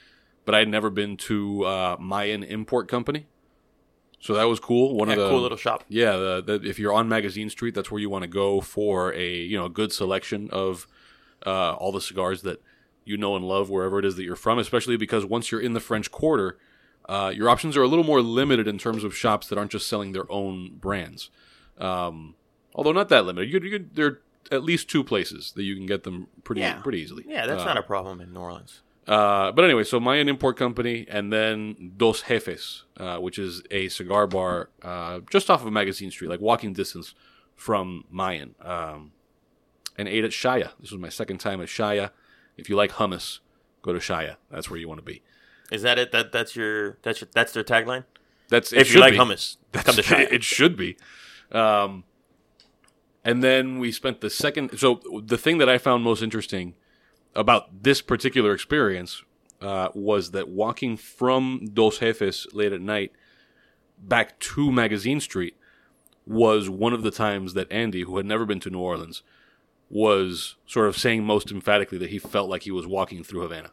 but 0.47 0.55
I 0.55 0.59
had 0.59 0.69
never 0.69 0.89
been 0.89 1.17
to 1.17 1.63
uh, 1.65 1.97
Mayan 1.99 2.41
Import 2.41 2.87
Company, 2.87 3.27
so 4.19 4.33
that 4.33 4.45
was 4.45 4.59
cool. 4.59 4.95
One 4.95 5.09
Yeah, 5.09 5.15
of 5.15 5.19
the 5.19 5.29
cool 5.29 5.41
little 5.41 5.57
shop. 5.57 5.83
yeah, 5.89 6.13
the, 6.15 6.41
the, 6.59 6.67
if 6.69 6.79
you're 6.79 6.93
on 6.93 7.07
Magazine 7.09 7.49
Street, 7.49 7.75
that's 7.75 7.91
where 7.91 7.99
you 8.01 8.09
want 8.09 8.23
to 8.23 8.27
go 8.29 8.61
for 8.61 9.13
a 9.13 9.29
you 9.35 9.57
know 9.57 9.67
good 9.69 9.91
selection 9.91 10.49
of 10.51 10.87
uh, 11.45 11.73
all 11.73 11.91
the 11.91 12.01
cigars 12.01 12.41
that 12.43 12.61
you 13.05 13.17
know 13.17 13.35
and 13.35 13.45
love 13.45 13.69
wherever 13.69 13.99
it 13.99 14.05
is 14.05 14.15
that 14.15 14.23
you're 14.23 14.35
from. 14.37 14.57
Especially 14.57 14.97
because 14.97 15.25
once 15.25 15.51
you're 15.51 15.61
in 15.61 15.73
the 15.73 15.79
French 15.79 16.09
Quarter, 16.11 16.57
uh, 17.09 17.31
your 17.35 17.49
options 17.49 17.75
are 17.77 17.83
a 17.83 17.87
little 17.87 18.05
more 18.05 18.21
limited 18.21 18.67
in 18.67 18.77
terms 18.77 19.03
of 19.03 19.15
shops 19.15 19.47
that 19.49 19.57
aren't 19.57 19.71
just 19.71 19.87
selling 19.87 20.13
their 20.13 20.29
own 20.31 20.77
brands. 20.77 21.29
Um, 21.77 22.35
although 22.73 22.93
not 22.93 23.09
that 23.09 23.25
limited, 23.25 23.51
you 23.51 23.59
you 23.69 23.85
there 23.93 24.05
are 24.07 24.21
at 24.49 24.63
least 24.63 24.89
two 24.89 25.03
places 25.03 25.51
that 25.57 25.63
you 25.63 25.75
can 25.75 25.85
get 25.85 26.03
them 26.03 26.27
pretty 26.45 26.61
Yeah. 26.61 26.81
pretty 26.81 26.99
easily. 27.01 27.25
Yeah, 27.27 27.45
that's 27.45 27.63
Uh, 27.63 27.65
not 27.65 27.77
a 27.77 27.83
problem 27.83 28.21
in 28.21 28.33
New 28.33 28.39
Orleans. 28.39 28.81
Uh, 29.07 29.51
but 29.53 29.63
anyway, 29.63 29.83
so 29.83 29.99
Mayan 29.99 30.27
Import 30.27 30.57
Company, 30.57 31.05
and 31.09 31.31
then 31.31 31.93
Dos 31.95 32.23
Jefes, 32.23 32.83
uh, 32.97 33.17
which 33.17 33.39
is 33.39 33.63
a 33.71 33.87
cigar 33.87 34.27
bar 34.27 34.69
uh, 34.81 35.21
just 35.31 35.49
off 35.49 35.65
of 35.65 35.71
Magazine 35.71 36.11
Street, 36.11 36.27
like 36.27 36.41
walking 36.41 36.73
distance 36.73 37.13
from 37.55 38.03
Mayan. 38.09 38.55
Um, 38.61 39.13
and 39.97 40.07
ate 40.07 40.23
at 40.23 40.31
Shaya. 40.31 40.71
This 40.79 40.91
was 40.91 40.99
my 41.01 41.09
second 41.09 41.39
time 41.39 41.61
at 41.61 41.67
Shaya. 41.67 42.11
If 42.55 42.69
you 42.69 42.75
like 42.75 42.93
hummus, 42.93 43.39
go 43.81 43.93
to 43.93 43.99
Shaya. 43.99 44.35
That's 44.51 44.69
where 44.69 44.79
you 44.79 44.87
want 44.87 44.99
to 44.99 45.05
be. 45.05 45.23
Is 45.71 45.81
that 45.81 45.97
it? 45.97 46.11
That 46.11 46.31
that's 46.31 46.55
your 46.55 46.97
that's 47.01 47.21
your, 47.21 47.29
that's 47.33 47.53
their 47.53 47.63
tagline. 47.63 48.05
That's 48.49 48.71
if 48.71 48.93
you 48.93 48.99
like 48.99 49.13
be. 49.13 49.19
hummus, 49.19 49.57
come 49.73 49.95
to 49.95 50.01
Shaya. 50.03 50.31
it 50.31 50.43
should 50.43 50.77
be. 50.77 50.97
Um, 51.51 52.03
and 53.23 53.43
then 53.43 53.79
we 53.79 53.91
spent 53.91 54.21
the 54.21 54.29
second. 54.29 54.77
So 54.77 55.01
the 55.23 55.37
thing 55.37 55.57
that 55.57 55.67
I 55.67 55.77
found 55.77 56.03
most 56.03 56.21
interesting 56.21 56.75
about 57.37 57.83
this 57.83 58.01
particular 58.01 58.53
experience 58.53 59.23
uh, 59.61 59.89
was 59.93 60.31
that 60.31 60.49
walking 60.49 60.97
from 60.97 61.69
Dos 61.73 61.99
Jefes 61.99 62.47
late 62.53 62.73
at 62.73 62.81
night 62.81 63.11
back 63.97 64.37
to 64.39 64.71
Magazine 64.71 65.19
Street 65.19 65.55
was 66.25 66.69
one 66.69 66.93
of 66.93 67.03
the 67.03 67.11
times 67.11 67.53
that 67.53 67.71
Andy, 67.71 68.01
who 68.01 68.17
had 68.17 68.25
never 68.25 68.45
been 68.45 68.59
to 68.59 68.69
New 68.69 68.79
Orleans, 68.79 69.23
was 69.89 70.55
sort 70.65 70.87
of 70.87 70.97
saying 70.97 71.23
most 71.23 71.51
emphatically 71.51 71.97
that 71.97 72.09
he 72.09 72.19
felt 72.19 72.49
like 72.49 72.63
he 72.63 72.71
was 72.71 72.85
walking 72.85 73.23
through 73.23 73.41
Havana. 73.41 73.71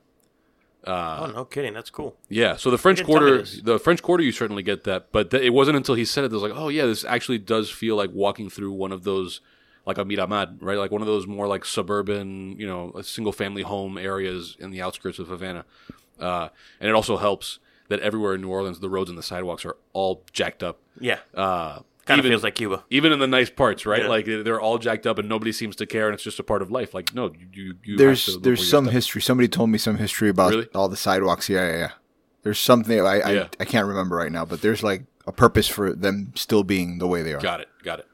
oh, 0.86 1.32
no 1.34 1.44
kidding. 1.44 1.72
That's 1.72 1.90
cool. 1.90 2.16
Yeah, 2.28 2.56
so 2.56 2.70
the 2.70 2.78
French 2.78 2.98
didn't 2.98 3.10
tell 3.10 3.22
me 3.22 3.30
Quarter, 3.30 3.62
the 3.62 3.78
French 3.78 4.02
Quarter, 4.02 4.22
you 4.22 4.32
certainly 4.32 4.62
get 4.62 4.84
that, 4.84 5.10
but 5.12 5.30
th- 5.30 5.42
it 5.42 5.50
wasn't 5.50 5.76
until 5.76 5.94
he 5.94 6.04
said 6.04 6.24
it 6.24 6.28
that 6.30 6.36
was 6.36 6.42
like, 6.42 6.58
oh 6.58 6.68
yeah, 6.68 6.86
this 6.86 7.04
actually 7.04 7.38
does 7.38 7.70
feel 7.70 7.96
like 7.96 8.10
walking 8.12 8.50
through 8.50 8.72
one 8.72 8.92
of 8.92 9.02
those, 9.02 9.40
like 9.86 9.98
a 9.98 10.04
Miramar, 10.04 10.48
right? 10.60 10.78
Like 10.78 10.90
one 10.90 11.00
of 11.02 11.06
those 11.06 11.26
more 11.26 11.46
like 11.46 11.64
suburban, 11.64 12.58
you 12.58 12.66
know, 12.66 12.92
single 13.02 13.32
family 13.32 13.62
home 13.62 13.98
areas 13.98 14.56
in 14.58 14.70
the 14.70 14.80
outskirts 14.82 15.18
of 15.18 15.28
Havana. 15.28 15.64
Uh, 16.18 16.48
and 16.80 16.88
it 16.88 16.94
also 16.94 17.16
helps 17.16 17.58
that 17.88 18.00
everywhere 18.00 18.34
in 18.34 18.40
New 18.40 18.48
Orleans, 18.48 18.80
the 18.80 18.88
roads 18.88 19.10
and 19.10 19.18
the 19.18 19.22
sidewalks 19.22 19.64
are 19.64 19.76
all 19.92 20.22
jacked 20.32 20.62
up. 20.62 20.78
Yeah, 20.98 21.18
Uh, 21.34 21.80
kind 22.06 22.18
of 22.20 22.24
feels 22.26 22.42
like 22.42 22.54
Cuba. 22.54 22.84
even 22.88 23.12
in 23.12 23.18
the 23.18 23.26
nice 23.26 23.50
parts, 23.50 23.84
right? 23.84 24.02
Yeah. 24.02 24.08
Like 24.08 24.24
they're 24.26 24.60
all 24.60 24.78
jacked 24.78 25.06
up 25.06 25.18
and 25.18 25.28
nobody 25.28 25.52
seems 25.52 25.76
to 25.76 25.86
care, 25.86 26.06
and 26.06 26.14
it's 26.14 26.22
just 26.22 26.38
a 26.38 26.42
part 26.44 26.62
of 26.62 26.70
life. 26.70 26.94
Like 26.94 27.14
no, 27.14 27.32
you 27.32 27.46
you, 27.52 27.74
you 27.84 27.92
have 27.94 27.98
There's 27.98 28.24
to 28.26 28.38
there's 28.38 28.68
some 28.70 28.86
history. 28.88 29.20
Somebody 29.20 29.48
told 29.48 29.70
me 29.70 29.78
some 29.78 29.98
history 29.98 30.28
about 30.30 30.50
Really? 30.50 30.68
all 30.74 30.88
the 30.88 30.96
sidewalks. 30.96 31.48
Yeah, 31.48 31.66
yeah, 31.70 31.76
yeah. 31.78 31.90
There's 32.42 32.58
something 32.58 33.00
I 33.00 33.20
I, 33.20 33.32
Yeah. 33.32 33.48
I 33.60 33.64
can't 33.64 33.86
remember 33.86 34.16
right 34.16 34.32
now, 34.32 34.44
but 34.44 34.60
there's 34.62 34.82
like 34.82 35.04
a 35.26 35.32
purpose 35.32 35.66
for 35.68 35.92
them 35.94 36.32
still 36.36 36.62
being 36.62 36.98
the 36.98 37.06
way 37.08 37.22
they 37.22 37.34
are. 37.34 37.40
Got 37.40 37.60
it. 37.62 37.68
Got 37.82 37.98
it. 38.00 38.06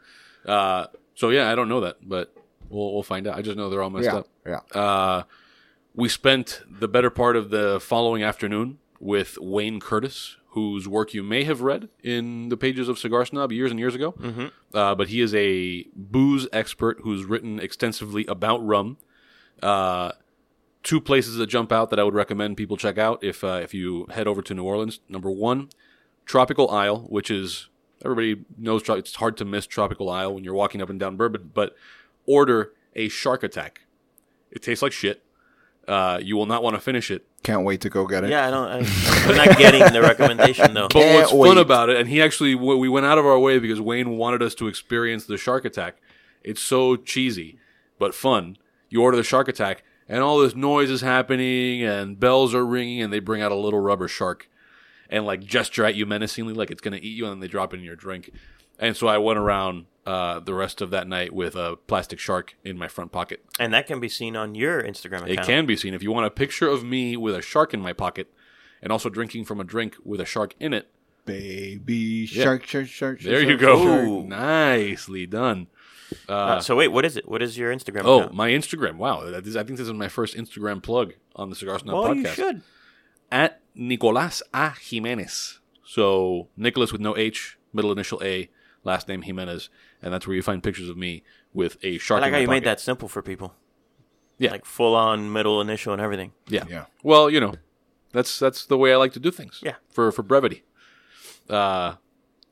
Uh, 0.46 0.87
so 1.20 1.28
yeah, 1.28 1.52
I 1.52 1.54
don't 1.54 1.68
know 1.68 1.80
that, 1.83 1.96
but 2.00 2.35
we'll 2.70 2.94
we'll 2.94 3.02
find 3.02 3.26
out. 3.26 3.37
I 3.37 3.42
just 3.42 3.54
know 3.54 3.68
they're 3.68 3.83
all 3.83 3.90
messed 3.90 4.06
yeah, 4.06 4.16
up. 4.16 4.28
yeah. 4.74 4.80
Uh, 4.80 5.22
we 5.94 6.09
spent 6.09 6.62
the 6.66 6.88
better 6.88 7.11
part 7.11 7.37
of 7.37 7.50
the 7.50 7.78
following 7.78 8.22
afternoon 8.22 8.78
with 8.98 9.37
Wayne 9.38 9.80
Curtis, 9.80 10.38
whose 10.52 10.88
work 10.88 11.12
you 11.12 11.22
may 11.22 11.44
have 11.44 11.61
read 11.61 11.90
in 12.02 12.48
the 12.48 12.56
pages 12.56 12.88
of 12.88 12.98
Cigar 12.98 13.26
Snob 13.26 13.52
years 13.52 13.70
and 13.70 13.78
years 13.78 13.94
ago. 13.94 14.12
Mm-hmm. 14.12 14.46
Uh, 14.72 14.94
but 14.94 15.09
he 15.09 15.20
is 15.20 15.35
a 15.35 15.85
booze 15.94 16.48
expert 16.54 17.00
who's 17.02 17.26
written 17.26 17.61
extensively 17.61 18.24
about 18.24 18.64
rum. 18.66 18.96
Uh, 19.62 20.12
two 20.83 21.02
places 21.02 21.37
that 21.37 21.48
jump 21.48 21.70
out 21.70 21.90
that 21.90 21.98
I 21.98 22.02
would 22.02 22.14
recommend 22.14 22.56
people 22.56 22.78
check 22.78 22.96
out 22.96 23.22
if 23.22 23.44
uh, 23.44 23.61
if 23.62 23.74
you 23.74 24.06
head 24.09 24.26
over 24.26 24.40
to 24.40 24.54
New 24.54 24.64
Orleans. 24.64 25.00
Number 25.06 25.30
one, 25.30 25.68
Tropical 26.24 26.70
Isle, 26.70 27.00
which 27.11 27.30
is 27.30 27.68
everybody 28.05 28.45
knows 28.57 28.89
it's 28.89 29.17
hard 29.17 29.37
to 29.39 29.45
miss 29.45 29.67
Tropical 29.67 30.11
Isle 30.11 30.35
when 30.35 30.45
you're 30.45 30.55
walking 30.55 30.81
up 30.83 30.91
and 30.91 30.99
down 30.99 31.17
Bourbon, 31.17 31.51
but 31.53 31.75
order 32.27 32.73
a 32.95 33.09
Shark 33.09 33.43
Attack. 33.43 33.83
It 34.51 34.63
tastes 34.63 34.83
like 34.83 34.93
shit. 34.93 35.23
Uh, 35.87 36.21
you 36.23 36.37
will 36.37 36.47
not 36.47 36.63
want 36.63 36.77
to 36.77 36.81
finish 36.81 37.11
it. 37.11 37.27
Can't 37.43 37.65
wait 37.65 37.81
to 37.81 37.89
go 37.89 38.07
get 38.07 38.23
it. 38.23 38.31
Yeah, 38.31 38.47
I 38.47 38.51
don't. 38.51 38.69
I, 38.69 39.29
I'm 39.29 39.37
not 39.37 39.59
getting 39.59 39.93
the 39.93 40.03
recommendation 40.03 40.75
though. 40.75 40.89
But 40.93 41.01
Can't 41.01 41.33
what's 41.33 41.49
fun 41.49 41.59
about 41.59 41.89
it, 41.89 41.97
and 41.97 42.09
he 42.09 42.21
actually, 42.21 42.55
we 42.55 42.89
went 42.89 43.07
out 43.07 43.19
of 43.19 43.27
our 43.27 43.39
way 43.39 43.59
because 43.59 43.81
Wayne 43.81 44.17
wanted 44.17 44.43
us 44.43 44.55
to 44.57 44.69
experience 44.69 45.25
the 45.25 45.37
Shark 45.37 45.65
Attack. 45.65 45.97
It's 46.43 46.61
so 46.61 46.97
cheesy, 46.97 47.59
but 47.99 48.15
fun. 48.15 48.57
You 48.89 49.03
order 49.03 49.17
the 49.17 49.23
Shark 49.23 49.49
Attack, 49.49 49.83
and 50.09 50.23
all 50.23 50.39
this 50.39 50.55
noise 50.55 50.91
is 50.91 51.01
happening, 51.01 51.83
and 51.83 52.21
bells 52.21 52.55
are 52.55 52.67
ringing, 52.67 53.03
and 53.03 53.13
they 53.13 53.21
bring 53.21 53.41
out 53.41 53.53
a 53.53 53.57
little 53.57 53.81
rubber 53.81 54.09
shark 54.09 54.49
and 55.11 55.27
like 55.27 55.40
gesture 55.44 55.85
at 55.85 55.94
you 55.94 56.07
menacingly, 56.07 56.55
like 56.55 56.70
it's 56.70 56.81
going 56.81 56.99
to 56.99 57.05
eat 57.07 57.16
you, 57.16 57.25
and 57.27 57.33
then 57.33 57.40
they 57.40 57.49
drop 57.49 57.75
it 57.75 57.79
in 57.79 57.85
your 57.85 57.96
drink. 57.96 58.31
And 58.79 58.96
so 58.96 59.09
I 59.09 59.18
went 59.18 59.38
around 59.38 59.85
uh, 60.07 60.40
the 60.40 60.55
rest 60.55 60.81
of 60.81 60.88
that 60.90 61.07
night 61.07 61.35
with 61.35 61.55
a 61.55 61.77
plastic 61.87 62.18
shark 62.18 62.57
in 62.64 62.79
my 62.79 62.88
front 62.88 63.12
pocket. 63.12 63.44
And 63.59 63.75
that 63.75 63.87
can 63.87 64.01
be 64.01 64.09
seen 64.09 64.37
on 64.37 64.55
your 64.55 64.83
Instagram 64.83 65.18
account. 65.25 65.31
It 65.31 65.42
can 65.42 65.66
be 65.66 65.77
seen 65.77 65.92
if 65.92 66.03
you 66.03 66.11
want 66.11 66.27
a 66.27 66.31
picture 66.31 66.66
of 66.68 66.83
me 66.83 67.14
with 67.18 67.35
a 67.35 67.42
shark 67.42 67.75
in 67.75 67.81
my 67.83 67.92
pocket, 67.92 68.33
and 68.81 68.90
also 68.90 69.11
drinking 69.11 69.44
from 69.44 69.61
a 69.61 69.64
drink 69.64 69.96
with 70.03 70.20
a 70.20 70.25
shark 70.25 70.55
in 70.59 70.73
it. 70.73 70.88
Baby 71.27 72.25
shark, 72.25 72.64
shark, 72.64 72.87
shark. 72.87 73.20
There 73.20 73.40
shark, 73.40 73.49
you 73.51 73.59
go. 73.59 73.85
shark. 73.85 74.09
Ooh. 74.09 74.27
Nicely 74.27 75.27
done. 75.27 75.66
Uh, 76.29 76.61
so 76.61 76.75
wait, 76.75 76.88
what 76.88 77.05
is 77.05 77.16
it? 77.16 77.29
What 77.29 77.42
is 77.42 77.59
your 77.59 77.73
Instagram 77.73 78.03
Oh, 78.05 78.20
account? 78.20 78.35
my 78.35 78.51
Instagram. 78.51 78.96
Wow. 78.96 79.31
That 79.31 79.46
is, 79.46 79.57
I 79.57 79.62
think 79.62 79.79
this 79.79 79.87
is 79.87 79.92
my 79.92 80.09
first 80.09 80.35
Instagram 80.37 80.83
plug 80.83 81.12
on 81.37 81.51
the 81.51 81.57
Cigar 81.57 81.79
Snob 81.79 81.94
well, 81.94 82.14
podcast. 82.14 82.16
you 82.25 82.27
should. 82.29 82.62
At 83.31 83.60
Nicolas 83.74 84.42
A. 84.52 84.70
Jimenez. 84.70 85.61
So 85.85 86.48
Nicholas 86.56 86.92
with 86.92 87.00
no 87.00 87.16
H, 87.16 87.59
middle 87.72 87.90
initial 87.92 88.22
A, 88.22 88.48
last 88.85 89.09
name 89.09 89.22
Jimenez. 89.22 89.68
And 90.02 90.12
that's 90.12 90.26
where 90.26 90.37
you 90.37 90.42
find 90.42 90.62
pictures 90.62 90.88
of 90.88 90.96
me 90.96 91.22
with 91.52 91.76
a 91.83 91.94
I 91.94 91.98
shark 91.98 92.20
like 92.20 92.28
in 92.28 92.33
how 92.35 92.38
my 92.38 92.42
you 92.42 92.48
made 92.48 92.64
that 92.64 92.80
simple 92.80 93.09
for 93.09 93.22
people. 93.22 93.54
Yeah. 94.38 94.52
like 94.52 94.64
full 94.64 94.94
on 94.94 95.33
middle 95.33 95.61
initial 95.61 95.92
and 95.92 96.00
everything. 96.00 96.33
Yeah. 96.48 96.64
Yeah. 96.68 96.87
Well, 97.02 97.28
you 97.28 97.40
know, 97.40 97.54
that's 98.12 98.38
that's 98.38 98.64
the 98.64 98.78
way 98.78 98.92
I 98.92 98.96
like 98.96 99.12
to 99.12 99.20
do 99.20 99.30
things. 99.30 99.61
Yeah. 99.62 99.74
For 99.90 100.11
for 100.12 100.22
brevity. 100.22 100.62
Uh 101.48 101.94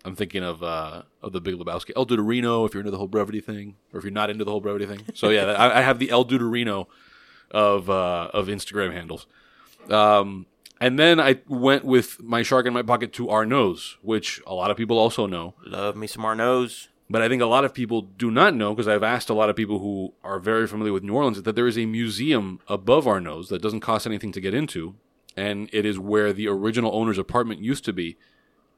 I'm 0.05 0.15
thinking 0.15 0.43
of 0.43 0.63
uh 0.63 1.03
of 1.23 1.33
the 1.33 1.41
Big 1.41 1.55
Lebowski. 1.55 1.93
El 1.97 2.07
Duderino, 2.07 2.67
if 2.67 2.75
you're 2.75 2.81
into 2.81 2.91
the 2.91 2.99
whole 2.99 3.09
brevity 3.09 3.41
thing, 3.41 3.77
or 3.93 3.99
if 3.99 4.05
you're 4.05 4.13
not 4.13 4.31
into 4.31 4.45
the 4.45 4.51
whole 4.51 4.61
brevity 4.61 4.87
thing. 4.87 5.01
So 5.15 5.31
yeah, 5.31 5.45
I, 5.59 5.79
I 5.79 5.81
have 5.83 5.99
the 5.99 6.11
El 6.11 6.25
Duderino 6.25 6.87
of 7.51 7.89
uh 7.89 8.31
of 8.35 8.49
Instagram 8.49 8.93
handles. 8.93 9.27
Um 9.89 10.47
and 10.81 10.99
then 10.99 11.19
I 11.21 11.41
went 11.49 11.85
with 11.85 12.23
my 12.23 12.43
shark 12.43 12.67
in 12.67 12.73
my 12.73 12.83
pocket 12.83 13.13
to 13.15 13.31
Arnaud's, 13.31 13.97
which 14.03 14.41
a 14.47 14.55
lot 14.55 14.71
of 14.71 14.77
people 14.77 14.99
also 14.99 15.27
know. 15.27 15.55
Love 15.65 15.97
me 15.97 16.07
some 16.07 16.25
Arnaud's. 16.25 16.89
But 17.11 17.23
I 17.23 17.29
think 17.29 17.41
a 17.41 17.47
lot 17.47 17.65
of 17.65 17.73
people 17.73 18.03
do 18.03 18.31
not 18.31 18.55
know 18.55 18.75
because 18.75 18.87
I've 18.87 19.03
asked 19.03 19.31
a 19.31 19.35
lot 19.35 19.49
of 19.49 19.57
people 19.57 19.79
who 19.79 20.13
are 20.23 20.39
very 20.39 20.67
familiar 20.67 20.93
with 20.93 21.03
New 21.03 21.15
Orleans 21.15 21.43
that 21.43 21.57
there 21.57 21.67
is 21.67 21.79
a 21.79 21.87
museum 21.87 22.61
above 22.69 23.07
Arnaud's 23.07 23.49
that 23.49 23.63
doesn't 23.63 23.81
cost 23.81 24.07
anything 24.07 24.31
to 24.33 24.43
get 24.43 24.53
into, 24.53 24.95
and 25.35 25.71
it 25.73 25.87
is 25.87 25.99
where 25.99 26.33
the 26.35 26.49
original 26.49 26.95
owner's 26.95 27.17
apartment 27.17 27.63
used 27.63 27.85
to 27.87 27.95
be, 27.95 28.19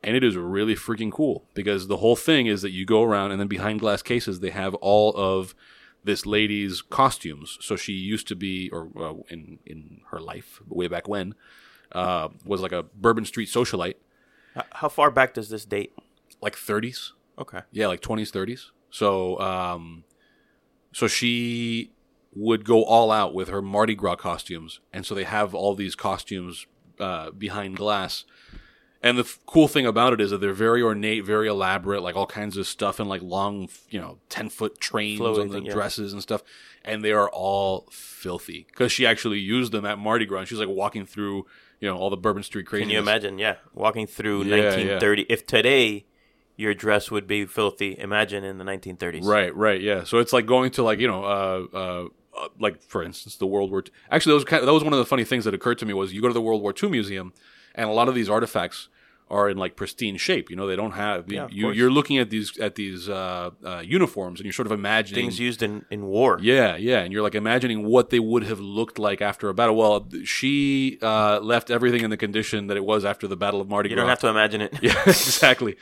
and 0.03 0.17
it 0.17 0.23
is 0.23 0.37
really 0.37 0.77
freaking 0.77 1.11
cool 1.11 1.45
because 1.55 1.89
the 1.89 1.97
whole 1.97 2.15
thing 2.15 2.47
is 2.47 2.63
that 2.63 2.71
you 2.71 2.87
go 2.87 3.03
around 3.03 3.33
and 3.33 3.41
then 3.41 3.49
behind 3.49 3.81
glass 3.81 4.01
cases 4.01 4.39
they 4.39 4.51
have 4.51 4.75
all 4.77 5.13
of 5.17 5.55
this 6.05 6.25
lady's 6.25 6.83
costumes. 6.83 7.59
So 7.61 7.75
she 7.75 7.95
used 7.95 8.29
to 8.29 8.37
be, 8.37 8.71
or 8.71 8.91
uh, 8.97 9.15
in 9.29 9.59
in 9.67 10.03
her 10.13 10.21
life 10.21 10.61
way 10.69 10.87
back 10.87 11.09
when, 11.09 11.35
uh, 11.93 12.29
was 12.45 12.61
like 12.61 12.73
a 12.73 12.83
Bourbon 12.83 13.25
Street 13.25 13.49
socialite, 13.49 13.95
How 14.73 14.89
far 14.89 15.11
back 15.11 15.35
does 15.35 15.49
this 15.49 15.65
date? 15.65 15.93
like 16.43 16.57
30s. 16.57 17.11
Okay. 17.39 17.61
Yeah, 17.73 17.87
like 17.87 18.01
twenties, 18.01 18.31
thirties. 18.31 18.71
So, 18.91 19.39
um, 19.41 20.05
so 20.93 21.07
she 21.07 21.93
would 22.35 22.65
go 22.65 22.83
all 22.85 23.11
out 23.11 23.35
with 23.35 23.49
her 23.49 23.63
Mardi 23.63 23.95
Gras 23.95 24.17
costumes, 24.17 24.81
and 24.93 25.07
so 25.07 25.15
they 25.15 25.25
have 25.25 25.55
all 25.55 25.75
these 25.75 25.95
costumes 25.95 26.67
uh, 26.99 27.31
behind 27.31 27.77
glass 27.77 28.25
And 29.03 29.17
the 29.17 29.23
f- 29.23 29.39
cool 29.47 29.69
thing 29.69 29.87
about 29.87 30.13
it 30.13 30.21
is 30.21 30.31
that 30.31 30.43
they're 30.43 30.53
very 30.53 30.83
ornate, 30.83 31.25
very 31.25 31.49
elaborate, 31.49 32.03
like 32.03 32.17
all 32.17 32.27
kinds 32.27 32.59
of 32.59 32.67
stuff 32.67 33.01
and 33.01 33.09
like 33.09 33.23
long, 33.23 33.69
you 33.89 33.99
know, 33.99 34.19
10 34.29 34.51
foot 34.51 34.79
trains 34.79 35.19
Flowy 35.21 35.41
on 35.41 35.49
the 35.49 35.63
yeah. 35.63 35.73
dresses 35.73 36.13
and 36.13 36.21
stuff. 36.21 36.43
And 36.85 37.03
they 37.03 37.13
are 37.13 37.31
all 37.31 37.89
filthy 37.91 38.67
because 38.69 38.93
she 38.93 39.07
actually 39.07 39.39
used 39.39 39.73
them 39.73 39.87
at 39.87 39.99
Mardi 39.99 40.27
Gras. 40.27 40.41
And 40.41 40.49
she's 40.49 40.59
like 40.59 40.69
walking 40.69 41.07
through, 41.07 41.47
you 41.81 41.89
know, 41.89 41.97
all 41.97 42.11
the 42.11 42.17
Bourbon 42.17 42.43
Street 42.43 42.67
craziness. 42.67 42.89
Can 42.89 42.93
you 42.93 42.99
imagine? 43.01 43.39
Yeah, 43.39 43.57
walking 43.75 44.07
through 44.07 44.45
Yeah, 44.45 44.57
yeah. 44.57 44.65
1930. 44.67 45.27
If 45.29 45.47
today 45.47 46.07
your 46.57 46.75
dress 46.75 47.11
would 47.11 47.27
be 47.27 47.47
filthy, 47.47 47.99
imagine 47.99 48.45
in 48.45 48.59
the 48.59 48.65
1930s. 48.65 49.25
Right, 49.25 49.55
right, 49.57 49.81
yeah. 49.81 50.05
So 50.05 50.19
it's 50.19 50.33
like 50.33 50.47
going 50.47 50.71
to 50.73 50.83
like 50.83 50.99
you 50.99 51.09
know, 51.09 51.25
uh, 51.25 51.67
uh, 51.73 52.05
uh, 52.39 52.49
like 52.59 52.83
for 52.83 53.03
instance, 53.03 53.37
the 53.37 53.47
World 53.47 53.71
War. 53.71 53.81
II. 53.81 53.93
Actually, 54.11 54.33
that 54.33 54.35
was 54.35 54.45
kind 54.45 54.61
of, 54.61 54.67
that 54.67 54.73
was 54.75 54.85
one 54.85 54.93
of 54.93 54.99
the 54.99 55.07
funny 55.07 55.25
things 55.25 55.45
that 55.47 55.55
occurred 55.55 55.79
to 55.79 55.87
me 55.87 55.95
was 55.95 56.13
you 56.13 56.21
go 56.21 56.29
to 56.29 56.35
the 56.35 56.41
World 56.41 56.63
War 56.63 56.75
II 56.81 56.91
museum, 56.91 57.33
and 57.75 57.89
a 57.89 57.93
lot 57.93 58.09
of 58.09 58.15
these 58.15 58.29
artifacts 58.29 58.89
are 59.31 59.49
in 59.49 59.57
like 59.57 59.77
pristine 59.77 60.17
shape. 60.17 60.51
You 60.51 60.57
know, 60.57 60.67
they 60.67 60.75
don't 60.77 60.91
have 60.93 61.31
Yeah, 61.31 61.47
you, 61.51 61.71
you. 61.71 61.87
are 61.87 61.91
looking 61.91 62.19
at 62.19 62.31
these 62.31 62.59
at 62.59 62.75
these 62.75 63.09
uh, 63.09 63.51
uh, 63.65 63.79
uniforms, 63.85 64.41
and 64.41 64.45
you're 64.45 64.53
sort 64.53 64.67
of 64.67 64.73
imagining 64.73 65.27
Things 65.27 65.39
used 65.39 65.63
in, 65.63 65.85
in 65.91 66.07
war. 66.07 66.39
Yeah, 66.43 66.77
yeah, 66.77 67.01
and 67.01 67.13
you're 67.13 67.23
like 67.23 67.37
imagining 67.37 67.87
what 67.87 68.11
they 68.11 68.19
would 68.19 68.43
have 68.45 68.59
looked 68.61 68.99
like 68.99 69.23
after 69.23 69.49
a 69.49 69.55
battle. 69.55 69.77
Well, 69.77 70.09
she 70.25 70.99
uh, 71.01 71.39
left 71.41 71.71
everything 71.71 72.03
in 72.03 72.11
the 72.11 72.17
condition 72.17 72.67
that 72.67 72.77
it 72.77 72.85
was 72.85 73.05
after 73.05 73.29
the 73.29 73.37
Battle 73.37 73.61
of 73.61 73.69
Mardi 73.69 73.89
You 73.89 73.95
Gras. 73.95 74.03
don't 74.03 74.11
have 74.11 74.21
to 74.21 74.29
imagine 74.29 74.61
it. 74.63 74.75
Yeah, 74.83 75.01
exactly. 75.07 75.77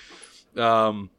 Um, 0.56 1.10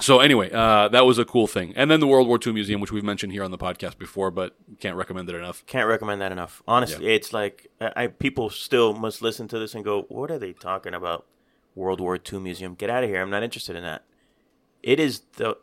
so 0.00 0.20
anyway, 0.20 0.50
uh, 0.52 0.88
that 0.88 1.06
was 1.06 1.18
a 1.18 1.24
cool 1.24 1.46
thing. 1.46 1.72
And 1.74 1.90
then 1.90 1.98
the 2.00 2.06
World 2.06 2.28
War 2.28 2.38
II 2.44 2.52
Museum, 2.52 2.80
which 2.80 2.92
we've 2.92 3.02
mentioned 3.04 3.32
here 3.32 3.42
on 3.42 3.50
the 3.50 3.58
podcast 3.58 3.96
before, 3.98 4.30
but 4.30 4.54
can't 4.80 4.96
recommend 4.96 5.28
it 5.30 5.34
enough. 5.34 5.64
Can't 5.66 5.88
recommend 5.88 6.20
that 6.20 6.30
enough. 6.30 6.62
Honestly, 6.68 7.06
it's 7.14 7.32
like 7.32 7.68
I, 7.80 8.04
I 8.04 8.06
people 8.08 8.50
still 8.50 8.92
must 8.94 9.22
listen 9.22 9.48
to 9.48 9.58
this 9.58 9.74
and 9.74 9.84
go, 9.84 10.02
"What 10.08 10.30
are 10.30 10.38
they 10.38 10.52
talking 10.52 10.92
about?" 10.94 11.24
World 11.78 12.00
War 12.00 12.18
II 12.20 12.40
museum. 12.40 12.74
Get 12.74 12.90
out 12.90 13.04
of 13.04 13.08
here. 13.08 13.22
I'm 13.22 13.30
not 13.30 13.42
interested 13.42 13.76
in 13.76 13.84
that. 13.84 14.04
It 14.82 14.98
is 15.00 15.22
the 15.36 15.56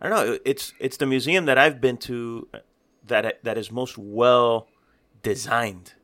I 0.00 0.08
don't 0.08 0.26
know. 0.26 0.38
It's 0.44 0.72
it's 0.78 0.96
the 0.96 1.06
museum 1.06 1.46
that 1.46 1.58
I've 1.58 1.80
been 1.80 1.96
to 1.98 2.48
that 3.06 3.42
that 3.42 3.58
is 3.58 3.70
most 3.72 3.98
well 3.98 4.68
designed. 5.22 5.94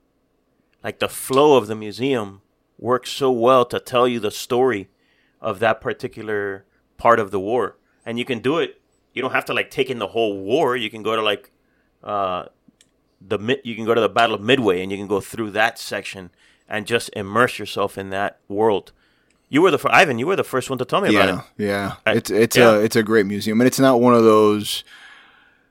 Like 0.83 0.99
the 0.99 1.09
flow 1.09 1.57
of 1.57 1.69
the 1.69 1.77
museum 1.77 2.43
works 2.79 3.11
so 3.11 3.31
well 3.31 3.65
to 3.67 3.79
tell 3.79 4.09
you 4.09 4.19
the 4.19 4.31
story 4.31 4.89
of 5.41 5.61
that 5.61 5.81
particular 5.81 6.65
part 6.97 7.21
of 7.21 7.31
the 7.31 7.41
war, 7.41 7.77
and 8.05 8.19
you 8.19 8.25
can 8.25 8.41
do 8.41 8.59
it. 8.59 8.81
You 9.13 9.23
don't 9.23 9.33
have 9.33 9.45
to 9.47 9.55
like 9.55 9.71
take 9.71 9.91
in 9.91 9.99
the 9.99 10.09
whole 10.09 10.41
war. 10.41 10.77
You 10.77 10.91
can 10.91 11.03
go 11.03 11.15
to 11.15 11.23
like 11.23 11.51
uh, 12.03 12.47
the 13.21 13.61
you 13.63 13.77
can 13.77 13.85
go 13.85 13.95
to 13.95 14.01
the 14.01 14.09
Battle 14.09 14.35
of 14.35 14.41
Midway, 14.41 14.83
and 14.83 14.91
you 14.91 14.99
can 14.99 15.07
go 15.07 15.21
through 15.21 15.51
that 15.51 15.79
section 15.79 16.31
and 16.67 16.87
just 16.87 17.11
immerse 17.15 17.59
yourself 17.59 17.99
in 17.99 18.09
that 18.11 18.41
world. 18.49 18.93
You 19.53 19.61
were 19.63 19.71
the 19.71 19.79
fir- 19.79 19.91
Ivan. 19.93 20.19
You 20.19 20.27
were 20.27 20.37
the 20.37 20.45
first 20.55 20.71
one 20.71 20.79
to 20.79 20.85
tell 20.87 21.01
me 21.03 21.15
about 21.15 21.29
it. 21.29 21.45
Yeah, 21.59 21.67
yeah. 21.69 21.95
I- 22.07 22.15
It's 22.17 22.31
it's 22.31 22.57
yeah. 22.57 22.73
a 22.77 22.81
it's 22.81 22.97
a 22.97 23.03
great 23.03 23.27
museum, 23.27 23.61
and 23.61 23.69
it's 23.69 23.79
not 23.79 24.01
one 24.01 24.15
of 24.15 24.25
those 24.25 24.83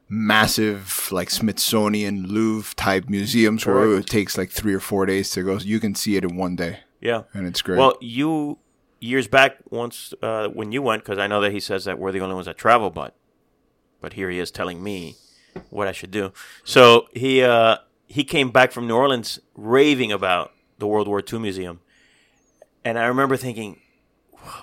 massive 0.09 1.09
like 1.11 1.29
Smithsonian 1.29 2.27
Louvre 2.27 2.73
type 2.75 3.09
museums 3.09 3.65
where 3.65 3.97
it 3.97 4.07
takes 4.07 4.37
like 4.37 4.49
three 4.51 4.73
or 4.73 4.79
four 4.79 5.05
days 5.05 5.29
to 5.31 5.43
go. 5.43 5.57
You 5.57 5.79
can 5.79 5.95
see 5.95 6.15
it 6.17 6.23
in 6.23 6.35
one 6.35 6.55
day, 6.55 6.79
Yeah. 6.99 7.23
and 7.33 7.47
it's 7.47 7.61
great. 7.61 7.77
Well, 7.79 7.95
you 8.01 8.57
years 8.99 9.27
back 9.27 9.57
once 9.69 10.13
uh, 10.21 10.47
when 10.49 10.71
you 10.71 10.81
went 10.81 11.03
because 11.03 11.17
I 11.17 11.27
know 11.27 11.41
that 11.41 11.51
he 11.51 11.59
says 11.59 11.85
that 11.85 11.97
we're 11.97 12.11
the 12.11 12.19
only 12.19 12.35
ones 12.35 12.45
that 12.47 12.57
travel, 12.57 12.89
but 12.89 13.15
but 14.01 14.13
here 14.13 14.29
he 14.29 14.39
is 14.39 14.51
telling 14.51 14.83
me 14.83 15.15
what 15.69 15.87
I 15.87 15.91
should 15.91 16.11
do. 16.11 16.33
So 16.63 17.07
he 17.13 17.41
uh, 17.43 17.77
he 18.07 18.23
came 18.23 18.51
back 18.51 18.71
from 18.71 18.87
New 18.87 18.95
Orleans 18.95 19.39
raving 19.55 20.11
about 20.11 20.51
the 20.77 20.87
World 20.87 21.07
War 21.07 21.23
II 21.31 21.39
museum, 21.39 21.79
and 22.83 22.97
I 22.97 23.05
remember 23.05 23.37
thinking, 23.37 23.79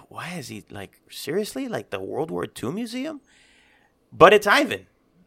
why 0.08 0.34
is 0.36 0.48
he 0.48 0.64
like 0.70 1.00
seriously 1.10 1.68
like 1.68 1.90
the 1.90 2.00
World 2.00 2.30
War 2.30 2.46
II 2.46 2.72
museum? 2.72 3.20
But 4.12 4.32
it's 4.32 4.46
Ivan. 4.46 4.86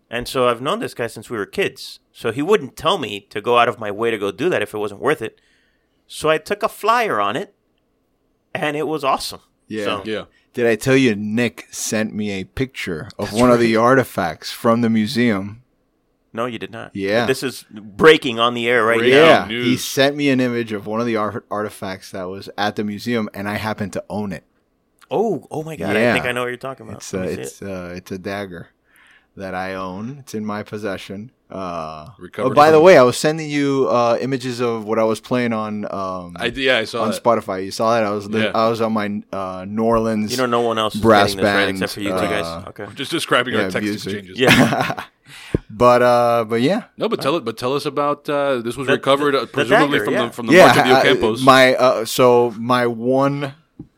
And 0.09 0.27
so 0.27 0.49
I've 0.49 0.61
known 0.61 0.79
this 0.79 0.93
guy 0.93 1.07
since 1.07 1.29
we 1.29 1.37
were 1.37 1.45
kids. 1.45 1.99
So 2.11 2.31
he 2.31 2.41
wouldn't 2.41 2.75
tell 2.75 2.97
me 2.97 3.21
to 3.29 3.39
go 3.39 3.57
out 3.57 3.69
of 3.69 3.79
my 3.79 3.91
way 3.91 4.11
to 4.11 4.17
go 4.17 4.31
do 4.31 4.49
that 4.49 4.61
if 4.61 4.73
it 4.73 4.77
wasn't 4.77 5.01
worth 5.01 5.21
it. 5.21 5.39
So 6.05 6.29
I 6.29 6.37
took 6.37 6.63
a 6.63 6.67
flyer 6.67 7.21
on 7.21 7.37
it, 7.37 7.55
and 8.53 8.75
it 8.75 8.87
was 8.87 9.05
awesome. 9.05 9.39
Yeah. 9.67 9.85
So, 9.85 10.01
Yeah. 10.05 10.25
Did 10.53 10.67
I 10.67 10.75
tell 10.75 10.97
you 10.97 11.15
Nick 11.15 11.67
sent 11.71 12.13
me 12.13 12.31
a 12.31 12.43
picture 12.43 13.07
of 13.17 13.31
one 13.31 13.49
of 13.51 13.61
the 13.61 13.77
artifacts 13.77 14.51
from 14.51 14.81
the 14.81 14.89
museum? 14.89 15.60
No, 16.33 16.45
you 16.45 16.57
did 16.59 16.71
not. 16.71 16.95
Yeah. 16.95 17.25
This 17.25 17.43
is 17.43 17.65
breaking 17.69 18.39
on 18.39 18.53
the 18.53 18.67
air 18.69 18.85
right 18.85 18.99
Breaking. 18.99 19.17
now. 19.19 19.25
Yeah, 19.25 19.47
news. 19.47 19.65
he 19.65 19.75
sent 19.77 20.15
me 20.15 20.29
an 20.29 20.39
image 20.39 20.71
of 20.71 20.87
one 20.87 21.01
of 21.01 21.05
the 21.05 21.17
art- 21.17 21.45
artifacts 21.51 22.11
that 22.11 22.23
was 22.23 22.49
at 22.57 22.75
the 22.77 22.83
museum, 22.85 23.29
and 23.33 23.49
I 23.49 23.55
happen 23.55 23.89
to 23.91 24.03
own 24.09 24.31
it. 24.31 24.43
Oh, 25.09 25.45
oh 25.51 25.61
my 25.63 25.75
god! 25.75 25.95
Yeah. 25.95 26.11
I 26.11 26.13
think 26.13 26.25
I 26.25 26.31
know 26.31 26.41
what 26.41 26.47
you're 26.47 26.55
talking 26.57 26.85
about. 26.87 26.99
It's 26.99 27.13
Let 27.13 27.27
me 27.27 27.35
see 27.35 27.41
it's 27.41 27.61
it. 27.61 27.67
uh, 27.69 27.89
it's 27.93 28.11
a 28.11 28.17
dagger 28.17 28.69
that 29.35 29.53
I 29.53 29.73
own. 29.73 30.19
It's 30.19 30.33
in 30.33 30.45
my 30.45 30.63
possession. 30.63 31.31
Uh, 31.51 32.05
oh, 32.07 32.15
Recovered 32.17 32.55
by 32.55 32.71
the 32.71 32.79
way, 32.79 32.97
I 32.97 33.03
was 33.03 33.17
sending 33.17 33.49
you 33.49 33.87
uh, 33.89 34.17
images 34.21 34.61
of 34.61 34.85
what 34.85 34.97
I 34.99 35.03
was 35.03 35.19
playing 35.19 35.51
on 35.53 35.85
um, 35.93 36.35
I 36.39 36.45
yeah, 36.55 36.77
I 36.77 36.85
saw 36.85 37.03
on 37.03 37.11
that. 37.11 37.21
Spotify. 37.23 37.65
You 37.65 37.71
saw 37.71 37.93
that? 37.95 38.03
I 38.05 38.11
was 38.11 38.29
li- 38.29 38.43
Yeah. 38.43 38.51
I 38.55 38.69
was 38.69 38.79
on 38.79 38.93
my 38.93 39.21
uh, 39.33 39.65
New 39.67 39.83
Orleans. 39.83 40.31
You 40.31 40.37
know, 40.37 40.45
no 40.45 40.61
one 40.61 40.77
else 40.77 40.95
is 40.95 41.01
brass 41.01 41.35
getting 41.35 41.37
this 41.37 41.43
right 41.45 41.53
band, 41.65 41.71
except 41.77 41.93
for 41.93 41.99
you 42.01 42.09
two 42.09 42.15
uh, 42.15 42.41
guys. 42.41 42.67
Okay. 42.69 42.87
Just 42.95 43.11
describing 43.11 43.55
our 43.55 43.63
Yeah, 43.63 43.69
text 43.69 43.83
music. 43.83 44.13
exchanges. 44.13 44.39
Yeah. 44.39 45.03
but 45.69 46.01
uh, 46.01 46.45
but 46.47 46.61
yeah, 46.61 46.83
No, 46.97 47.07
but 47.09 47.21
tell 47.21 47.35
it. 47.35 47.43
But 47.45 47.57
tell 47.57 47.73
us 47.73 47.85
about 47.85 48.29
uh, 48.29 48.59
this 48.61 48.75
was 48.77 48.87
The- 48.87 48.93
recovered 48.93 49.33
the- 49.33 49.39
uh, 49.39 49.41
the 49.41 49.47
presumably 49.47 49.99
dagger, 49.99 50.05
from 50.05 50.13
yeah. 50.13 50.25
the 50.27 50.31
from 50.31 50.47
the 50.47 50.53
yeah. 50.53 50.65
Market 50.67 50.83
de 50.83 50.95
I- 50.95 51.03
Ocampos. 51.15 51.43
my 51.43 51.75
uh, 51.75 52.05
so 52.05 52.51
my 52.57 52.87
one. 52.87 53.55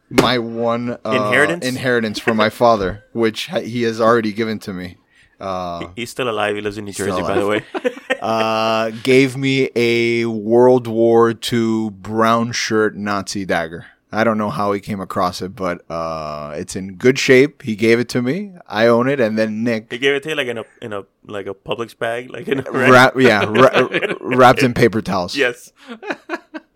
My 0.09 0.37
one 0.37 0.91
uh, 0.91 0.97
Inheritance? 1.09 1.65
inheritance 1.65 2.19
from 2.19 2.37
my 2.37 2.49
father, 2.49 3.03
which 3.13 3.49
he 3.49 3.81
has 3.81 3.99
already 3.99 4.31
given 4.31 4.59
to 4.59 4.71
me. 4.71 4.97
Uh, 5.43 5.87
He's 5.95 6.09
still 6.09 6.29
alive. 6.29 6.55
He 6.55 6.61
lives 6.61 6.77
in 6.77 6.85
New 6.85 6.93
Jersey, 6.93 7.21
by 7.21 7.37
the 7.37 7.47
way. 7.47 7.65
uh, 8.21 8.91
gave 9.03 9.35
me 9.35 9.69
a 9.75 10.25
World 10.25 10.87
War 10.87 11.31
II 11.51 11.89
brown 11.91 12.51
shirt 12.53 12.95
Nazi 12.95 13.45
dagger. 13.45 13.85
I 14.15 14.23
don't 14.23 14.37
know 14.37 14.51
how 14.51 14.73
he 14.73 14.79
came 14.79 15.01
across 15.01 15.41
it, 15.41 15.55
but 15.55 15.89
uh, 15.89 16.53
it's 16.55 16.75
in 16.75 16.95
good 16.97 17.17
shape. 17.17 17.63
He 17.63 17.75
gave 17.75 17.99
it 17.99 18.07
to 18.09 18.21
me. 18.21 18.53
I 18.67 18.85
own 18.85 19.09
it, 19.09 19.19
and 19.19 19.39
then 19.39 19.63
Nick 19.63 19.91
he 19.91 19.97
gave 19.97 20.13
it 20.13 20.21
to 20.23 20.29
you 20.29 20.35
like 20.35 20.47
in 20.47 20.59
a 20.59 20.63
in 20.83 20.93
a 20.93 21.03
like 21.25 21.47
a 21.47 21.55
Publix 21.55 21.97
bag, 21.97 22.29
like 22.29 22.47
in 22.47 22.59
a 22.59 22.71
wrap, 22.71 23.13
yeah, 23.17 23.43
ra- 23.43 23.87
wrapped 24.21 24.61
in 24.61 24.75
paper 24.75 25.01
towels. 25.01 25.35
Yes, 25.35 25.71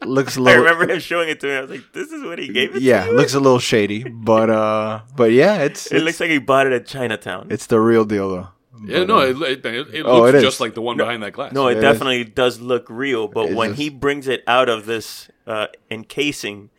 looks 0.04 0.36
a 0.36 0.40
I 0.40 0.44
little, 0.44 0.64
remember 0.64 0.92
him 0.92 1.00
showing 1.00 1.30
it 1.30 1.40
to 1.42 1.48
me. 1.48 1.54
I 1.54 1.62
was 1.62 1.70
like, 1.70 1.84
"This 1.94 2.12
is 2.12 2.24
what 2.24 2.40
he 2.40 2.48
gave 2.48 2.76
it." 2.76 2.82
yeah, 2.82 3.06
to 3.06 3.12
you? 3.12 3.18
looks 3.18 3.36
a 3.36 3.40
little 3.40 3.60
shady, 3.60 4.04
but 4.04 4.50
uh, 4.50 5.02
but 5.16 5.32
yeah, 5.32 5.58
it's 5.62 5.92
It 5.92 6.02
looks 6.02 6.20
like 6.20 6.32
he 6.32 6.40
bought 6.40 6.66
it 6.66 6.74
at 6.74 6.88
Chinatown. 6.88 7.48
it's 7.52 7.68
the 7.68 7.80
real 7.80 8.04
deal 8.04 8.30
though. 8.32 8.48
Yeah, 8.86 9.04
no, 9.06 9.20
it, 9.20 9.42
it, 9.42 9.66
it, 9.66 9.88
it 9.96 10.06
Oh, 10.06 10.20
looks 10.22 10.30
it 10.30 10.36
is. 10.36 10.44
just 10.44 10.60
like 10.60 10.74
the 10.74 10.82
one 10.82 10.98
behind 10.98 11.24
that 11.24 11.32
glass. 11.34 11.54
No, 11.54 11.68
it 11.68 11.74
It 11.74 11.78
is. 11.78 11.82
definitely 11.84 12.24
does 12.24 12.60
look 12.60 12.86
real, 12.90 13.28
but 13.28 13.48
It's 13.48 13.56
when 13.56 13.70
just- 13.72 13.82
he 13.82 13.90
brings 13.90 14.28
it 14.28 14.44
out 14.48 14.70
of 14.70 14.86
this 14.86 15.30
uh, 15.46 15.68
encasing, 15.90 16.70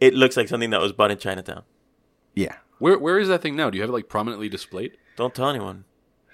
it 0.00 0.14
looks 0.14 0.36
like 0.36 0.48
something 0.48 0.70
that 0.70 0.80
was 0.80 0.92
bought 0.92 1.10
in 1.10 1.18
Chinatown. 1.18 1.62
Yeah, 2.34 2.56
where 2.78 2.98
where 2.98 3.18
is 3.18 3.28
that 3.28 3.42
thing 3.42 3.56
now? 3.56 3.70
Do 3.70 3.76
you 3.76 3.82
have 3.82 3.90
it 3.90 3.94
like 3.94 4.08
prominently 4.08 4.48
displayed? 4.48 4.96
Don't 5.16 5.34
tell 5.34 5.48
anyone. 5.48 5.84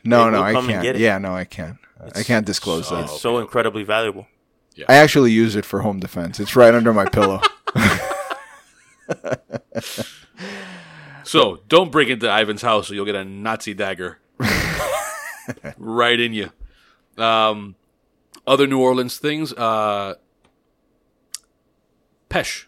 no, 0.05 0.25
Hey, 0.25 0.31
no, 0.31 0.43
I 0.43 0.53
can't. 0.55 0.99
Yeah, 0.99 1.19
no, 1.19 1.35
I 1.35 1.45
can't. 1.45 1.77
I 2.17 2.23
can't 2.23 2.47
disclose 2.47 2.89
so- 2.89 2.97
that. 2.97 3.05
It's 3.05 3.21
so 3.21 3.39
incredibly 3.39 3.85
valuable. 3.85 4.27
Yeah. 4.75 4.87
I 4.89 4.95
actually 4.97 5.33
use 5.33 5.55
it 5.55 5.67
for 5.67 5.83
home 5.83 6.01
defense. 6.01 6.41
It's 6.41 6.57
right 6.57 6.75
under 6.75 6.93
my 6.95 7.05
pillow. 7.07 7.41
So 11.25 11.61
don't 11.69 11.93
break 11.93 12.09
into 12.09 12.29
Ivan's 12.29 12.63
house, 12.63 12.91
or 12.91 12.95
you'll 12.95 13.05
get 13.05 13.15
a 13.15 13.25
Nazi 13.25 13.75
dagger 13.75 14.19
right 15.79 16.19
in 16.19 16.33
you. 16.33 16.51
Um, 17.19 17.77
other 18.47 18.67
New 18.67 18.81
Orleans 18.81 19.19
things. 19.19 19.53
Uh, 19.53 20.15
Pêche. 22.29 22.67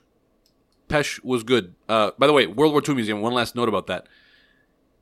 Pêche 0.88 1.22
was 1.24 1.42
good. 1.42 1.74
Uh, 1.88 2.10
by 2.18 2.26
the 2.26 2.32
way, 2.32 2.46
World 2.46 2.72
War 2.72 2.82
II 2.86 2.94
Museum. 2.94 3.20
One 3.20 3.32
last 3.32 3.54
note 3.54 3.68
about 3.68 3.86
that. 3.86 4.06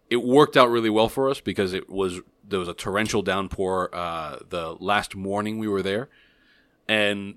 It 0.08 0.22
worked 0.22 0.56
out 0.56 0.70
really 0.70 0.90
well 0.90 1.08
for 1.08 1.30
us 1.30 1.40
because 1.40 1.72
it 1.72 1.88
was 1.88 2.20
there 2.46 2.58
was 2.58 2.68
a 2.68 2.74
torrential 2.74 3.22
downpour 3.22 3.90
uh, 3.94 4.38
the 4.48 4.76
last 4.78 5.16
morning 5.16 5.58
we 5.58 5.68
were 5.68 5.82
there, 5.82 6.10
and 6.86 7.36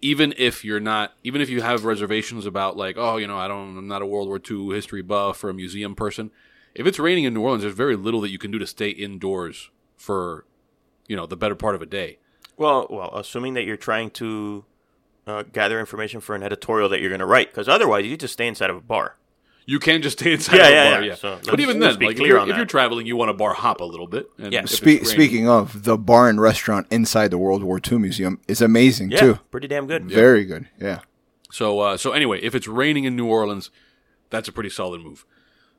even 0.00 0.34
if 0.36 0.64
you're 0.64 0.80
not, 0.80 1.14
even 1.24 1.40
if 1.40 1.48
you 1.48 1.62
have 1.62 1.84
reservations 1.84 2.46
about 2.46 2.76
like, 2.76 2.96
oh, 2.98 3.16
you 3.16 3.26
know, 3.26 3.38
I 3.38 3.48
don't, 3.48 3.76
I'm 3.76 3.88
not 3.88 4.02
a 4.02 4.06
World 4.06 4.28
War 4.28 4.40
II 4.50 4.74
history 4.74 5.02
buff 5.02 5.42
or 5.42 5.50
a 5.50 5.54
museum 5.54 5.94
person. 5.94 6.30
If 6.78 6.86
it's 6.86 6.98
raining 6.98 7.24
in 7.24 7.34
New 7.34 7.40
Orleans, 7.42 7.62
there's 7.62 7.74
very 7.74 7.96
little 7.96 8.20
that 8.22 8.30
you 8.30 8.38
can 8.38 8.50
do 8.50 8.58
to 8.58 8.66
stay 8.66 8.88
indoors 8.90 9.70
for, 9.96 10.46
you 11.06 11.16
know, 11.16 11.26
the 11.26 11.36
better 11.36 11.54
part 11.54 11.74
of 11.74 11.82
a 11.82 11.86
day. 11.86 12.18
Well, 12.56 12.86
well, 12.88 13.10
assuming 13.16 13.54
that 13.54 13.64
you're 13.64 13.76
trying 13.76 14.10
to 14.12 14.64
uh, 15.26 15.42
gather 15.52 15.78
information 15.80 16.20
for 16.20 16.34
an 16.34 16.42
editorial 16.42 16.88
that 16.90 17.00
you're 17.00 17.10
going 17.10 17.18
to 17.20 17.26
write, 17.26 17.50
because 17.50 17.68
otherwise 17.68 18.06
you 18.06 18.16
just 18.16 18.32
stay 18.32 18.46
inside 18.46 18.70
of 18.70 18.76
a 18.76 18.80
bar. 18.80 19.16
You 19.66 19.78
can 19.78 20.00
just 20.00 20.18
stay 20.18 20.32
inside 20.32 20.56
Yeah, 20.56 20.62
of 20.62 20.68
a 20.68 20.74
yeah, 20.74 20.90
bar, 20.90 21.02
yeah. 21.02 21.08
yeah. 21.08 21.14
So 21.16 21.40
but 21.50 21.60
even 21.60 21.78
then, 21.78 21.98
be 21.98 22.06
like 22.06 22.16
if 22.16 22.22
you're, 22.26 22.38
on 22.38 22.48
if 22.50 22.56
you're 22.56 22.64
traveling, 22.64 23.06
you 23.06 23.16
want 23.16 23.28
to 23.28 23.34
bar 23.34 23.52
hop 23.54 23.80
a 23.80 23.84
little 23.84 24.06
bit. 24.06 24.30
And 24.38 24.52
Yeah. 24.52 24.64
Spe- 24.64 25.04
speaking 25.04 25.46
of, 25.48 25.82
the 25.84 25.98
bar 25.98 26.28
and 26.30 26.40
restaurant 26.40 26.86
inside 26.90 27.30
the 27.30 27.38
World 27.38 27.62
War 27.62 27.78
II 27.86 27.98
museum 27.98 28.40
is 28.48 28.62
amazing 28.62 29.10
Yeah, 29.10 29.20
too. 29.20 29.38
pretty 29.50 29.68
damn 29.68 29.86
good. 29.86 30.08
Very 30.10 30.44
good. 30.46 30.68
Yeah. 30.80 31.00
So 31.52 31.80
uh, 31.80 31.96
so 31.98 32.12
anyway, 32.12 32.40
if 32.40 32.54
it's 32.54 32.66
raining 32.66 33.04
in 33.04 33.14
New 33.14 33.26
Orleans, 33.26 33.70
that's 34.30 34.48
a 34.48 34.52
pretty 34.52 34.70
solid 34.70 35.02
move. 35.02 35.26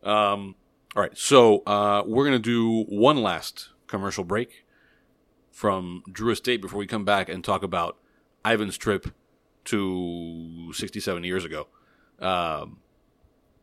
Um, 0.04 0.56
all 1.00 1.04
right, 1.04 1.18
so 1.18 1.60
uh, 1.60 2.04
we're 2.06 2.26
gonna 2.26 2.38
do 2.38 2.84
one 2.90 3.24
last 3.24 3.70
commercial 3.88 4.26
break 4.26 4.66
from 5.50 6.04
Drew 6.12 6.30
Estate 6.30 6.62
before 6.62 6.78
we 6.78 6.88
come 6.88 7.06
back 7.06 7.30
and 7.30 7.42
talk 7.42 7.64
about 7.64 7.96
Ivan's 8.46 8.78
trip 8.78 9.08
to 9.64 10.74
67 10.74 11.24
years 11.24 11.46
ago. 11.46 11.68
Um, 12.20 12.80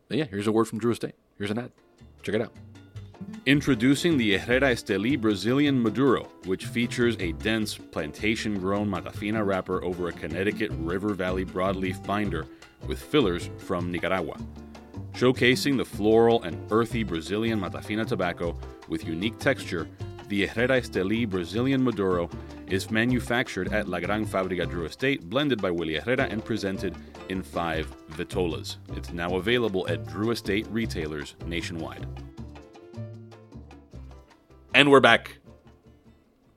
yeah, 0.09 0.23
here's 0.23 0.47
a 0.47 0.51
word 0.51 0.65
from 0.65 0.79
Drew 0.79 0.91
Estate. 0.91 1.13
Here's 1.37 1.51
an 1.51 1.59
ad. 1.59 1.71
Check 2.23 2.33
it 2.33 2.41
out. 2.41 2.53
Introducing 3.45 4.17
the 4.17 4.35
Herrera 4.39 4.71
Esteli 4.71 5.21
Brazilian 5.21 5.79
Maduro, 5.79 6.23
which 6.45 6.65
features 6.65 7.17
a 7.19 7.33
dense 7.33 7.77
plantation 7.77 8.57
grown 8.57 8.89
Matafina 8.89 9.45
wrapper 9.45 9.83
over 9.83 10.07
a 10.07 10.11
Connecticut 10.11 10.71
River 10.71 11.13
Valley 11.13 11.45
broadleaf 11.45 12.03
binder 12.03 12.47
with 12.87 12.99
fillers 12.99 13.51
from 13.59 13.91
Nicaragua. 13.91 14.37
Showcasing 15.17 15.77
the 15.77 15.83
floral 15.83 16.43
and 16.43 16.55
earthy 16.69 17.01
Brazilian 17.01 17.59
Matafina 17.59 18.05
tobacco 18.05 18.55
with 18.87 19.03
unique 19.03 19.39
texture, 19.39 19.89
the 20.27 20.45
Herrera 20.45 20.79
Esteli 20.79 21.27
Brazilian 21.27 21.83
Maduro 21.83 22.29
is 22.67 22.91
manufactured 22.91 23.73
at 23.73 23.87
La 23.87 23.99
Gran 23.99 24.27
Fábrica 24.27 24.69
Drew 24.69 24.85
Estate, 24.85 25.27
blended 25.27 25.59
by 25.59 25.71
Willie 25.71 25.95
Herrera, 25.95 26.25
and 26.25 26.45
presented 26.45 26.95
in 27.29 27.41
five 27.41 27.91
vitolas. 28.11 28.77
It's 28.95 29.11
now 29.11 29.37
available 29.37 29.87
at 29.87 30.05
Drew 30.05 30.29
Estate 30.29 30.67
retailers 30.69 31.33
nationwide. 31.47 32.05
And 34.75 34.91
we're 34.91 34.99
back. 34.99 35.39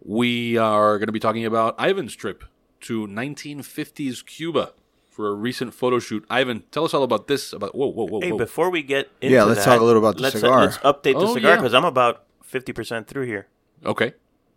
We 0.04 0.58
are 0.58 0.98
going 0.98 1.06
to 1.06 1.12
be 1.12 1.18
talking 1.18 1.46
about 1.46 1.76
Ivan's 1.80 2.14
trip 2.14 2.44
to 2.80 3.06
1950s 3.06 4.26
Cuba 4.26 4.74
for 5.20 5.28
a 5.28 5.34
recent 5.34 5.74
photo 5.74 5.98
shoot. 5.98 6.24
Ivan, 6.30 6.64
tell 6.70 6.84
us 6.86 6.94
all 6.94 7.02
about 7.02 7.26
this. 7.28 7.52
About 7.52 7.74
whoa, 7.74 7.88
whoa, 7.88 8.06
whoa, 8.06 8.20
Hey, 8.20 8.32
whoa. 8.32 8.38
before 8.38 8.70
we 8.70 8.82
get 8.82 9.10
into 9.20 9.34
Yeah, 9.34 9.44
let's 9.44 9.60
that, 9.64 9.66
talk 9.72 9.80
a 9.80 9.84
little 9.84 10.00
about 10.02 10.16
the 10.16 10.22
let's, 10.22 10.36
uh, 10.36 10.38
cigar. 10.40 10.60
let's 10.62 10.78
update 10.78 11.12
the 11.20 11.26
Oh, 11.26 11.34
cigar 11.34 11.50
yeah. 11.52 11.56
because 11.56 11.74
I'm 11.74 11.84
about 11.84 12.24
fifty 12.42 12.72
percent 12.72 13.06
through 13.06 13.26
here. 13.26 13.48
Okay, 13.84 14.14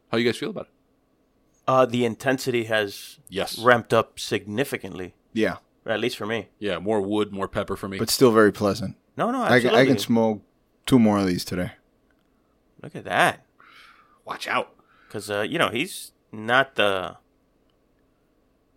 how 0.09 0.17
you 0.17 0.23
guys 0.25 0.37
feel 0.37 0.51
about 0.51 0.67
it? 0.67 0.71
Uh, 1.67 1.85
the 1.85 2.05
intensity 2.05 2.63
has 2.65 3.19
Yes. 3.29 3.59
ramped 3.59 3.93
up 3.93 4.19
significantly, 4.19 5.15
Yeah, 5.33 5.57
at 5.85 5.99
least 5.99 6.15
for 6.17 6.25
me. 6.25 6.47
Yeah, 6.59 6.79
more 6.79 7.01
wood, 7.01 7.31
more 7.33 7.47
pepper 7.49 7.75
for 7.75 7.87
me. 7.89 7.97
but 7.99 8.09
still 8.09 8.31
very 8.31 8.51
pleasant. 8.53 8.95
No, 9.17 9.31
no, 9.31 9.41
I, 9.43 9.59
can- 9.59 9.75
I 9.75 9.85
can 9.85 9.97
smoke 9.97 10.41
two 10.85 10.97
more 10.99 11.19
of 11.19 11.27
these 11.27 11.43
today. 11.45 11.71
Look 12.81 12.95
at 12.95 13.03
that, 13.05 13.45
Watch 14.25 14.47
out. 14.47 14.73
because 15.07 15.29
uh, 15.29 15.41
you 15.41 15.57
know 15.59 15.69
he's 15.69 16.11
not 16.31 16.75
the 16.75 17.17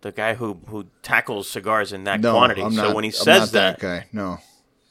the 0.01 0.11
guy 0.11 0.33
who 0.35 0.59
who 0.67 0.87
tackles 1.01 1.49
cigars 1.49 1.93
in 1.93 2.03
that 2.05 2.19
No, 2.21 2.33
quantity. 2.33 2.61
I'm 2.61 2.73
so 2.73 2.83
not, 2.87 2.95
when 2.95 3.03
he 3.03 3.09
I'm 3.09 3.13
says 3.13 3.53
not 3.53 3.59
that, 3.59 3.79
guy. 3.79 4.07
No, 4.13 4.37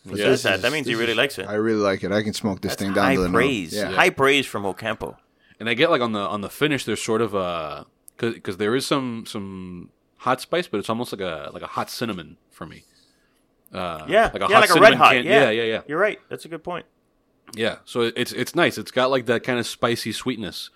he 0.04 0.10
Yeah. 0.10 0.24
says 0.26 0.42
that, 0.44 0.54
is- 0.56 0.62
that 0.62 0.72
means 0.72 0.86
he 0.86 0.94
really 0.94 1.12
is- 1.12 1.16
likes 1.18 1.38
it. 1.38 1.46
I 1.48 1.54
really 1.54 1.80
like 1.80 2.02
it. 2.04 2.12
I 2.12 2.22
can 2.22 2.32
smoke 2.34 2.60
this 2.60 2.72
That's 2.72 2.82
thing 2.82 2.92
down 2.92 3.04
high 3.04 3.14
to 3.16 3.22
the 3.22 3.30
praise. 3.30 3.72
Yeah. 3.74 3.90
high 3.92 4.10
praise 4.10 4.46
from 4.46 4.64
Ocampo. 4.66 5.16
And 5.60 5.68
I 5.68 5.74
get 5.74 5.90
like 5.90 6.02
on 6.02 6.12
the 6.12 6.20
on 6.20 6.40
the 6.42 6.50
finish, 6.50 6.84
there's 6.84 7.02
sort 7.02 7.22
of 7.22 7.34
a 7.34 7.86
because 8.18 8.56
there 8.58 8.74
is 8.76 8.86
some 8.86 9.24
some 9.26 9.90
hot 10.18 10.40
spice, 10.40 10.66
but 10.68 10.78
it's 10.78 10.88
almost 10.90 11.12
like 11.12 11.20
a 11.20 11.50
like 11.52 11.62
a 11.62 11.66
hot 11.68 11.88
cinnamon 11.90 12.36
for 12.50 12.66
me. 12.66 12.84
Uh, 13.72 14.04
Yeah, 14.08 14.30
like 14.32 14.36
a 14.36 14.38
yeah, 14.40 14.46
hot 14.46 14.60
like 14.60 14.76
a 14.76 14.80
red 14.80 14.94
hot. 14.94 15.12
can- 15.12 15.24
yeah. 15.24 15.44
yeah, 15.44 15.50
yeah, 15.50 15.62
yeah, 15.64 15.80
You're 15.88 15.98
right. 15.98 16.18
That's 16.28 16.44
a 16.44 16.48
good 16.48 16.62
point. 16.64 16.86
yeah. 17.54 17.76
So 17.84 18.02
it's 18.02 18.32
it's 18.32 18.54
nice. 18.54 18.76
It's 18.78 18.90
got 18.90 19.10
like 19.10 19.26
that 19.26 19.42
kind 19.44 19.58
of 19.58 19.66
spicy 19.66 20.12
sweetness 20.12 20.70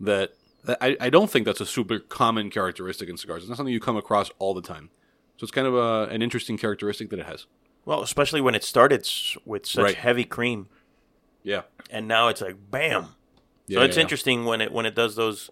that, 0.00 0.30
that 0.30 0.32
I 0.80 0.96
I 1.00 1.10
don't 1.10 1.30
think 1.30 1.46
that's 1.46 1.60
a 1.60 1.66
super 1.66 1.98
common 1.98 2.50
characteristic 2.50 3.08
in 3.08 3.16
cigars. 3.16 3.42
It's 3.42 3.48
not 3.48 3.56
something 3.56 3.72
you 3.72 3.80
come 3.80 3.96
across 3.96 4.30
all 4.38 4.54
the 4.54 4.62
time. 4.62 4.90
So 5.38 5.44
it's 5.44 5.50
kind 5.52 5.66
of 5.66 5.74
a, 5.74 6.04
an 6.12 6.22
interesting 6.22 6.56
characteristic 6.56 7.10
that 7.10 7.18
it 7.18 7.26
has. 7.26 7.46
Well, 7.84 8.02
especially 8.02 8.40
when 8.40 8.54
it 8.54 8.64
started 8.64 9.06
with 9.44 9.66
such 9.66 9.82
Right. 9.84 9.94
heavy 9.94 10.24
cream, 10.24 10.68
Yeah. 11.42 11.62
and 11.90 12.08
now 12.08 12.28
it's 12.28 12.40
like 12.40 12.56
bam. 12.70 13.14
Yeah, 13.66 13.78
so 13.80 13.84
it's 13.84 13.96
yeah, 13.96 14.00
yeah. 14.00 14.02
interesting 14.02 14.44
when 14.44 14.60
it 14.60 14.72
when 14.72 14.86
it 14.86 14.94
does 14.94 15.14
those 15.16 15.50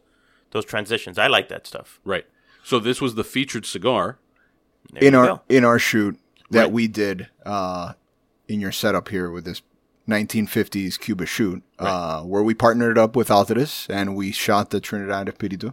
those 0.53 0.64
transitions. 0.64 1.18
I 1.18 1.27
like 1.27 1.48
that 1.48 1.66
stuff. 1.66 2.00
Right. 2.05 2.27
So 2.64 2.79
this 2.79 3.00
was 3.00 3.14
the 3.14 3.24
featured 3.24 3.66
cigar. 3.66 4.18
There 4.92 5.03
in 5.05 5.14
our 5.14 5.27
go. 5.27 5.42
in 5.48 5.64
our 5.64 5.79
shoot 5.79 6.18
that 6.50 6.62
Right. 6.64 6.72
we 6.72 6.88
did 6.88 7.29
uh, 7.44 7.92
in 8.48 8.61
your 8.61 8.72
setup 8.72 9.09
here 9.09 9.31
with 9.31 9.44
this 9.44 9.62
1950s 10.09 10.99
Cuba 10.99 11.27
shoot, 11.27 11.62
uh, 11.79 12.23
where 12.23 12.43
we 12.43 12.55
partnered 12.55 12.99
up 12.99 13.17
with 13.17 13.29
Altadis 13.29 13.88
and 13.88 14.14
we 14.14 14.33
shot 14.33 14.71
the 14.71 14.81
Trinidad 14.81 15.29
Espiritu 15.29 15.73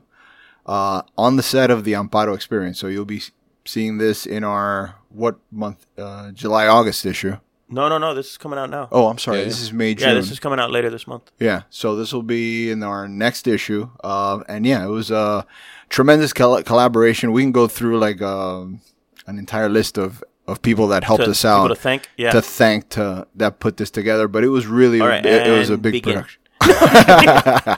uh, 0.66 1.02
on 1.18 1.36
the 1.36 1.44
set 1.44 1.70
of 1.70 1.84
the 1.84 1.94
Amparo 1.94 2.34
Experience. 2.36 2.80
So 2.80 2.88
you'll 2.88 3.06
be 3.06 3.22
seeing 3.66 3.98
this 3.98 4.26
in 4.26 4.44
our 4.44 4.96
what 5.10 5.38
month? 5.52 5.86
Uh, 5.98 6.32
July 6.32 6.68
August 6.68 7.06
issue. 7.06 7.38
No, 7.70 7.88
no, 7.88 7.98
no. 7.98 8.14
This 8.14 8.32
is 8.32 8.38
coming 8.38 8.60
out 8.60 8.70
now. 8.70 8.90
Oh, 8.92 9.08
I'm 9.08 9.18
sorry. 9.18 9.40
Yeah, 9.40 9.44
this 9.46 9.60
yeah. 9.60 9.64
is 9.64 9.74
May 9.74 9.96
June. 9.96 10.10
yeah, 10.10 10.14
this 10.16 10.30
is 10.32 10.40
coming 10.40 10.60
out 10.60 10.72
later 10.72 10.90
this 10.90 11.08
month. 11.08 11.32
Yeah, 11.40 11.64
so 11.70 11.96
this 11.96 12.12
will 12.12 12.22
be 12.24 12.70
in 12.70 12.84
our 12.84 13.08
next 13.08 13.48
issue. 13.48 13.90
Uh, 14.04 14.44
and 14.50 14.66
yeah, 14.66 14.84
it 14.84 14.90
was 14.90 15.10
a 15.10 15.46
tremendous 15.88 16.34
col- 16.34 16.64
collaboration. 16.64 17.32
We 17.32 17.44
can 17.44 17.54
go 17.54 17.68
through 17.68 17.98
like 18.00 18.22
um 18.22 18.82
an 19.28 19.38
entire 19.38 19.70
list 19.70 19.98
of, 19.98 20.24
of 20.52 20.62
people 20.62 20.88
that 20.90 21.04
helped 21.04 21.24
To- 21.24 21.32
us 21.32 21.44
out 21.46 21.68
to 21.70 21.76
thank. 21.76 22.10
Yeah. 22.18 22.32
to 22.32 22.42
thank 22.42 22.90
to 22.90 23.28
that 23.36 23.60
put 23.60 23.78
this 23.78 23.90
together. 23.92 24.28
But 24.28 24.44
it 24.44 24.50
was 24.50 24.68
really 24.68 25.00
All 25.02 25.08
right, 25.08 25.26
it, 25.26 25.48
it 25.48 25.58
was 25.58 25.70
a 25.70 25.78
big 25.78 25.94
begin. 25.94 26.14
production. 26.14 26.40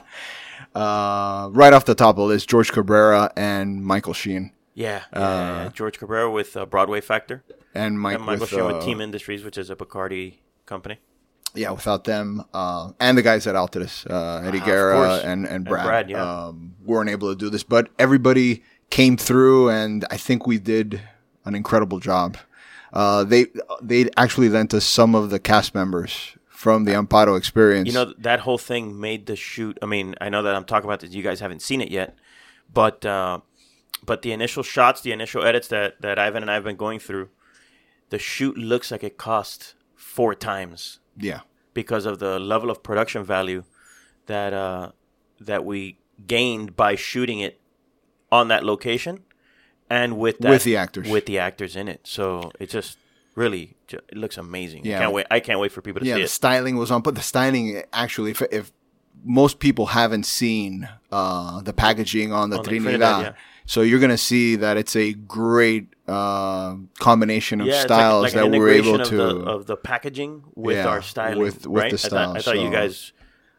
uh, 0.76 1.50
right 1.52 1.74
off 1.74 1.86
the 1.86 1.96
top 1.96 2.12
of 2.12 2.18
the 2.18 2.24
list, 2.26 2.50
George 2.50 2.72
Cabrera 2.72 3.32
and 3.38 3.84
Michael 3.86 4.14
Sheen. 4.14 4.52
yeah, 4.74 5.04
yeah, 5.14 5.64
yeah. 5.64 5.70
George 5.74 6.00
Cabrera 6.00 6.30
with 6.32 6.56
uh, 6.58 6.66
Broadway 6.66 7.02
Factor, 7.02 7.44
And 7.74 8.00
Mike 8.00 8.16
and 8.18 8.26
Michael 8.26 8.42
with, 8.42 8.50
Sheen 8.50 8.66
with 8.66 8.76
uh, 8.78 8.82
Team 8.82 9.02
Industries, 9.02 9.44
which 9.44 9.58
is 9.58 9.70
a 9.70 9.76
Bacardi 9.76 10.36
company. 10.66 11.00
yeah, 11.54 11.72
without 11.72 12.04
them, 12.06 12.44
uh, 12.54 12.92
and 13.00 13.18
the 13.18 13.22
guys 13.22 13.46
at 13.48 13.56
Altadis, 13.56 14.10
uh, 14.10 14.46
Eddie 14.48 14.58
of 14.60 14.66
Guerra 14.66 15.18
and, 15.18 15.46
and 15.46 15.48
And 15.48 15.66
Brad, 15.66 15.86
Brad, 15.86 16.10
yeah. 16.10 16.46
um, 16.48 16.74
weren't 16.84 17.10
able 17.10 17.30
to 17.30 17.36
do 17.38 17.50
this, 17.50 17.64
but 17.64 17.90
everybody 18.00 18.64
came 18.90 19.16
through, 19.18 19.70
and 19.70 20.06
I 20.12 20.18
think 20.18 20.46
we 20.48 20.58
did 20.60 21.02
an 21.46 21.56
incredible 21.56 22.00
job. 22.00 22.38
Uh, 22.94 23.24
they 23.24 23.48
they 23.82 24.08
actually 24.18 24.50
lent 24.50 24.74
us 24.74 24.86
some 24.86 25.16
of 25.16 25.32
the 25.32 25.40
cast 25.40 25.74
members 25.74 26.38
from 26.48 26.86
the 26.86 26.92
Amparo 26.92 27.36
experience. 27.36 27.88
You 27.88 27.94
know 27.94 28.14
that 28.20 28.42
whole 28.42 28.60
thing 28.60 29.00
made 29.00 29.26
the 29.26 29.36
shoot. 29.36 29.80
I 29.82 29.88
mean, 29.88 30.14
I 30.22 30.30
know 30.30 30.44
that 30.44 30.56
I'm 30.56 30.64
talking 30.64 30.88
about 30.88 31.00
this. 31.00 31.12
You 31.12 31.24
guys 31.24 31.40
haven't 31.40 31.64
seen 31.64 31.82
it 31.82 31.90
yet, 31.90 32.16
but 32.72 33.04
uh, 33.04 33.40
but 34.06 34.22
the 34.22 34.32
initial 34.32 34.62
shots, 34.62 35.02
the 35.02 35.12
initial 35.12 35.44
edits 35.44 35.68
that 35.70 36.02
that 36.02 36.20
Ivan 36.20 36.44
and 36.44 36.52
I 36.52 36.54
have 36.54 36.64
been 36.64 36.76
going 36.76 37.00
through, 37.00 37.30
the 38.12 38.20
shoot 38.20 38.58
looks 38.58 38.92
like 38.92 39.04
it 39.04 39.18
cost 39.18 39.74
four 39.96 40.36
times 40.36 41.00
yeah, 41.18 41.42
because 41.74 42.06
of 42.06 42.20
the 42.20 42.40
level 42.40 42.70
of 42.70 42.84
production 42.84 43.24
value 43.24 43.64
that 44.28 44.54
uh, 44.54 44.92
that 45.40 45.66
we 45.66 45.98
gained 46.28 46.76
by 46.76 46.94
shooting 46.94 47.40
it 47.40 47.60
on 48.32 48.50
that 48.50 48.64
location 48.64 49.24
and 49.90 50.18
with 50.18 50.40
that, 50.40 50.50
With 50.50 50.64
the 50.64 50.78
actors. 50.78 51.10
with 51.10 51.26
the 51.26 51.40
actors 51.40 51.76
in 51.76 51.88
it. 51.88 52.02
So 52.04 52.52
it 52.60 52.70
just 52.70 52.98
really 53.36 53.76
it 53.90 54.16
looks 54.18 54.38
amazing. 54.38 54.86
Yeah. 54.86 55.00
can't 55.00 55.14
wait. 55.14 55.26
I 55.32 55.40
can't 55.40 55.60
wait 55.60 55.72
for 55.72 55.82
people 55.82 56.02
to 56.02 56.06
yeah. 56.08 56.16
see 56.16 56.20
The 56.22 56.26
it. 56.26 56.30
styling 56.30 56.78
was 56.78 56.92
on, 56.92 57.02
but 57.02 57.16
the 57.16 57.22
styling 57.22 57.84
actually, 57.94 58.32
if, 58.32 58.42
if 58.52 58.72
most 59.24 59.60
people 59.60 59.88
haven't 59.88 60.26
seen 60.26 60.88
uh, 61.12 61.62
the 61.62 61.74
packaging 61.74 62.34
on 62.34 62.50
the 62.50 62.58
On 62.58 62.64
the 62.64 62.70
Trinidad, 62.70 63.00
Trinidad, 63.00 63.22
yeah. 63.36 63.42
so 63.66 63.82
you're 63.82 64.00
gonna 64.00 64.18
see 64.18 64.56
that 64.58 64.78
it's 64.78 64.96
a 64.96 65.14
great 65.14 65.88
uh, 66.08 66.76
combination 67.00 67.62
of 67.62 67.68
yeah, 67.68 67.82
styles 67.82 68.24
like, 68.24 68.36
like 68.36 68.52
that 68.52 68.60
we're 68.60 68.70
able 68.70 69.00
of 69.02 69.08
to. 69.10 69.16
the, 69.18 69.26
of 69.46 69.66
the 69.68 69.78
packaging 69.78 70.44
with 70.56 70.78
Yeah, 70.78 70.88
our 70.88 71.02
styling, 71.02 71.40
with- 71.40 71.66
with 71.68 71.84
right? 71.84 71.92
the 71.92 71.96
I 72.06 72.10
thought, 72.10 72.36
I 72.38 72.40
style, 72.40 72.54
thought 72.56 72.64
you 72.64 72.70
guys. 72.72 73.14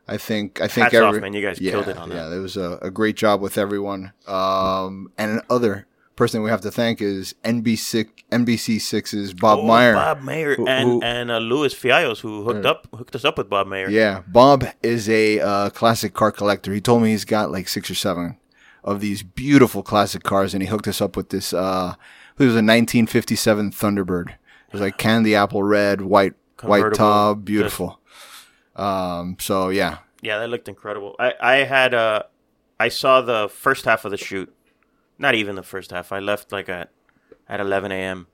I 0.07 0.19
think 0.19 0.61
I 0.61 0.69
think 0.69 0.85
Hats 0.93 0.97
off, 0.97 1.09
every, 1.09 1.21
man. 1.23 1.33
You 1.33 1.41
guys 1.41 1.59
killed 1.59 1.89
it 1.89 1.97
on 1.97 2.11
that. 2.11 2.15
Yeah, 2.15 2.29
there 2.29 2.41
was 2.43 2.59
a, 2.59 2.79
a 2.83 2.91
great 2.91 3.17
job 3.17 3.41
with 3.41 3.57
everyone. 3.57 4.13
Um, 4.27 5.11
and 5.17 5.41
another 5.49 5.87
person 6.17 6.43
we 6.43 6.51
have 6.51 6.61
to 6.63 6.71
thank 6.71 7.01
is 7.01 7.35
NBC 7.45 8.09
NBC 8.31 8.77
6's 8.77 9.35
Bob 9.35 9.61
Oh, 9.61 9.67
Meyer. 9.67 9.95
Bob 9.95 10.21
Meyer 10.23 10.55
who- 10.57 10.67
and 10.67 10.89
who- 10.89 11.03
and 11.03 11.31
uh, 11.31 11.39
Louis 11.39 11.75
Fiallos, 11.75 12.21
who 12.21 12.45
hooked 12.45 12.65
up 12.67 12.87
hooked 12.95 13.15
us 13.15 13.25
up 13.25 13.39
with 13.39 13.49
Bob 13.49 13.67
Meyer. 13.67 13.89
Yeah, 13.91 14.23
Bob 14.27 14.65
is 14.83 15.09
a 15.09 15.41
uh, 15.41 15.71
classic 15.71 16.15
car 16.15 16.31
collector. 16.33 16.73
He 16.73 16.81
told 16.81 17.03
me 17.03 17.11
he's 17.11 17.25
got 17.25 17.51
like 17.51 17.69
six 17.69 17.91
or 17.91 17.95
seven 17.95 18.39
of 18.83 19.01
these 19.01 19.23
beautiful 19.23 19.83
classic 19.83 20.23
cars, 20.23 20.55
and 20.55 20.63
he 20.63 20.69
hooked 20.69 20.87
us 20.89 21.01
up 21.01 21.17
with 21.17 21.31
this. 21.31 21.53
Uh, 21.53 21.95
it 22.39 22.45
was 22.45 22.55
a 22.55 22.59
1957 22.65 23.71
Thunderbird. 23.71 24.31
It 24.31 24.73
was 24.73 24.81
like 24.81 24.99
candy 24.99 25.35
apple 25.35 25.63
red, 25.63 26.01
white 26.01 26.35
white 26.63 26.95
top, 26.95 27.45
beautiful. 27.45 28.01
Um, 28.77 29.37
so 29.41 29.69
yeah, 29.69 29.99
Yeah, 30.23 30.39
that 30.39 30.49
looked 30.49 30.69
incredible. 30.69 31.15
I 31.19 31.35
I 31.41 31.55
had 31.65 31.95
uh 31.95 32.23
I 32.81 32.89
saw 32.89 33.21
the 33.21 33.49
first 33.49 33.85
half 33.85 34.05
of 34.05 34.11
the 34.11 34.17
shoot. 34.17 34.53
Not 35.19 35.35
even 35.35 35.55
the 35.57 35.63
first 35.63 35.91
half. 35.91 36.13
I 36.13 36.19
left 36.19 36.53
like 36.53 36.69
at 36.69 36.91
at 37.49 37.61
11 37.61 37.93
a.m. 37.93 38.27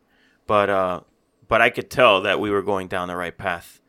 But 0.46 0.70
uh 0.70 1.00
but 1.48 1.60
I 1.60 1.70
could 1.70 1.90
tell 1.90 2.22
that 2.22 2.40
we 2.40 2.50
were 2.50 2.62
going 2.62 2.88
down 2.88 3.08
the 3.08 3.16
right 3.16 3.36
path. 3.36 3.80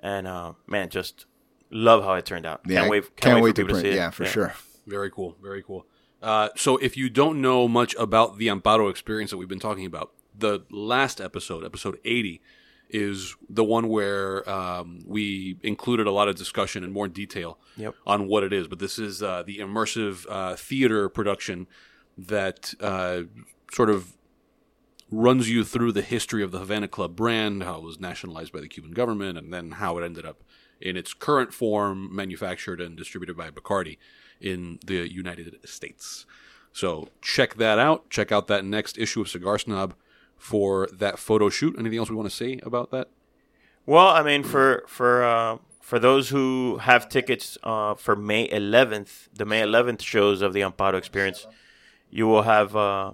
And 0.00 0.26
uh 0.26 0.52
man, 0.66 0.88
just 0.90 1.26
love 1.70 2.04
how 2.04 2.14
it 2.14 2.24
turned 2.26 2.46
out. 2.46 2.60
yeah, 2.66 2.80
can't 2.80 2.90
wait 2.90 3.02
can't, 3.02 3.16
can't 3.16 3.34
wait, 3.36 3.42
wait 3.42 3.50
for 3.50 3.54
to 3.56 3.62
people 3.62 3.74
print. 3.74 3.84
to 3.84 3.90
see 3.90 3.94
it. 3.94 3.96
Yeah, 3.96 4.10
for 4.10 4.24
sure. 4.24 4.54
Very 4.86 5.10
cool. 5.10 5.36
Very 5.42 5.62
cool. 5.62 5.86
Uh, 6.22 6.48
so 6.56 6.76
if 6.78 6.96
you 6.96 7.10
don't 7.10 7.40
know 7.42 7.68
much 7.68 7.94
about 7.96 8.38
the 8.38 8.46
Amparo 8.48 8.88
experience 8.90 9.30
that 9.30 9.36
we've 9.36 9.48
been 9.48 9.58
talking 9.60 9.84
about, 9.84 10.12
the 10.36 10.60
last 10.70 11.20
episode, 11.20 11.64
episode 11.64 11.98
80, 12.04 12.40
is 12.88 13.34
the 13.50 13.64
one 13.64 13.88
where 13.88 14.48
um, 14.48 15.00
we 15.06 15.58
included 15.62 16.06
a 16.06 16.10
lot 16.12 16.28
of 16.28 16.36
discussion 16.36 16.84
and 16.84 16.92
more 16.92 17.08
detail 17.08 17.58
Yep. 17.76 17.94
on 18.06 18.28
what 18.28 18.44
it 18.44 18.52
is. 18.52 18.66
But 18.68 18.78
this 18.78 18.98
is 18.98 19.22
uh, 19.22 19.42
the 19.44 19.58
immersive 19.58 20.24
uh, 20.30 20.54
theater 20.56 21.08
production 21.08 21.66
that 22.16 22.74
uh, 22.80 23.22
sort 23.72 23.90
of 23.90 24.16
runs 25.10 25.48
you 25.48 25.64
through 25.64 25.92
the 25.92 26.02
history 26.02 26.42
of 26.42 26.50
the 26.50 26.58
Havana 26.58 26.88
Club 26.88 27.14
brand, 27.14 27.62
how 27.62 27.76
it 27.76 27.82
was 27.82 28.00
nationalized 28.00 28.52
by 28.52 28.60
the 28.60 28.68
Cuban 28.68 28.92
government, 28.92 29.38
and 29.38 29.52
then 29.52 29.72
how 29.72 29.98
it 29.98 30.04
ended 30.04 30.26
up 30.26 30.42
in 30.80 30.96
its 30.96 31.14
current 31.14 31.52
form, 31.52 32.14
manufactured 32.14 32.80
and 32.80 32.96
distributed 32.96 33.36
by 33.36 33.50
Bacardi 33.50 33.98
in 34.40 34.78
the 34.84 35.10
United 35.10 35.58
States. 35.64 36.26
So 36.72 37.08
check 37.22 37.54
that 37.54 37.78
out. 37.78 38.10
Check 38.10 38.30
out 38.30 38.48
that 38.48 38.64
next 38.64 38.98
issue 38.98 39.22
of 39.22 39.28
Cigar 39.28 39.58
Snob 39.58 39.94
for 40.36 40.88
that 40.92 41.18
photo 41.18 41.48
shoot. 41.48 41.74
Anything 41.78 41.98
else 41.98 42.10
we 42.10 42.16
want 42.16 42.28
to 42.28 42.34
say 42.34 42.60
about 42.62 42.90
that? 42.90 43.08
Well, 43.86 44.08
I 44.08 44.22
mean, 44.22 44.42
for 44.42 44.84
for 44.86 45.24
uh, 45.24 45.58
for 45.80 45.98
those 45.98 46.28
who 46.30 46.78
have 46.78 47.08
tickets 47.08 47.56
uh, 47.62 47.94
for 47.94 48.16
May 48.16 48.48
11th, 48.48 49.28
the 49.32 49.46
May 49.46 49.62
11th 49.62 50.02
shows 50.02 50.42
of 50.42 50.52
the 50.52 50.60
Amparo 50.60 50.94
Experience, 50.94 51.46
you 52.10 52.26
will 52.26 52.42
have. 52.42 52.74
Uh, 52.76 53.12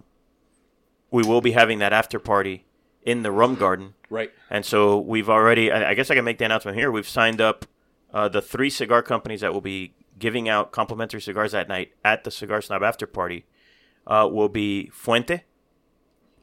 we 1.11 1.23
will 1.23 1.41
be 1.41 1.53
having 1.53 1.79
that 1.81 1.93
after 1.93 2.19
party 2.19 2.65
in 3.03 3.23
the 3.23 3.31
Rum 3.33 3.55
Garden, 3.57 3.95
Right. 4.09 4.31
and 4.49 4.65
so 4.65 4.99
we've 4.99 5.29
already. 5.29 5.71
I, 5.73 5.91
I 5.91 5.95
guess 5.95 6.11
I 6.11 6.15
can 6.15 6.25
make 6.25 6.39
the 6.39 6.45
announcement 6.45 6.77
here. 6.79 6.91
We've 6.91 7.09
signed 7.09 7.41
up 7.41 7.67
uh, 8.15 8.29
the 8.29 8.41
three 8.43 8.71
cigar 8.71 9.03
companies 9.03 9.41
that 9.41 9.53
will 9.53 9.61
be 9.61 9.95
giving 10.19 10.49
out 10.49 10.73
complimentary 10.73 11.21
cigars 11.21 11.53
that 11.53 11.69
night 11.69 11.93
at 12.05 12.25
the 12.25 12.31
Cigar 12.31 12.61
Snob 12.63 12.83
after 12.83 13.07
party. 13.07 13.45
Uh, 14.07 14.29
will 14.31 14.49
be 14.49 14.89
Fuente, 14.93 15.45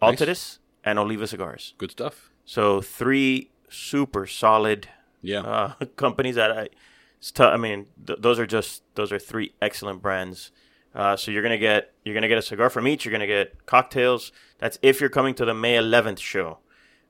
Nice. 0.02 0.60
And 0.84 0.98
Oliva 0.98 1.28
Cigars. 1.28 1.74
Good 1.78 1.92
stuff. 1.92 2.32
So 2.46 2.82
three 2.82 3.52
super 3.70 4.26
solid 4.26 4.88
Yeah. 5.22 5.42
uh, 5.42 5.74
companies 5.98 6.36
that 6.36 6.52
I, 6.52 6.70
it's 7.18 7.32
tou- 7.32 7.44
I 7.44 7.58
mean, 7.58 7.88
th- 8.06 8.20
those 8.22 8.40
are 8.40 8.46
just 8.48 8.84
those 8.96 9.12
are 9.12 9.20
three 9.20 9.54
excellent 9.62 10.02
brands. 10.02 10.52
Uh, 10.94 11.16
so 11.16 11.32
you're 11.32 11.44
gonna 11.44 11.58
get 11.58 11.94
you're 12.04 12.16
gonna 12.16 12.28
get 12.28 12.38
a 12.38 12.42
cigar 12.42 12.70
from 12.70 12.88
each. 12.88 13.06
You're 13.06 13.12
gonna 13.12 13.28
get 13.28 13.66
cocktails. 13.66 14.32
That's 14.58 14.80
if 14.82 15.00
you're 15.00 15.10
coming 15.10 15.34
to 15.36 15.46
the 15.46 15.54
May 15.54 15.76
11th 15.76 16.20
show. 16.20 16.60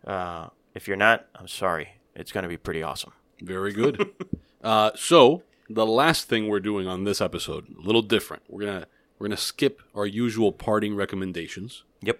Uh, 0.06 0.48
if 0.74 0.88
you're 0.88 0.98
not, 0.98 1.28
I'm 1.36 1.48
sorry. 1.48 2.00
It's 2.16 2.32
gonna 2.32 2.48
be 2.48 2.58
pretty 2.58 2.84
awesome. 2.84 3.14
Very 3.42 3.72
good. 3.74 4.10
uh, 4.64 4.92
so 4.96 5.44
the 5.70 5.86
last 5.86 6.28
thing 6.28 6.48
we're 6.48 6.60
doing 6.60 6.88
on 6.88 7.04
this 7.04 7.22
episode, 7.22 7.68
a 7.78 7.82
little 7.82 8.02
different. 8.02 8.44
We're 8.50 8.66
gonna 8.66 8.88
we're 9.18 9.28
gonna 9.28 9.38
skip 9.38 9.82
our 9.96 10.06
usual 10.06 10.52
parting 10.52 10.96
recommendations. 10.96 11.84
Yep. 12.02 12.20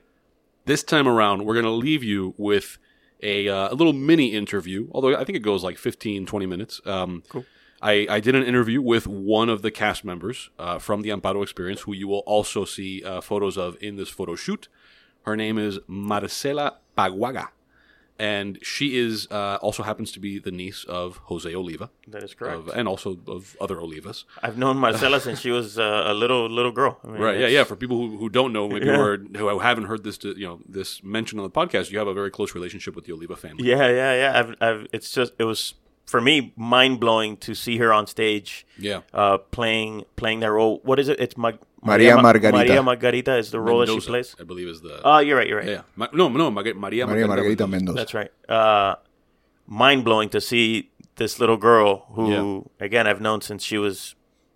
This 0.66 0.84
time 0.84 1.08
around, 1.08 1.46
we're 1.46 1.56
gonna 1.56 1.72
leave 1.72 2.04
you 2.04 2.34
with 2.38 2.78
a 3.22 3.50
uh, 3.50 3.70
a 3.70 3.76
little 3.76 3.94
mini 3.94 4.34
interview. 4.34 4.88
Although 4.92 5.16
I 5.16 5.24
think 5.26 5.36
it 5.36 5.40
goes 5.42 5.64
like 5.64 5.78
15, 5.78 6.26
20 6.26 6.46
minutes. 6.46 6.82
Um, 6.86 7.24
Cool. 7.28 7.46
I, 7.82 8.08
I 8.10 8.20
did 8.20 8.36
an 8.36 8.44
interview 8.44 8.82
with 8.82 9.08
one 9.08 9.50
of 9.50 9.62
the 9.62 9.72
cast 9.72 10.04
members 10.04 10.50
uh, 10.60 10.80
from 10.80 11.02
the 11.02 11.10
Amparo 11.10 11.42
Experience, 11.44 11.82
who 11.82 11.94
you 11.94 12.08
will 12.08 12.24
also 12.26 12.66
see 12.66 13.04
uh, 13.04 13.22
photos 13.22 13.58
of 13.58 13.78
in 13.82 13.96
this 13.96 14.10
photo 14.10 14.36
shoot. 14.36 14.68
Her 15.24 15.36
name 15.36 15.58
is 15.58 15.80
Marcela 15.88 16.78
Paguaga, 16.98 17.50
and 18.18 18.58
she 18.62 18.98
is 18.98 19.28
uh, 19.32 19.58
also 19.62 19.84
happens 19.84 20.12
to 20.14 20.20
be 20.20 20.40
the 20.40 20.52
niece 20.52 20.84
of 20.86 21.18
Jose 21.26 21.54
Oliva, 21.56 21.90
That 22.08 22.24
is 22.24 22.34
correct. 22.34 22.58
of, 22.58 22.68
and 22.70 22.88
also 22.88 23.18
of 23.28 23.56
other 23.62 23.78
Olivas. 23.78 24.26
I've 24.44 24.58
known 24.58 24.78
Marcela 24.86 25.20
since 25.22 25.40
she 25.40 25.52
was 25.52 25.78
uh, 25.80 26.04
a 26.08 26.14
little 26.14 26.50
little 26.50 26.72
girl. 26.72 27.00
I 27.04 27.08
mean, 27.08 27.22
Right? 27.22 27.40
Yeah, 27.40 27.48
yeah. 27.48 27.64
For 27.64 27.76
people 27.78 27.98
who, 27.98 28.18
who 28.18 28.30
don't 28.30 28.52
know, 28.52 28.68
maybe 28.68 28.86
Yeah. 28.92 28.96
who, 28.98 29.02
are, 29.02 29.18
who 29.18 29.60
haven't 29.60 29.86
heard 29.86 30.04
this, 30.04 30.20
you 30.24 30.46
know, 30.48 30.60
this 30.68 31.02
mentioned 31.04 31.40
on 31.40 31.46
the 31.46 31.52
podcast, 31.52 31.92
you 31.92 31.98
have 32.00 32.08
a 32.08 32.14
very 32.14 32.32
close 32.32 32.54
relationship 32.56 32.96
with 32.96 33.06
the 33.06 33.14
Oliva 33.14 33.36
family. 33.38 33.66
Yeah, 33.66 33.88
yeah, 33.90 34.14
yeah. 34.16 34.40
I've, 34.40 34.56
I've, 34.62 34.88
it's 34.92 35.12
just 35.12 35.34
it 35.40 35.44
was 35.46 35.76
for 36.10 36.20
me 36.20 36.54
mind 36.56 37.00
blowing 37.00 37.38
to 37.38 37.54
see 37.54 37.78
her 37.78 37.94
on 37.94 38.08
stage. 38.08 38.66
Yeah. 38.78 39.02
uh, 39.14 39.38
playing 39.58 40.06
playing 40.16 40.40
that 40.42 40.52
role. 40.52 40.82
What 40.84 40.98
is 41.00 41.08
it? 41.08 41.20
It's 41.20 41.38
Mag- 41.38 41.60
Maria 41.84 42.16
Ma- 42.16 42.22
Margarita. 42.24 42.58
Maria 42.58 42.82
Margarita 42.84 43.38
is 43.38 43.52
the 43.52 43.60
role 43.60 43.80
that 43.80 43.90
she 43.90 44.00
plays. 44.02 44.36
I 44.40 44.44
believe, 44.44 44.68
is 44.68 44.82
the. 44.82 45.00
Oh, 45.04 45.20
you're 45.20 45.38
right. 45.38 45.48
You're 45.48 45.60
right. 45.60 45.68
yeah, 45.68 45.74
yeah. 45.74 45.82
Ma- 45.96 46.08
no, 46.14 46.28
no, 46.30 46.50
Maria, 46.52 46.74
Maria, 46.74 47.06
Maria 47.08 47.28
Margarita 47.28 47.68
Mendoza. 47.68 47.68
Mendoza. 47.68 47.98
That's 48.00 48.14
right. 48.14 48.32
Uh, 48.50 48.96
mind 49.68 50.04
blowing 50.04 50.30
to 50.30 50.42
see 50.42 50.90
this 51.18 51.40
little 51.40 51.58
girl 51.58 52.08
who, 52.14 52.70
again, 52.80 53.06
I've 53.08 53.22
known 53.22 53.42
since 53.42 53.64
she 53.64 53.78
was, 53.78 54.16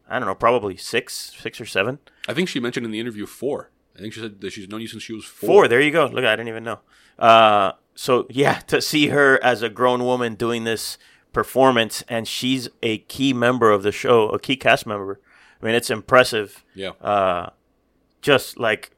I 0.09 0.17
don't 0.17 0.27
know, 0.27 0.35
probably 0.35 0.75
six, 0.77 1.33
six 1.39 1.61
or 1.61 1.65
seven. 1.65 1.99
I 2.27 2.33
think 2.33 2.49
she 2.49 2.59
mentioned 2.59 2.85
in 2.85 2.91
the 2.91 2.99
interview 2.99 3.25
four. 3.25 3.69
I 3.95 3.99
think 3.99 4.13
she 4.13 4.21
said 4.21 4.41
that 4.41 4.51
she's 4.53 4.67
known 4.69 4.81
you 4.81 4.87
since 4.87 5.03
she 5.03 5.13
was 5.13 5.23
four. 5.25 5.47
Four. 5.47 5.67
There 5.67 5.81
you 5.81 5.91
go. 5.91 6.07
Look, 6.07 6.25
I 6.25 6.35
didn't 6.35 6.47
even 6.49 6.63
know. 6.63 6.79
Uh, 7.19 7.73
so 7.95 8.25
yeah, 8.29 8.55
to 8.67 8.81
see 8.81 9.09
her 9.09 9.41
as 9.43 9.61
a 9.61 9.69
grown 9.69 10.03
woman 10.03 10.33
doing 10.35 10.63
this 10.63 10.97
performance, 11.33 12.03
and 12.07 12.27
she's 12.27 12.69
a 12.81 12.99
key 12.99 13.33
member 13.33 13.71
of 13.71 13.83
the 13.83 13.91
show, 13.91 14.29
a 14.29 14.39
key 14.39 14.55
cast 14.55 14.85
member. 14.85 15.19
I 15.61 15.65
mean, 15.65 15.75
it's 15.75 15.89
impressive. 15.89 16.63
Yeah. 16.75 16.91
Uh, 17.01 17.49
just 18.21 18.57
like, 18.57 18.91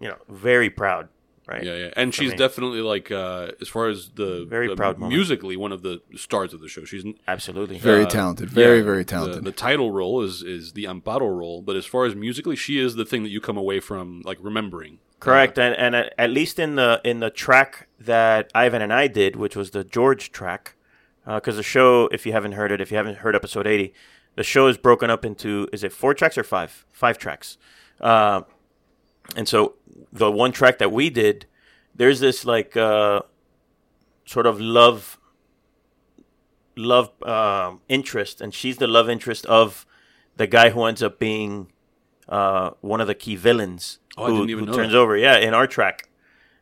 you 0.00 0.08
know, 0.08 0.16
very 0.28 0.70
proud. 0.70 1.08
Right. 1.46 1.64
Yeah, 1.64 1.74
yeah, 1.74 1.90
and 1.96 2.14
she's 2.14 2.30
me. 2.30 2.36
definitely 2.36 2.80
like 2.82 3.10
uh, 3.10 3.50
as 3.60 3.68
far 3.68 3.88
as 3.88 4.10
the 4.14 4.46
Very 4.48 4.68
the 4.68 4.76
proud 4.76 4.98
moment. 4.98 5.12
musically 5.12 5.56
one 5.56 5.72
of 5.72 5.82
the 5.82 6.00
stars 6.14 6.54
of 6.54 6.60
the 6.60 6.68
show. 6.68 6.84
She's 6.84 7.04
Absolutely. 7.26 7.78
Very 7.78 8.04
uh, 8.04 8.08
talented. 8.08 8.48
Very, 8.48 8.78
yeah, 8.78 8.84
very 8.84 9.04
talented. 9.04 9.42
The, 9.42 9.50
title 9.50 9.90
role 9.90 10.22
is 10.22 10.42
is 10.44 10.72
the 10.74 10.84
Amparo 10.84 11.36
role, 11.36 11.60
but 11.60 11.74
as 11.74 11.84
far 11.84 12.06
as 12.06 12.14
musically, 12.14 12.54
she 12.54 12.78
is 12.78 12.94
the 12.94 13.04
thing 13.04 13.24
that 13.24 13.30
you 13.30 13.40
come 13.40 13.56
away 13.56 13.80
from 13.80 14.22
like 14.24 14.38
remembering. 14.40 15.00
Correct, 15.18 15.58
and 15.58 15.76
and 15.76 15.96
at, 15.96 16.14
at 16.16 16.30
least 16.30 16.60
in 16.60 16.76
the 16.76 17.00
in 17.04 17.18
the 17.18 17.30
track 17.30 17.88
that 17.98 18.48
Ivan 18.54 18.80
and 18.80 18.92
I 18.92 19.08
did, 19.08 19.34
which 19.34 19.56
was 19.56 19.72
the 19.72 19.82
George 19.82 20.30
track, 20.30 20.76
because 21.26 21.56
the 21.56 21.62
show, 21.62 22.08
if 22.12 22.26
you 22.26 22.32
haven't 22.32 22.52
heard 22.52 22.72
it, 22.72 22.80
if 22.80 22.90
you 22.90 22.96
haven't 22.96 23.18
heard 23.18 23.34
episode 23.36 23.66
eighty, 23.66 23.92
the 24.34 24.42
show 24.44 24.66
is 24.66 24.76
broken 24.78 25.10
up 25.10 25.24
into 25.24 25.68
is 25.72 25.84
it 25.84 25.92
four 25.92 26.14
tracks 26.14 26.36
or 26.38 26.44
five? 26.44 26.84
Five 26.92 27.18
tracks, 27.18 27.58
uh, 28.00 28.42
and 29.36 29.46
so 29.48 29.74
the 30.12 30.30
one 30.30 30.52
track 30.52 30.78
that 30.78 30.90
we 30.92 31.10
did, 31.10 31.46
there's 31.94 32.20
this 32.20 32.44
like 32.44 32.76
uh, 32.76 33.22
sort 34.24 34.46
of 34.46 34.60
love 34.60 35.18
love 36.76 37.10
um, 37.22 37.80
interest, 37.88 38.40
and 38.40 38.52
she's 38.54 38.78
the 38.78 38.86
love 38.86 39.08
interest 39.08 39.44
of 39.46 39.86
the 40.36 40.46
guy 40.46 40.70
who 40.70 40.84
ends 40.84 41.02
up 41.02 41.18
being 41.18 41.70
uh, 42.28 42.70
one 42.80 43.00
of 43.00 43.06
the 43.06 43.14
key 43.14 43.36
villains 43.36 43.98
Oh, 44.16 44.24
I 44.24 44.28
who, 44.28 44.36
didn't 44.38 44.50
even 44.50 44.64
who 44.64 44.70
know 44.70 44.76
turns 44.76 44.92
that. 44.92 44.98
over. 44.98 45.16
Yeah, 45.16 45.36
in 45.36 45.54
our 45.54 45.66
track, 45.66 46.08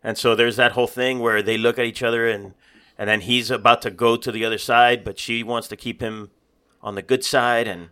and 0.02 0.18
so 0.18 0.34
there's 0.34 0.56
that 0.56 0.72
whole 0.72 0.86
thing 0.86 1.18
where 1.20 1.42
they 1.42 1.56
look 1.56 1.78
at 1.78 1.84
each 1.84 2.02
other 2.02 2.28
and 2.28 2.54
and 3.00 3.08
then 3.08 3.20
he's 3.22 3.50
about 3.50 3.80
to 3.82 3.90
go 3.90 4.16
to 4.16 4.30
the 4.30 4.44
other 4.44 4.58
side, 4.58 5.02
but 5.04 5.18
she 5.18 5.42
wants 5.42 5.66
to 5.68 5.76
keep 5.76 6.00
him 6.00 6.30
on 6.82 6.94
the 6.94 7.02
good 7.02 7.24
side 7.24 7.66
and. 7.66 7.88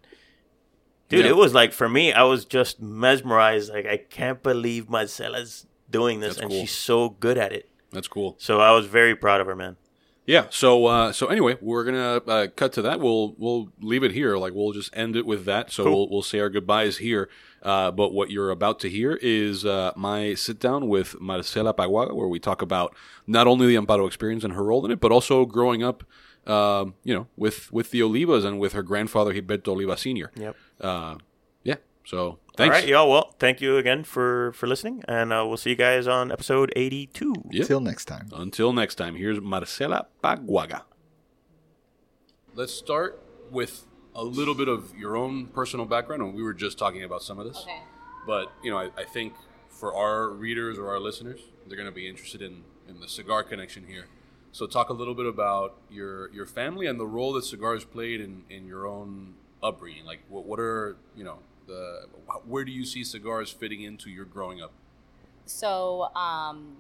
Dude, 1.08 1.24
Yeah. 1.24 1.30
it 1.30 1.36
was 1.36 1.54
like 1.54 1.72
for 1.72 1.88
me, 1.88 2.12
I 2.12 2.22
was 2.24 2.44
just 2.44 2.82
mesmerized. 2.82 3.72
Like 3.72 3.86
I 3.86 3.96
can't 3.96 4.42
believe 4.42 4.90
Marcela's 4.90 5.66
doing 5.90 6.20
this, 6.20 6.34
That's 6.34 6.42
and 6.42 6.50
cool. 6.50 6.60
she's 6.60 6.72
so 6.72 7.08
good 7.08 7.38
at 7.38 7.50
it. 7.50 7.70
That's 7.92 8.08
cool. 8.08 8.36
So 8.38 8.60
I 8.60 8.72
was 8.72 8.84
very 8.84 9.16
proud 9.16 9.40
of 9.40 9.46
her, 9.46 9.56
man. 9.56 9.76
Yeah. 10.26 10.48
So 10.50 10.84
uh, 10.84 11.12
so 11.12 11.28
anyway, 11.28 11.56
we're 11.62 11.84
gonna 11.84 12.16
uh, 12.26 12.46
cut 12.54 12.74
to 12.74 12.82
that. 12.82 13.00
We'll 13.00 13.34
we'll 13.38 13.72
leave 13.80 14.04
it 14.04 14.12
here. 14.12 14.36
Like 14.36 14.52
we'll 14.52 14.72
just 14.72 14.94
end 14.94 15.16
it 15.16 15.24
with 15.24 15.46
that. 15.46 15.72
So 15.72 15.84
Cool. 15.84 15.92
we'll 15.94 16.08
we'll 16.10 16.22
say 16.22 16.40
our 16.40 16.50
goodbyes 16.50 16.98
here. 16.98 17.30
Uh, 17.62 17.90
but 17.90 18.12
what 18.12 18.30
you're 18.30 18.50
about 18.50 18.78
to 18.80 18.88
hear 18.88 19.18
is 19.20 19.64
uh, 19.64 19.92
my 19.96 20.34
sit 20.34 20.60
down 20.60 20.88
with 20.88 21.20
Marcela 21.20 21.74
Paguaga, 21.74 22.14
where 22.14 22.28
we 22.28 22.38
talk 22.38 22.62
about 22.62 22.94
not 23.26 23.46
only 23.46 23.66
the 23.66 23.74
Amparo 23.74 24.06
experience 24.06 24.44
and 24.44 24.54
her 24.54 24.62
role 24.62 24.84
in 24.84 24.92
it, 24.92 25.00
but 25.00 25.10
also 25.10 25.44
growing 25.44 25.82
up, 25.82 26.04
um, 26.46 26.94
you 27.02 27.12
know, 27.12 27.26
with 27.36 27.72
with 27.72 27.90
the 27.90 28.00
Olivas 28.00 28.44
and 28.44 28.60
with 28.60 28.74
her 28.74 28.82
grandfather 28.82 29.34
Gilberto 29.34 29.68
Oliva 29.68 29.96
Senior. 29.96 30.30
Yep. 30.36 30.56
Uh, 30.80 31.16
yeah. 31.64 31.74
So 32.04 32.38
thanks. 32.56 32.76
All 32.76 32.80
right, 32.80 32.88
y'all. 32.88 33.10
Well, 33.10 33.34
thank 33.40 33.60
you 33.60 33.76
again 33.76 34.04
for 34.04 34.52
for 34.52 34.68
listening, 34.68 35.02
and 35.08 35.32
uh, 35.32 35.44
we'll 35.44 35.56
see 35.56 35.70
you 35.70 35.76
guys 35.76 36.06
on 36.06 36.30
episode 36.30 36.72
eighty-two. 36.76 37.34
Yeah. 37.50 37.64
Till 37.64 37.80
next 37.80 38.04
time. 38.04 38.28
Until 38.32 38.72
next 38.72 38.94
time, 38.94 39.16
here's 39.16 39.40
Marcela 39.40 40.06
Paguaga. 40.22 40.82
Let's 42.54 42.72
start 42.72 43.20
with 43.50 43.87
a 44.18 44.24
little 44.24 44.54
bit 44.54 44.68
of 44.68 44.94
your 44.96 45.16
own 45.16 45.46
personal 45.46 45.86
background. 45.86 46.22
And 46.22 46.34
we 46.34 46.42
were 46.42 46.52
just 46.52 46.76
talking 46.76 47.04
about 47.04 47.22
some 47.22 47.38
of 47.38 47.46
this. 47.46 47.62
Okay. 47.62 47.78
But, 48.26 48.50
you 48.62 48.70
know, 48.70 48.78
I, 48.78 48.90
I 48.96 49.04
think 49.04 49.32
for 49.68 49.94
our 49.94 50.28
readers 50.28 50.76
or 50.76 50.88
our 50.88 50.98
listeners, 50.98 51.40
they're 51.66 51.76
going 51.76 51.88
to 51.88 51.94
be 51.94 52.08
interested 52.08 52.42
in, 52.42 52.64
in 52.88 53.00
the 53.00 53.08
cigar 53.08 53.44
connection 53.44 53.86
here. 53.86 54.06
So 54.50 54.66
talk 54.66 54.88
a 54.88 54.92
little 54.92 55.14
bit 55.14 55.26
about 55.26 55.76
your 55.90 56.32
your 56.32 56.46
family 56.46 56.86
and 56.86 56.98
the 56.98 57.06
role 57.06 57.32
that 57.34 57.44
cigars 57.44 57.84
played 57.84 58.20
in, 58.20 58.42
in 58.50 58.66
your 58.66 58.86
own 58.86 59.34
upbringing. 59.62 60.04
Like, 60.04 60.20
what, 60.28 60.46
what 60.46 60.58
are, 60.58 60.96
you 61.14 61.22
know, 61.22 61.38
the 61.66 62.06
where 62.44 62.64
do 62.64 62.72
you 62.72 62.84
see 62.84 63.04
cigars 63.04 63.50
fitting 63.50 63.82
into 63.82 64.10
your 64.10 64.24
growing 64.24 64.60
up? 64.60 64.72
So, 65.44 66.08
um, 66.16 66.78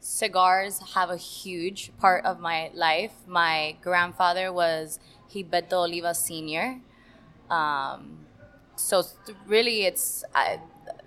cigars 0.00 0.80
have 0.94 1.08
a 1.08 1.16
huge 1.16 1.92
part 1.98 2.24
of 2.24 2.40
my 2.40 2.70
life. 2.74 3.12
My 3.26 3.76
grandfather 3.80 4.52
was 4.52 4.98
Gilberto 5.30 5.84
Oliva 5.84 6.14
Sr. 6.14 6.80
Um, 7.50 8.26
so, 8.76 9.02
really, 9.46 9.84
it's 9.84 10.24
I, 10.34 10.60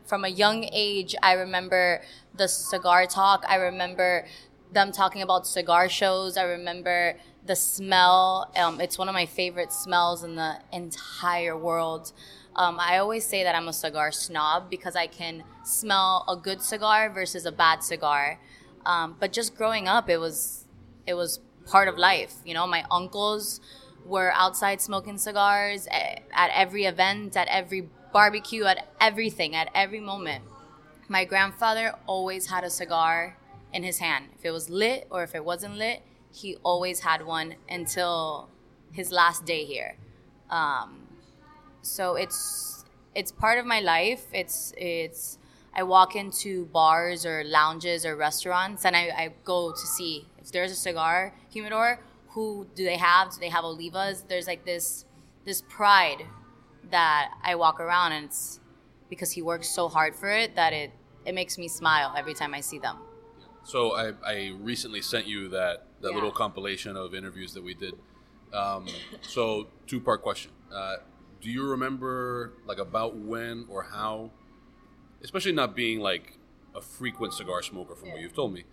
from 0.05 0.25
a 0.25 0.29
young 0.29 0.67
age, 0.71 1.15
I 1.23 1.33
remember 1.33 2.01
the 2.35 2.47
cigar 2.47 3.05
talk. 3.05 3.45
I 3.47 3.55
remember 3.55 4.25
them 4.71 4.91
talking 4.91 5.21
about 5.21 5.47
cigar 5.47 5.89
shows. 5.89 6.37
I 6.37 6.43
remember 6.43 7.17
the 7.45 7.55
smell. 7.55 8.51
Um, 8.55 8.81
it's 8.81 8.97
one 8.97 9.07
of 9.07 9.13
my 9.13 9.25
favorite 9.25 9.71
smells 9.71 10.23
in 10.23 10.35
the 10.35 10.59
entire 10.71 11.57
world. 11.57 12.11
Um, 12.55 12.77
I 12.79 12.97
always 12.97 13.25
say 13.25 13.43
that 13.43 13.55
I'm 13.55 13.67
a 13.67 13.73
cigar 13.73 14.11
snob 14.11 14.69
because 14.69 14.95
I 14.95 15.07
can 15.07 15.43
smell 15.63 16.25
a 16.27 16.35
good 16.35 16.61
cigar 16.61 17.09
versus 17.09 17.45
a 17.45 17.51
bad 17.51 17.83
cigar. 17.83 18.39
Um, 18.85 19.15
but 19.19 19.31
just 19.31 19.55
growing 19.55 19.87
up, 19.87 20.09
it 20.09 20.17
was 20.17 20.65
it 21.07 21.13
was 21.13 21.39
part 21.65 21.87
of 21.87 21.97
life. 21.97 22.35
You 22.45 22.53
know, 22.53 22.67
my 22.67 22.83
uncles 22.91 23.61
were 24.11 24.31
outside 24.33 24.81
smoking 24.81 25.17
cigars 25.17 25.87
at, 25.87 26.21
at 26.33 26.51
every 26.53 26.83
event, 26.83 27.37
at 27.37 27.47
every 27.47 27.89
barbecue, 28.11 28.65
at 28.65 28.89
everything, 28.99 29.55
at 29.55 29.69
every 29.73 30.01
moment. 30.01 30.43
My 31.07 31.23
grandfather 31.23 31.95
always 32.05 32.47
had 32.47 32.65
a 32.65 32.69
cigar 32.69 33.37
in 33.73 33.83
his 33.83 33.99
hand. 33.99 34.25
If 34.37 34.43
it 34.43 34.51
was 34.51 34.69
lit 34.69 35.07
or 35.09 35.23
if 35.23 35.33
it 35.33 35.45
wasn't 35.45 35.75
lit, 35.77 36.01
he 36.29 36.57
always 36.57 36.99
had 36.99 37.25
one 37.25 37.55
until 37.69 38.49
his 38.91 39.11
last 39.11 39.45
day 39.45 39.63
here. 39.63 39.95
Um, 40.49 41.07
so 41.81 42.15
it's 42.15 42.83
it's 43.15 43.31
part 43.31 43.59
of 43.59 43.65
my 43.65 43.79
life. 43.79 44.25
It's 44.33 44.73
it's 44.75 45.37
I 45.73 45.83
walk 45.83 46.17
into 46.17 46.65
bars 46.65 47.25
or 47.25 47.43
lounges 47.45 48.05
or 48.05 48.17
restaurants 48.17 48.83
and 48.83 48.93
I, 48.93 49.03
I 49.23 49.33
go 49.45 49.71
to 49.71 49.85
see 49.95 50.27
if 50.41 50.51
there's 50.51 50.71
a 50.71 50.75
cigar 50.75 51.33
humidor, 51.49 51.99
who 52.33 52.67
do 52.75 52.83
they 52.85 52.97
have? 52.97 53.31
Do 53.33 53.39
they 53.39 53.49
have 53.49 53.63
Olivas? 53.63 54.27
There's 54.27 54.47
like 54.47 54.65
this 54.65 55.05
this 55.45 55.61
pride 55.69 56.25
that 56.91 57.31
I 57.43 57.55
walk 57.55 57.79
around 57.79 58.11
and 58.13 58.25
it's 58.25 58.59
because 59.09 59.31
he 59.31 59.41
works 59.41 59.67
so 59.69 59.87
hard 59.89 60.15
for 60.15 60.29
it 60.29 60.55
that 60.55 60.73
it 60.73 60.91
it 61.25 61.33
makes 61.35 61.57
me 61.57 61.67
smile 61.67 62.13
every 62.17 62.33
time 62.33 62.53
I 62.53 62.61
see 62.61 62.79
them. 62.79 62.97
So 63.63 63.93
I, 63.95 64.13
I 64.25 64.53
recently 64.59 65.01
sent 65.01 65.27
you 65.27 65.49
that, 65.49 65.85
that 66.01 66.09
Yeah. 66.09 66.15
little 66.15 66.31
compilation 66.31 66.97
of 66.97 67.13
interviews 67.13 67.53
that 67.53 67.63
we 67.63 67.75
did. 67.75 67.93
Um, 68.53 68.87
so 69.21 69.67
two 69.85 69.99
part 69.99 70.23
question. 70.23 70.51
Uh, 70.73 70.95
do 71.41 71.49
you 71.51 71.63
remember 71.69 72.53
like 72.65 72.79
about 72.79 73.15
when 73.15 73.65
or 73.69 73.83
how, 73.83 74.31
especially 75.23 75.51
not 75.51 75.75
being 75.75 75.99
like 75.99 76.37
a 76.75 76.81
frequent 76.81 77.33
cigar 77.33 77.61
smoker 77.61 77.95
from 77.95 78.11
what 78.11 78.19
you've 78.21 78.33
told 78.35 78.53
me, 78.53 78.63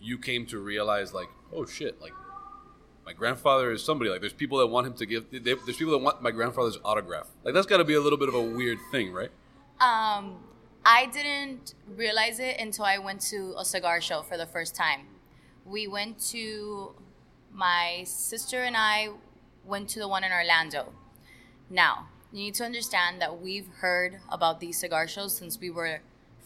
you 0.00 0.18
came 0.18 0.46
to 0.46 0.58
realize 0.58 1.12
like, 1.14 1.28
oh 1.52 1.64
shit, 1.66 2.00
like 2.00 2.12
my 3.08 3.14
grandfather 3.14 3.72
is 3.72 3.82
somebody. 3.82 4.10
Like 4.10 4.20
there's 4.20 4.34
people 4.34 4.58
that 4.58 4.66
want 4.66 4.86
him 4.86 4.92
to 4.92 5.06
give. 5.06 5.30
They, 5.30 5.38
there's 5.38 5.78
people 5.78 5.92
that 5.92 6.04
want 6.06 6.20
my 6.20 6.30
grandfather's 6.30 6.76
autograph. 6.84 7.26
Like 7.42 7.54
that's 7.54 7.66
got 7.66 7.78
to 7.78 7.84
be 7.84 7.94
a 7.94 8.00
little 8.00 8.18
bit 8.18 8.28
of 8.28 8.34
a 8.34 8.42
weird 8.42 8.76
thing, 8.92 9.14
right? 9.14 9.30
Um, 9.80 10.44
I 10.84 11.06
didn't 11.06 11.72
realize 11.96 12.38
it 12.38 12.60
until 12.60 12.84
I 12.84 12.98
went 12.98 13.22
to 13.32 13.54
a 13.56 13.64
cigar 13.64 14.02
show 14.02 14.20
for 14.20 14.36
the 14.36 14.44
first 14.44 14.74
time. 14.74 15.06
We 15.64 15.88
went 15.88 16.18
to 16.32 16.96
my 17.50 18.02
sister 18.04 18.62
and 18.62 18.76
I 18.76 19.08
went 19.64 19.88
to 19.90 20.00
the 20.00 20.08
one 20.08 20.22
in 20.22 20.30
Orlando. 20.30 20.92
Now, 21.70 22.08
you 22.30 22.40
need 22.40 22.54
to 22.56 22.64
understand 22.64 23.22
that 23.22 23.40
we've 23.40 23.68
heard 23.78 24.20
about 24.28 24.60
these 24.60 24.78
cigar 24.78 25.08
shows 25.08 25.34
since 25.34 25.58
we 25.58 25.70
were 25.70 26.00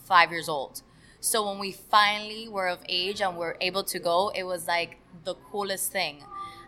five 0.04 0.30
years 0.30 0.48
old. 0.48 0.82
So 1.18 1.44
when 1.48 1.58
we 1.58 1.72
finally 1.72 2.48
were 2.48 2.68
of 2.68 2.78
age 2.88 3.20
and 3.20 3.36
were 3.36 3.56
able 3.60 3.82
to 3.82 3.98
go, 3.98 4.30
it 4.32 4.44
was 4.44 4.68
like 4.68 4.98
the 5.24 5.34
coolest 5.34 5.90
thing. 5.90 6.22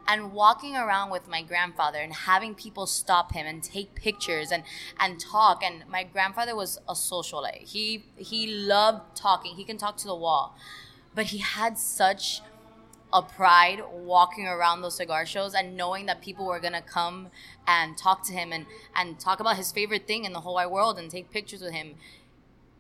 And 0.06 0.32
walking 0.32 0.76
around 0.76 1.10
with 1.10 1.28
my 1.28 1.42
grandfather 1.42 1.98
and 1.98 2.12
having 2.12 2.54
people 2.54 2.86
stop 2.86 3.32
him 3.32 3.46
and 3.46 3.62
take 3.62 3.94
pictures 3.94 4.52
and, 4.52 4.62
and 5.00 5.18
talk. 5.18 5.62
And 5.64 5.84
my 5.88 6.04
grandfather 6.04 6.54
was 6.54 6.78
a 6.88 6.92
socialite. 6.92 7.62
He 7.62 8.04
he 8.16 8.46
loved 8.46 9.16
talking. 9.16 9.54
He 9.56 9.64
can 9.64 9.78
talk 9.78 9.96
to 9.98 10.06
the 10.06 10.14
wall. 10.14 10.56
But 11.14 11.26
he 11.26 11.38
had 11.38 11.78
such 11.78 12.42
a 13.14 13.22
pride 13.22 13.80
walking 13.92 14.46
around 14.46 14.82
those 14.82 14.96
cigar 14.96 15.24
shows 15.24 15.54
and 15.54 15.76
knowing 15.76 16.06
that 16.06 16.20
people 16.20 16.46
were 16.46 16.58
gonna 16.58 16.82
come 16.82 17.28
and 17.66 17.96
talk 17.96 18.24
to 18.24 18.32
him 18.32 18.52
and, 18.52 18.66
and 18.96 19.20
talk 19.20 19.38
about 19.38 19.56
his 19.56 19.70
favorite 19.70 20.06
thing 20.06 20.24
in 20.24 20.32
the 20.32 20.40
whole 20.40 20.54
wide 20.54 20.66
world 20.66 20.98
and 20.98 21.10
take 21.10 21.30
pictures 21.30 21.62
with 21.62 21.72
him. 21.72 21.94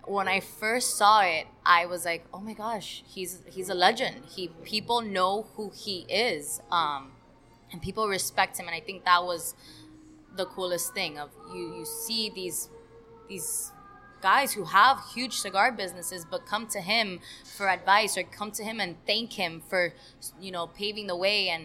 When 0.06 0.26
I 0.26 0.40
first 0.40 0.96
saw 0.96 1.22
it, 1.22 1.46
I 1.64 1.86
was 1.86 2.04
like, 2.04 2.26
"Oh 2.34 2.40
my 2.40 2.52
gosh, 2.52 3.02
he's 3.06 3.40
he's 3.46 3.70
a 3.70 3.74
legend. 3.74 4.24
He 4.28 4.48
people 4.62 5.00
know 5.00 5.46
who 5.54 5.70
he 5.74 6.04
is, 6.10 6.60
um, 6.70 7.12
and 7.74 7.82
people 7.82 8.08
respect 8.08 8.58
him." 8.58 8.66
And 8.68 8.74
I 8.74 8.80
think 8.80 9.04
that 9.04 9.24
was 9.24 9.54
the 10.36 10.46
coolest 10.46 10.94
thing 10.94 11.18
of 11.18 11.30
you 11.54 11.76
you 11.78 11.84
see 11.84 12.30
these 12.30 12.68
these 13.28 13.72
guys 14.22 14.52
who 14.54 14.64
have 14.64 14.98
huge 15.14 15.34
cigar 15.34 15.70
businesses 15.70 16.24
but 16.24 16.46
come 16.46 16.66
to 16.66 16.80
him 16.80 17.20
for 17.56 17.68
advice 17.68 18.16
or 18.18 18.22
come 18.22 18.50
to 18.50 18.64
him 18.64 18.80
and 18.80 18.96
thank 19.06 19.34
him 19.34 19.62
for 19.68 19.92
you 20.40 20.50
know 20.50 20.66
paving 20.68 21.06
the 21.06 21.16
way 21.16 21.48
and 21.50 21.64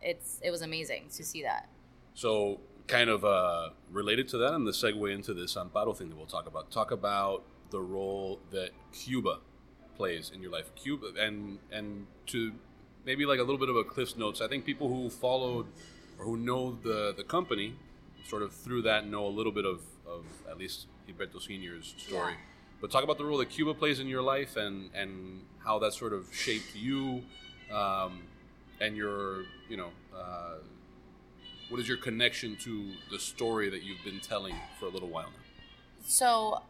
it's 0.00 0.40
it 0.42 0.50
was 0.50 0.62
amazing 0.62 1.02
to 1.16 1.24
see 1.24 1.42
that 1.42 1.68
So, 2.14 2.60
kind 2.88 3.10
of 3.10 3.24
uh, 3.24 3.70
related 3.92 4.26
to 4.28 4.38
that, 4.38 4.52
and 4.54 4.66
the 4.66 4.72
segue 4.72 5.14
into 5.14 5.34
this 5.34 5.54
Amparo 5.56 5.96
thing 5.96 6.08
that 6.10 6.16
we'll 6.16 6.26
talk 6.38 6.46
about. 6.48 6.64
Talk 6.70 6.90
about 6.90 7.44
the 7.70 7.80
role 7.80 8.40
that 8.50 8.70
Cuba 8.92 9.34
plays 9.96 10.30
in 10.34 10.42
your 10.42 10.50
life. 10.50 10.68
Cuba, 10.74 11.08
and 11.26 11.58
and 11.70 12.06
to 12.32 12.54
maybe 13.08 13.24
like 13.24 13.40
a 13.40 13.42
little 13.42 13.58
bit 13.58 13.70
of 13.70 13.76
a 13.76 13.84
Cliff's 13.84 14.16
Notes. 14.16 14.42
I 14.42 14.48
think 14.48 14.66
people 14.66 14.88
who 14.88 15.08
followed 15.08 15.66
or 16.18 16.26
who 16.26 16.36
know 16.36 16.78
the 16.82 17.14
the 17.16 17.24
company, 17.24 17.74
sort 18.26 18.42
of 18.42 18.52
through 18.52 18.82
that, 18.82 19.06
know 19.14 19.26
a 19.26 19.34
little 19.38 19.54
bit 19.60 19.64
of 19.64 19.80
of 20.06 20.22
at 20.50 20.58
least 20.58 20.86
Gilberto 21.06 21.40
Senior's 21.40 21.94
story. 21.96 22.34
Yeah. 22.34 22.38
But 22.80 22.90
talk 22.90 23.02
about 23.02 23.18
the 23.18 23.24
role 23.24 23.38
that 23.38 23.50
Cuba 23.50 23.72
plays 23.74 23.98
in 23.98 24.08
your 24.08 24.22
life 24.22 24.56
and 24.56 24.90
and 24.94 25.12
how 25.64 25.78
that 25.80 25.94
sort 25.94 26.12
of 26.12 26.22
shaped 26.32 26.76
you, 26.76 27.22
um, 27.72 28.12
and 28.80 28.96
your 28.96 29.44
you 29.70 29.76
know. 29.76 29.90
Uh, 30.14 30.58
what 31.70 31.78
is 31.78 31.86
your 31.86 31.98
connection 31.98 32.56
to 32.56 32.72
the 33.10 33.18
story 33.18 33.68
that 33.68 33.82
you've 33.82 34.02
been 34.02 34.20
telling 34.20 34.54
for 34.80 34.86
a 34.86 34.88
little 34.88 35.10
while 35.10 35.26
now? 35.26 35.48
so 36.08 36.62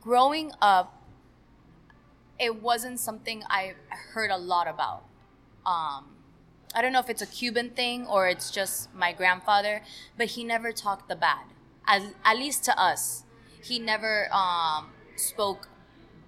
growing 0.00 0.52
up 0.62 1.02
it 2.38 2.62
wasn't 2.62 2.98
something 3.00 3.42
i 3.50 3.74
heard 4.12 4.30
a 4.30 4.36
lot 4.36 4.68
about 4.68 5.02
um, 5.66 6.06
i 6.74 6.80
don't 6.80 6.92
know 6.92 7.00
if 7.00 7.10
it's 7.10 7.22
a 7.22 7.26
cuban 7.26 7.70
thing 7.70 8.06
or 8.06 8.28
it's 8.28 8.50
just 8.50 8.92
my 8.94 9.12
grandfather 9.12 9.82
but 10.16 10.28
he 10.28 10.44
never 10.44 10.72
talked 10.72 11.08
the 11.08 11.16
bad. 11.16 11.44
At, 11.86 12.02
at 12.24 12.36
least 12.36 12.64
to 12.64 12.78
us 12.78 13.24
he 13.62 13.78
never 13.78 14.32
um, 14.32 14.90
spoke 15.16 15.68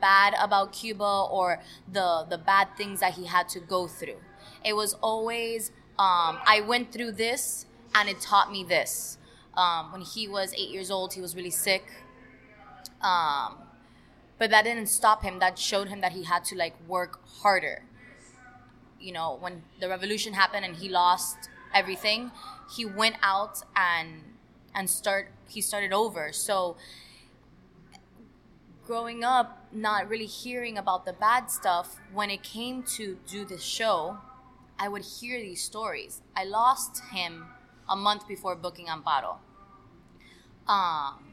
bad 0.01 0.35
about 0.41 0.73
cuba 0.73 1.27
or 1.31 1.61
the 1.91 2.27
the 2.29 2.39
bad 2.39 2.69
things 2.77 3.01
that 3.01 3.15
he 3.15 3.27
had 3.27 3.49
to 3.51 3.61
go 3.61 3.87
through. 3.87 4.21
It 4.65 4.75
was 4.75 4.95
always 4.95 5.71
um, 5.99 6.39
i 6.47 6.63
went 6.67 6.93
through 6.93 7.13
this 7.13 7.67
and 7.95 8.09
it 8.09 8.21
taught 8.21 8.51
me 8.51 8.65
this. 8.65 9.19
Um, 9.55 9.93
when 9.93 10.01
he 10.01 10.29
was 10.29 10.55
eight 10.55 10.71
years 10.71 10.91
old 10.91 11.13
he 11.15 11.21
was 11.21 11.37
really 11.37 11.51
sick. 11.51 11.85
Um, 13.01 13.59
but 14.39 14.51
that 14.51 14.65
didn't 14.65 14.87
stop 14.87 15.23
him. 15.23 15.39
That 15.39 15.59
showed 15.59 15.89
him 15.89 16.01
that 16.01 16.13
he 16.13 16.25
had 16.25 16.45
to 16.47 16.57
like 16.57 16.75
work 16.89 17.21
harder 17.43 17.83
you 19.03 19.13
know 19.13 19.37
when 19.41 19.63
the 19.81 19.89
revolution 19.89 20.33
happened 20.33 20.65
and 20.65 20.77
he 20.77 20.89
lost 20.89 21.49
everything 21.75 22.31
he 22.77 22.85
went 22.85 23.17
out 23.23 23.63
and 23.77 24.23
and 24.75 24.89
start 24.89 25.29
he 25.49 25.61
started 25.61 25.93
over. 25.93 26.33
So 26.33 26.77
growing 28.87 29.23
up 29.23 29.67
not 29.73 30.09
really 30.09 30.27
hearing 30.27 30.79
about 30.79 31.05
the 31.05 31.13
bad 31.13 31.51
stuff 31.51 32.01
when 32.13 32.31
it 32.31 32.43
came 32.43 32.83
to 32.83 33.17
do 33.29 33.45
this 33.45 33.63
show 33.63 34.19
i 34.79 34.89
would 34.89 35.03
hear 35.03 35.41
these 35.41 35.63
stories. 35.63 36.21
I 36.37 36.45
lost 36.45 37.01
him 37.13 37.47
a 37.89 37.95
month 37.95 38.27
before 38.27 38.57
booking 38.57 38.87
amparo 38.87 39.37
um, 40.69 41.33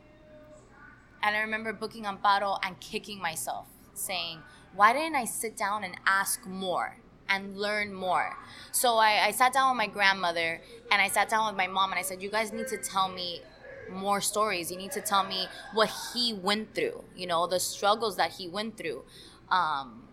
and 1.21 1.35
I 1.35 1.39
remember 1.39 1.73
booking 1.73 2.05
Amparo 2.05 2.59
and 2.63 2.79
kicking 2.79 3.21
myself, 3.21 3.67
saying, 3.93 4.39
why 4.73 4.93
didn't 4.93 5.15
I 5.15 5.25
sit 5.25 5.57
down 5.57 5.83
and 5.83 5.95
ask 6.05 6.45
more 6.45 6.97
and 7.29 7.57
learn 7.57 7.93
more? 7.93 8.37
So 8.71 8.97
I, 8.97 9.27
I 9.27 9.31
sat 9.31 9.53
down 9.53 9.71
with 9.71 9.77
my 9.77 9.87
grandmother 9.87 10.61
and 10.91 11.01
I 11.01 11.07
sat 11.07 11.29
down 11.29 11.47
with 11.47 11.57
my 11.57 11.67
mom 11.67 11.91
and 11.91 11.99
I 11.99 12.03
said, 12.03 12.21
you 12.21 12.29
guys 12.29 12.51
need 12.51 12.67
to 12.67 12.77
tell 12.77 13.09
me 13.09 13.41
more 13.89 14.21
stories. 14.21 14.71
You 14.71 14.77
need 14.77 14.91
to 14.91 15.01
tell 15.01 15.23
me 15.23 15.47
what 15.73 15.91
he 16.13 16.33
went 16.33 16.75
through, 16.75 17.03
you 17.15 17.27
know, 17.27 17.47
the 17.47 17.59
struggles 17.59 18.17
that 18.17 18.33
he 18.33 18.47
went 18.47 18.77
through. 18.77 19.03
Um, 19.49 20.03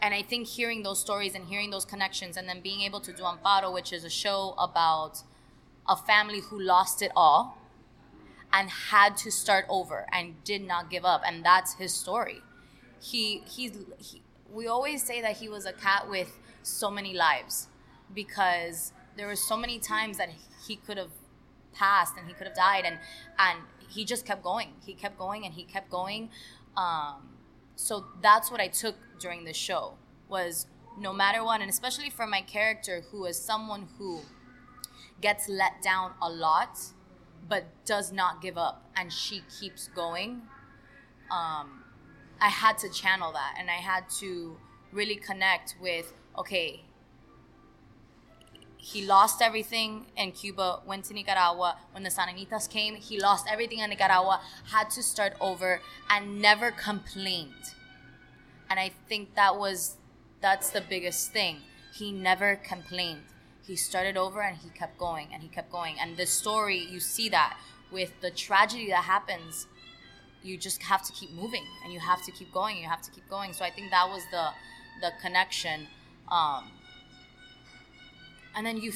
and 0.00 0.14
I 0.14 0.22
think 0.22 0.46
hearing 0.46 0.82
those 0.82 1.00
stories 1.00 1.34
and 1.34 1.46
hearing 1.46 1.70
those 1.70 1.84
connections 1.84 2.36
and 2.36 2.48
then 2.48 2.60
being 2.60 2.82
able 2.82 3.00
to 3.00 3.12
do 3.12 3.22
Amparo, 3.22 3.72
which 3.72 3.92
is 3.92 4.04
a 4.04 4.10
show 4.10 4.54
about 4.58 5.22
a 5.88 5.96
family 5.96 6.40
who 6.40 6.60
lost 6.60 7.02
it 7.02 7.10
all 7.16 7.58
and 8.52 8.70
had 8.70 9.16
to 9.16 9.30
start 9.30 9.64
over 9.68 10.06
and 10.12 10.42
did 10.44 10.62
not 10.62 10.90
give 10.90 11.04
up 11.04 11.22
and 11.26 11.44
that's 11.44 11.74
his 11.74 11.92
story 11.92 12.42
he 13.00 13.42
he's 13.46 13.72
he, 13.98 14.22
we 14.52 14.66
always 14.66 15.02
say 15.02 15.20
that 15.20 15.36
he 15.36 15.48
was 15.48 15.66
a 15.66 15.72
cat 15.72 16.08
with 16.08 16.38
so 16.62 16.90
many 16.90 17.14
lives 17.14 17.68
because 18.14 18.92
there 19.16 19.26
were 19.26 19.36
so 19.36 19.56
many 19.56 19.78
times 19.78 20.18
that 20.18 20.30
he 20.66 20.76
could 20.76 20.96
have 20.96 21.10
passed 21.74 22.14
and 22.16 22.26
he 22.26 22.34
could 22.34 22.46
have 22.46 22.56
died 22.56 22.84
and 22.84 22.98
and 23.38 23.58
he 23.88 24.04
just 24.04 24.26
kept 24.26 24.42
going. 24.42 24.72
He 24.84 24.94
kept 24.94 25.18
going 25.18 25.44
and 25.44 25.54
he 25.54 25.64
kept 25.64 25.90
going. 25.90 26.30
Um, 26.76 27.30
so 27.74 28.04
that's 28.20 28.50
what 28.50 28.60
I 28.60 28.68
took 28.68 28.96
during 29.18 29.44
the 29.44 29.52
show 29.54 29.94
was 30.28 30.66
no 30.98 31.12
matter 31.12 31.42
what, 31.44 31.60
and 31.60 31.70
especially 31.70 32.10
for 32.10 32.26
my 32.26 32.42
character 32.42 33.02
who 33.10 33.24
is 33.24 33.38
someone 33.38 33.88
who 33.98 34.20
gets 35.20 35.48
let 35.48 35.80
down 35.82 36.12
a 36.20 36.28
lot, 36.28 36.78
but 37.48 37.64
does 37.84 38.12
not 38.12 38.42
give 38.42 38.58
up, 38.58 38.90
and 38.96 39.12
she 39.12 39.42
keeps 39.60 39.88
going. 39.88 40.42
Um, 41.30 41.84
I 42.40 42.48
had 42.48 42.78
to 42.78 42.88
channel 42.88 43.32
that, 43.32 43.56
and 43.58 43.70
I 43.70 43.80
had 43.92 44.08
to 44.20 44.56
really 44.92 45.16
connect 45.16 45.76
with 45.80 46.12
okay. 46.36 46.84
He 48.76 49.04
lost 49.04 49.42
everything 49.42 50.06
in 50.16 50.32
Cuba, 50.32 50.80
went 50.86 51.06
to 51.06 51.14
Nicaragua. 51.14 51.76
When 51.92 52.04
the 52.04 52.10
Sandinistas 52.10 52.70
came, 52.70 52.94
he 52.94 53.20
lost 53.20 53.46
everything 53.50 53.80
in 53.80 53.90
Nicaragua, 53.90 54.40
had 54.70 54.88
to 54.90 55.02
start 55.02 55.34
over, 55.40 55.82
and 56.08 56.40
never 56.40 56.70
complained. 56.70 57.74
And 58.70 58.78
I 58.78 58.92
think 59.08 59.34
that 59.34 59.58
was 59.58 59.96
that's 60.40 60.70
the 60.70 60.80
biggest 60.80 61.32
thing. 61.32 61.58
He 61.92 62.12
never 62.12 62.56
complained. 62.56 63.22
He 63.66 63.76
started 63.76 64.16
over 64.16 64.40
and 64.40 64.56
he 64.56 64.70
kept 64.70 64.96
going 64.98 65.28
and 65.32 65.42
he 65.42 65.48
kept 65.48 65.70
going. 65.70 65.96
And 66.00 66.16
the 66.16 66.26
story, 66.26 66.78
you 66.78 67.00
see 67.00 67.28
that 67.30 67.58
with 67.90 68.20
the 68.20 68.30
tragedy 68.30 68.88
that 68.88 69.04
happens, 69.04 69.66
you 70.42 70.56
just 70.56 70.82
have 70.82 71.02
to 71.04 71.12
keep 71.12 71.30
moving 71.32 71.64
and 71.84 71.92
you 71.92 72.00
have 72.00 72.24
to 72.24 72.32
keep 72.32 72.52
going. 72.52 72.76
You 72.76 72.88
have 72.88 73.02
to 73.02 73.10
keep 73.10 73.28
going. 73.28 73.52
So 73.52 73.64
I 73.64 73.70
think 73.70 73.90
that 73.90 74.08
was 74.08 74.22
the 74.30 74.50
the 75.00 75.12
connection. 75.20 75.86
Um, 76.30 76.70
and 78.56 78.66
then 78.66 78.78
you, 78.78 78.92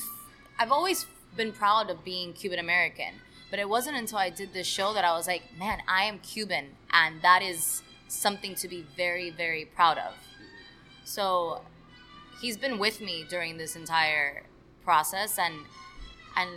I've 0.59 0.73
always 0.73 1.07
been 1.37 1.53
proud 1.53 1.91
of 1.91 2.05
being 2.05 2.33
Cuban 2.33 2.59
American, 2.59 3.15
but 3.51 3.59
it 3.59 3.69
wasn't 3.69 3.97
until 3.97 4.19
I 4.19 4.31
did 4.31 4.53
this 4.53 4.67
show 4.67 4.93
that 4.95 5.05
I 5.05 5.13
was 5.13 5.27
like, 5.27 5.43
man, 5.59 5.81
I 5.89 6.05
am 6.05 6.19
Cuban, 6.19 6.67
and 6.93 7.23
that 7.23 7.43
is 7.43 7.83
something 8.09 8.55
to 8.57 8.69
be 8.69 8.85
very, 8.97 9.31
very 9.31 9.65
proud 9.65 9.99
of. 9.99 10.15
So 11.05 11.63
he's 12.41 12.57
been 12.57 12.79
with 12.79 13.01
me 13.01 13.25
during 13.29 13.57
this 13.57 13.77
entire 13.77 14.43
process 14.85 15.39
and 15.39 15.55
and 16.37 16.51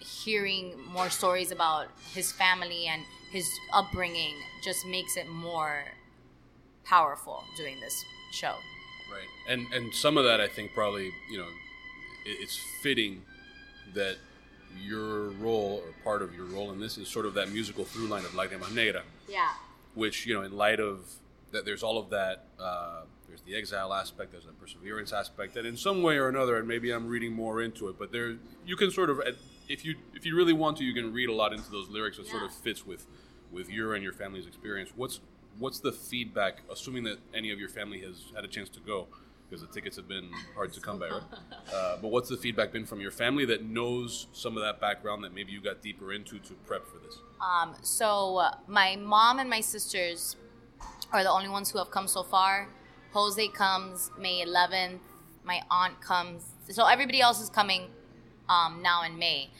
hearing 0.00 0.74
more 0.92 1.10
stories 1.10 1.50
about 1.52 1.88
his 2.12 2.32
family 2.32 2.86
and 2.86 3.02
his 3.30 3.48
upbringing 3.72 4.34
just 4.62 4.84
makes 4.86 5.16
it 5.16 5.28
more 5.28 5.84
powerful 6.84 7.44
doing 7.56 7.78
this 7.80 8.04
show. 8.32 8.54
Right, 9.10 9.28
and 9.48 9.66
and 9.72 9.94
some 9.94 10.16
of 10.16 10.24
that 10.24 10.40
I 10.40 10.48
think 10.48 10.72
probably 10.74 11.10
you 11.30 11.38
know 11.38 11.46
it's 12.26 12.58
fitting 12.82 13.22
that 13.94 14.16
your 14.80 15.30
role 15.40 15.82
or 15.84 15.92
part 16.04 16.22
of 16.22 16.34
your 16.34 16.44
role 16.46 16.70
in 16.70 16.78
this 16.78 16.96
is 16.96 17.08
sort 17.08 17.26
of 17.26 17.34
that 17.34 17.50
musical 17.50 17.84
through 17.84 18.06
line 18.06 18.24
of 18.24 18.30
Lágrima 18.32 18.72
Negra, 18.72 19.02
Yeah. 19.28 19.48
which 19.94 20.26
you 20.26 20.34
know 20.34 20.42
in 20.42 20.56
light 20.56 20.78
of 20.80 21.00
that 21.50 21.64
there's 21.64 21.82
all 21.82 21.98
of 21.98 22.10
that 22.10 22.44
uh, 22.60 23.02
there's 23.26 23.40
the 23.42 23.56
exile 23.56 23.92
aspect 23.92 24.30
there's 24.30 24.44
the 24.46 24.52
perseverance 24.52 25.12
aspect 25.12 25.54
that 25.54 25.66
in 25.66 25.76
some 25.76 26.02
way 26.02 26.16
or 26.18 26.28
another 26.28 26.56
and 26.58 26.68
maybe 26.68 26.92
i'm 26.92 27.08
reading 27.08 27.32
more 27.32 27.60
into 27.60 27.88
it 27.88 27.96
but 27.98 28.12
there 28.12 28.36
you 28.64 28.76
can 28.76 28.90
sort 28.92 29.10
of 29.10 29.20
if 29.70 29.84
you 29.84 29.94
if 30.14 30.26
you 30.26 30.34
really 30.36 30.52
want 30.52 30.76
to 30.76 30.84
you 30.84 30.92
can 30.92 31.12
read 31.12 31.28
a 31.28 31.32
lot 31.32 31.52
into 31.52 31.70
those 31.70 31.88
lyrics 31.88 32.16
that 32.16 32.26
sort 32.26 32.42
of 32.42 32.52
fits 32.52 32.84
with 32.84 33.06
with 33.52 33.70
your 33.70 33.94
and 33.94 34.02
your 34.02 34.12
family's 34.12 34.46
experience 34.46 34.90
what's 34.96 35.20
what's 35.58 35.78
the 35.78 35.92
feedback 35.92 36.58
assuming 36.70 37.04
that 37.04 37.18
any 37.32 37.52
of 37.52 37.58
your 37.58 37.68
family 37.68 38.00
has 38.00 38.24
had 38.34 38.44
a 38.44 38.48
chance 38.48 38.68
to 38.68 38.80
go 38.80 39.06
because 39.48 39.66
the 39.66 39.72
tickets 39.72 39.96
have 39.96 40.08
been 40.08 40.28
hard 40.54 40.72
to 40.72 40.80
come 40.80 40.98
by 40.98 41.08
right 41.08 41.22
uh, 41.74 41.96
but 42.02 42.08
what's 42.08 42.28
the 42.28 42.36
feedback 42.36 42.72
been 42.72 42.84
from 42.84 43.00
your 43.00 43.12
family 43.12 43.44
that 43.44 43.64
knows 43.64 44.26
some 44.32 44.56
of 44.56 44.62
that 44.62 44.80
background 44.80 45.22
that 45.22 45.32
maybe 45.32 45.52
you 45.52 45.60
got 45.60 45.80
deeper 45.80 46.12
into 46.12 46.38
to 46.40 46.54
prep 46.66 46.84
for 46.86 46.98
this 46.98 47.18
Um, 47.40 47.74
so 47.82 48.36
uh, 48.38 48.54
my 48.66 48.96
mom 48.96 49.38
and 49.38 49.48
my 49.48 49.60
sisters 49.60 50.36
are 51.12 51.22
the 51.22 51.30
only 51.30 51.48
ones 51.48 51.70
who 51.70 51.78
have 51.78 51.90
come 51.90 52.06
so 52.06 52.22
far. 52.22 52.68
Jose 53.12 53.48
comes 53.48 54.10
May 54.18 54.44
11th. 54.44 55.00
My 55.42 55.60
aunt 55.70 56.00
comes. 56.00 56.44
So 56.68 56.86
everybody 56.86 57.20
else 57.20 57.40
is 57.40 57.50
coming 57.50 57.88
um, 58.50 58.82
now 58.82 59.02
in 59.04 59.18
May. 59.18 59.50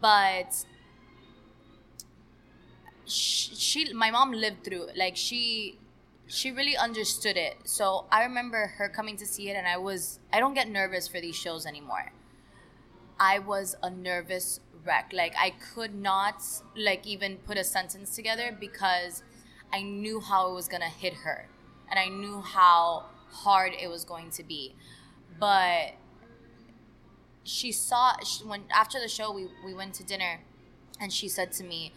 But 0.00 0.64
she, 3.04 3.54
she, 3.54 3.92
my 3.92 4.10
mom 4.10 4.32
lived 4.32 4.64
through. 4.64 4.88
Like 4.96 5.16
she, 5.16 5.78
she 6.26 6.50
really 6.50 6.76
understood 6.76 7.36
it. 7.36 7.56
So 7.64 8.06
I 8.10 8.22
remember 8.24 8.74
her 8.78 8.88
coming 8.88 9.16
to 9.18 9.26
see 9.26 9.50
it, 9.50 9.56
and 9.56 9.66
I 9.66 9.76
was. 9.76 10.20
I 10.32 10.40
don't 10.40 10.54
get 10.54 10.68
nervous 10.68 11.08
for 11.08 11.20
these 11.20 11.36
shows 11.36 11.66
anymore. 11.66 12.12
I 13.18 13.38
was 13.40 13.76
a 13.82 13.90
nervous 13.90 14.60
wreck. 14.84 15.10
Like 15.12 15.34
I 15.38 15.50
could 15.74 15.94
not 15.94 16.42
like 16.76 17.06
even 17.06 17.38
put 17.38 17.58
a 17.58 17.64
sentence 17.64 18.14
together 18.14 18.56
because 18.58 19.22
I 19.72 19.82
knew 19.82 20.20
how 20.20 20.50
it 20.50 20.54
was 20.54 20.68
gonna 20.68 20.88
hit 20.88 21.14
her, 21.24 21.48
and 21.90 21.98
I 21.98 22.08
knew 22.08 22.40
how 22.40 23.06
hard 23.30 23.72
it 23.80 23.88
was 23.88 24.04
going 24.04 24.30
to 24.30 24.42
be. 24.42 24.74
But 25.38 25.94
she 27.46 27.72
saw 27.72 28.18
she, 28.24 28.44
when 28.44 28.64
after 28.74 29.00
the 29.00 29.08
show 29.08 29.32
we 29.32 29.48
we 29.64 29.72
went 29.72 29.94
to 29.94 30.04
dinner, 30.04 30.40
and 31.00 31.12
she 31.12 31.28
said 31.28 31.52
to 31.52 31.64
me, 31.64 31.92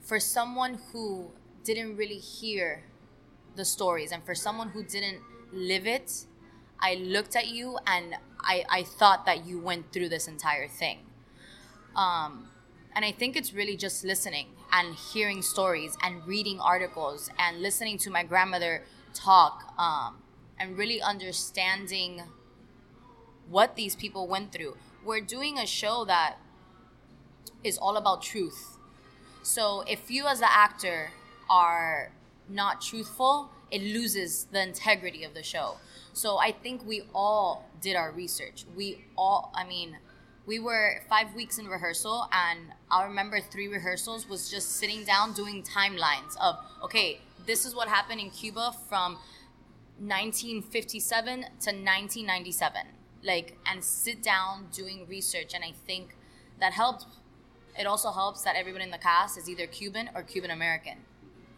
for 0.00 0.18
someone 0.18 0.80
who 0.92 1.30
didn't 1.62 1.96
really 1.96 2.18
hear 2.18 2.84
the 3.56 3.64
stories 3.64 4.10
and 4.12 4.24
for 4.24 4.34
someone 4.34 4.70
who 4.70 4.82
didn't 4.82 5.20
live 5.52 5.86
it, 5.86 6.24
I 6.80 6.94
looked 6.94 7.36
at 7.36 7.48
you 7.48 7.78
and 7.86 8.14
I, 8.40 8.64
I 8.70 8.82
thought 8.84 9.26
that 9.26 9.46
you 9.46 9.58
went 9.58 9.92
through 9.92 10.08
this 10.08 10.28
entire 10.28 10.68
thing. 10.68 11.00
Um, 11.96 12.48
and 12.94 13.04
I 13.04 13.12
think 13.12 13.36
it's 13.36 13.52
really 13.52 13.76
just 13.76 14.04
listening 14.04 14.46
and 14.72 14.94
hearing 14.94 15.42
stories 15.42 15.96
and 16.02 16.26
reading 16.26 16.60
articles 16.60 17.30
and 17.38 17.60
listening 17.60 17.98
to 17.98 18.10
my 18.10 18.22
grandmother 18.22 18.84
talk 19.12 19.74
um, 19.78 20.18
and 20.58 20.78
really 20.78 21.02
understanding 21.02 22.22
what 23.48 23.76
these 23.76 23.94
people 23.94 24.26
went 24.26 24.52
through. 24.52 24.76
We're 25.04 25.20
doing 25.20 25.58
a 25.58 25.66
show 25.66 26.04
that 26.04 26.36
is 27.64 27.78
all 27.78 27.96
about 27.96 28.22
truth. 28.22 28.78
So 29.42 29.82
if 29.88 30.10
you 30.10 30.26
as 30.26 30.40
the 30.40 30.52
actor 30.52 31.10
are 31.48 32.12
not 32.48 32.80
truthful, 32.80 33.50
it 33.70 33.82
loses 33.82 34.46
the 34.50 34.62
integrity 34.62 35.24
of 35.24 35.34
the 35.34 35.42
show. 35.42 35.76
So 36.12 36.38
I 36.38 36.52
think 36.52 36.86
we 36.86 37.02
all 37.14 37.68
did 37.80 37.96
our 37.96 38.10
research. 38.10 38.64
We 38.76 39.04
all, 39.16 39.52
I 39.54 39.64
mean, 39.64 39.96
we 40.46 40.58
were 40.58 41.02
five 41.08 41.34
weeks 41.34 41.58
in 41.58 41.66
rehearsal, 41.66 42.26
and 42.32 42.72
I 42.90 43.04
remember 43.04 43.38
three 43.40 43.68
rehearsals 43.68 44.26
was 44.28 44.50
just 44.50 44.76
sitting 44.76 45.04
down 45.04 45.34
doing 45.34 45.62
timelines 45.62 46.36
of, 46.40 46.56
okay, 46.82 47.20
this 47.46 47.66
is 47.66 47.74
what 47.74 47.88
happened 47.88 48.20
in 48.20 48.30
Cuba 48.30 48.72
from 48.88 49.18
1957 49.98 51.40
to 51.40 51.46
1997. 51.46 52.82
Like, 53.22 53.58
and 53.66 53.82
sit 53.82 54.22
down 54.22 54.68
doing 54.72 55.06
research. 55.08 55.54
And 55.54 55.64
I 55.64 55.72
think 55.86 56.16
that 56.60 56.72
helped. 56.72 57.06
It 57.78 57.86
also 57.86 58.10
helps 58.10 58.42
that 58.42 58.56
everyone 58.56 58.82
in 58.82 58.90
the 58.90 58.98
cast 58.98 59.38
is 59.38 59.48
either 59.48 59.66
Cuban 59.66 60.10
or 60.14 60.22
Cuban 60.22 60.50
American. 60.50 60.98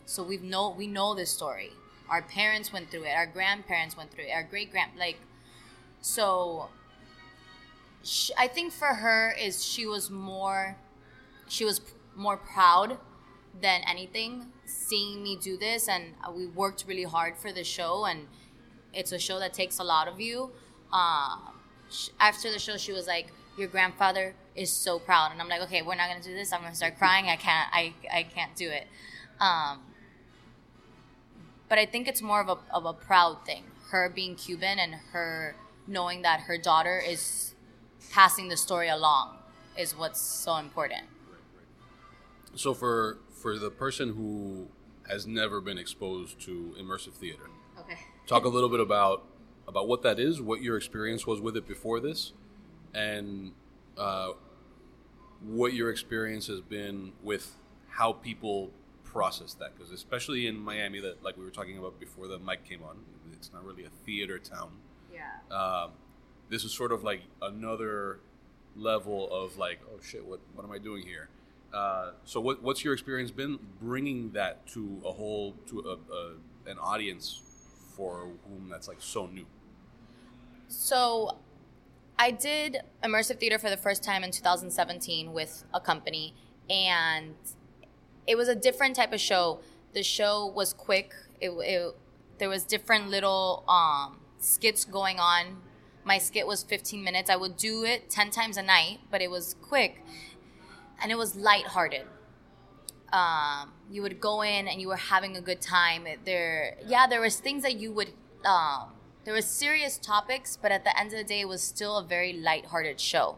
So 0.06 0.22
we've 0.22 0.42
know 0.42 0.74
we 0.76 0.86
know 0.86 1.14
this 1.14 1.30
story. 1.30 1.70
Our 2.08 2.22
parents 2.22 2.72
went 2.72 2.90
through 2.90 3.04
it. 3.04 3.14
Our 3.14 3.26
grandparents 3.26 3.96
went 3.96 4.11
through 4.11 4.24
it. 4.24 4.32
Our 4.32 4.42
great 4.42 4.70
grand 4.70 4.92
like. 4.98 5.18
So. 6.00 6.68
Sh 8.02 8.30
I 8.38 8.48
think 8.48 8.72
for 8.72 8.94
her 8.94 9.34
is 9.38 9.62
she 9.62 9.86
was 9.86 10.11
more, 10.11 10.78
she 11.48 11.66
was 11.66 11.82
more 12.16 12.38
proud 12.38 12.98
than 13.61 13.82
anything 13.86 14.46
seeing 14.64 15.22
me 15.22 15.36
do 15.36 15.56
this, 15.58 15.88
and 15.88 16.14
we 16.34 16.46
worked 16.46 16.84
really 16.86 17.04
hard 17.04 17.36
for 17.36 17.52
the 17.52 17.64
show, 17.64 18.06
and 18.06 18.26
it's 18.94 19.12
a 19.12 19.18
show 19.18 19.38
that 19.38 19.52
takes 19.52 19.78
a 19.78 19.84
lot 19.84 20.08
of 20.08 20.20
you. 20.20 20.50
Sh- 21.91 22.09
after 22.20 22.51
the 22.53 22.59
show, 22.59 22.76
she 22.76 22.93
was 22.93 23.07
like, 23.07 23.28
"Your 23.59 23.68
grandfather 23.68 24.34
is 24.55 24.70
so 24.72 24.99
proud," 24.99 25.32
and 25.32 25.41
I'm 25.41 25.49
like, 25.49 25.61
"Okay, 25.62 25.82
we're 25.82 25.95
not 25.97 26.09
gonna 26.09 26.22
do 26.22 26.34
this. 26.34 26.53
I'm 26.53 26.62
gonna 26.62 26.74
start 26.74 26.99
crying. 26.99 27.26
I 27.28 27.36
can't. 27.36 27.68
I 27.72 27.95
I 28.12 28.22
can't 28.22 28.55
do 28.55 28.68
it." 28.70 28.86
Um, 29.41 29.82
but 31.68 31.78
I 31.78 31.86
think 31.86 32.09
it's 32.09 32.22
more 32.22 32.41
of 32.41 32.49
a 32.49 32.59
of 32.74 32.84
a 32.84 32.93
proud 32.93 33.45
thing. 33.45 33.64
Her 33.91 34.09
being 34.09 34.36
Cuban 34.36 34.78
and 34.78 34.95
her 35.12 35.57
knowing 35.86 36.22
that 36.22 36.41
her 36.43 36.57
daughter 36.59 36.99
is 37.05 37.55
passing 38.12 38.49
the 38.49 38.57
story 38.57 38.88
along 38.88 39.38
is 39.76 39.97
what's 39.97 40.20
so 40.20 40.57
important. 40.57 41.05
So 42.55 42.74
for 42.74 43.18
for 43.32 43.59
the 43.59 43.70
person 43.70 44.14
who 44.14 44.68
has 45.09 45.26
never 45.26 45.61
been 45.61 45.78
exposed 45.78 46.41
to 46.43 46.74
immersive 46.78 47.14
theater, 47.14 47.49
Okay. 47.80 47.99
talk 48.26 48.45
a 48.45 48.49
little 48.49 48.68
bit 48.68 48.80
about 48.80 49.24
about 49.70 49.86
what 49.88 50.02
that 50.02 50.18
is, 50.18 50.42
what 50.42 50.62
your 50.62 50.76
experience 50.76 51.26
was 51.26 51.40
with 51.40 51.56
it 51.56 51.66
before 51.66 52.00
this, 52.00 52.32
and 52.92 53.52
uh, 53.96 54.32
what 55.40 55.72
your 55.72 55.90
experience 55.90 56.48
has 56.48 56.60
been 56.60 57.12
with 57.22 57.56
how 57.88 58.12
people 58.12 58.70
process 59.04 59.54
that. 59.54 59.74
Because 59.74 59.92
especially 59.92 60.46
in 60.46 60.58
Miami, 60.58 61.00
that 61.00 61.22
like 61.22 61.36
we 61.38 61.44
were 61.44 61.50
talking 61.50 61.78
about 61.78 61.98
before 62.00 62.26
the 62.26 62.38
mic 62.38 62.64
came 62.68 62.82
on, 62.82 62.96
it's 63.32 63.52
not 63.52 63.64
really 63.64 63.84
a 63.84 63.90
theater 64.04 64.38
town. 64.38 64.72
Yeah. 65.12 65.56
Um, 65.56 65.92
this 66.50 66.64
is 66.64 66.72
sort 66.72 66.92
of 66.92 67.04
like 67.04 67.22
another 67.40 68.18
level 68.76 69.32
of 69.32 69.56
like, 69.56 69.80
oh 69.88 70.00
shit, 70.02 70.24
what 70.26 70.40
what 70.54 70.64
am 70.64 70.72
I 70.72 70.78
doing 70.78 71.06
here? 71.06 71.28
Uh, 71.72 72.10
so 72.24 72.40
what, 72.40 72.60
what's 72.64 72.84
your 72.84 72.92
experience 72.92 73.30
been 73.30 73.56
bringing 73.80 74.32
that 74.32 74.66
to 74.66 75.00
a 75.04 75.12
whole 75.12 75.54
to 75.68 75.78
a, 75.80 76.12
a, 76.12 76.70
an 76.72 76.78
audience 76.80 77.40
for 77.96 78.26
whom 78.48 78.68
that's 78.68 78.88
like 78.88 79.00
so 79.00 79.26
new? 79.26 79.46
So 80.70 81.36
I 82.16 82.30
did 82.30 82.78
immersive 83.02 83.40
theater 83.40 83.58
for 83.58 83.68
the 83.68 83.76
first 83.76 84.04
time 84.04 84.22
in 84.22 84.30
2017 84.30 85.32
with 85.32 85.64
a 85.74 85.80
company, 85.80 86.32
and 86.70 87.34
it 88.24 88.36
was 88.36 88.46
a 88.46 88.54
different 88.54 88.94
type 88.94 89.12
of 89.12 89.20
show. 89.20 89.58
The 89.94 90.04
show 90.04 90.46
was 90.46 90.72
quick. 90.72 91.12
It, 91.40 91.50
it 91.50 91.96
there 92.38 92.48
was 92.48 92.62
different 92.62 93.08
little 93.08 93.64
um, 93.68 94.20
skits 94.38 94.84
going 94.84 95.18
on. 95.18 95.56
My 96.04 96.18
skit 96.18 96.46
was 96.46 96.62
15 96.62 97.02
minutes. 97.02 97.30
I 97.30 97.36
would 97.36 97.56
do 97.56 97.82
it 97.82 98.08
10 98.08 98.30
times 98.30 98.56
a 98.56 98.62
night, 98.62 99.00
but 99.10 99.20
it 99.20 99.30
was 99.30 99.56
quick, 99.60 100.04
and 101.02 101.10
it 101.10 101.18
was 101.18 101.34
lighthearted. 101.34 102.06
Um, 103.12 103.72
you 103.90 104.02
would 104.02 104.20
go 104.20 104.42
in 104.42 104.68
and 104.68 104.80
you 104.80 104.86
were 104.86 104.94
having 104.94 105.36
a 105.36 105.40
good 105.40 105.60
time. 105.60 106.06
There, 106.24 106.76
yeah, 106.86 107.08
there 107.08 107.20
was 107.20 107.40
things 107.40 107.64
that 107.64 107.74
you 107.74 107.90
would. 107.92 108.12
Um, 108.44 108.92
there 109.24 109.34
were 109.34 109.42
serious 109.42 109.98
topics, 109.98 110.56
but 110.60 110.72
at 110.72 110.84
the 110.84 110.98
end 110.98 111.12
of 111.12 111.18
the 111.18 111.24
day, 111.24 111.40
it 111.40 111.48
was 111.48 111.62
still 111.62 111.98
a 111.98 112.04
very 112.04 112.32
lighthearted 112.32 112.98
show. 112.98 113.36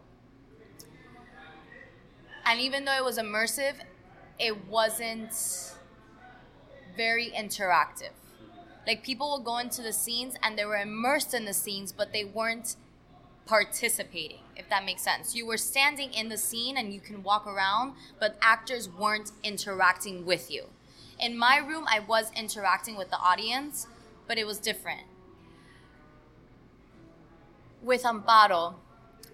And 2.44 2.60
even 2.60 2.84
though 2.84 2.96
it 2.96 3.04
was 3.04 3.18
immersive, 3.18 3.74
it 4.38 4.66
wasn't 4.66 5.32
very 6.96 7.30
interactive. 7.30 8.10
Like 8.86 9.02
people 9.04 9.36
would 9.36 9.44
go 9.44 9.58
into 9.58 9.82
the 9.82 9.92
scenes 9.92 10.34
and 10.42 10.58
they 10.58 10.64
were 10.64 10.76
immersed 10.76 11.34
in 11.34 11.44
the 11.44 11.54
scenes, 11.54 11.92
but 11.92 12.12
they 12.12 12.24
weren't 12.24 12.76
participating, 13.46 14.40
if 14.56 14.68
that 14.68 14.84
makes 14.84 15.02
sense. 15.02 15.34
You 15.34 15.46
were 15.46 15.56
standing 15.56 16.12
in 16.12 16.28
the 16.28 16.36
scene 16.36 16.76
and 16.76 16.92
you 16.92 17.00
can 17.00 17.22
walk 17.22 17.46
around, 17.46 17.94
but 18.18 18.36
actors 18.40 18.88
weren't 18.88 19.32
interacting 19.42 20.24
with 20.24 20.50
you. 20.50 20.66
In 21.18 21.36
my 21.36 21.58
room, 21.58 21.86
I 21.88 22.00
was 22.00 22.32
interacting 22.36 22.96
with 22.96 23.10
the 23.10 23.18
audience, 23.18 23.86
but 24.26 24.38
it 24.38 24.46
was 24.46 24.58
different. 24.58 25.02
With 27.82 28.04
Amparo, 28.04 28.74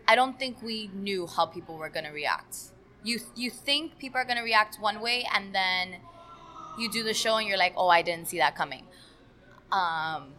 I 0.07 0.15
don't 0.15 0.39
think 0.39 0.63
we 0.63 0.91
knew 0.95 1.27
how 1.27 1.47
people 1.47 1.77
were 1.77 1.91
going 1.91 2.07
to 2.07 2.13
react. 2.13 2.57
You 3.05 3.21
you 3.37 3.51
think 3.51 3.99
people 3.99 4.19
are 4.19 4.25
going 4.25 4.39
to 4.39 4.43
react 4.43 4.81
one 4.81 5.01
way 5.01 5.27
and 5.35 5.55
then 5.55 5.97
you 6.79 6.91
do 6.91 7.03
the 7.03 7.15
show 7.15 7.37
and 7.37 7.47
you're 7.47 7.59
like, 7.59 7.75
"Oh, 7.77 7.89
I 7.89 8.03
didn't 8.03 8.29
see 8.29 8.39
that 8.39 8.57
coming." 8.57 8.85
Um, 9.71 10.33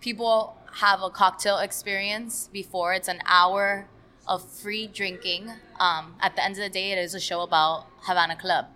people 0.00 0.56
have 0.80 1.02
a 1.02 1.10
cocktail 1.10 1.58
experience 1.58 2.48
before. 2.52 2.94
It's 2.94 3.08
an 3.08 3.20
hour 3.26 3.88
of 4.26 4.42
free 4.42 4.86
drinking. 4.86 5.50
Um, 5.78 6.16
at 6.20 6.36
the 6.36 6.44
end 6.44 6.54
of 6.54 6.62
the 6.62 6.68
day, 6.68 6.92
it 6.92 6.98
is 6.98 7.14
a 7.14 7.20
show 7.20 7.42
about 7.42 7.86
Havana 8.02 8.36
Club. 8.36 8.66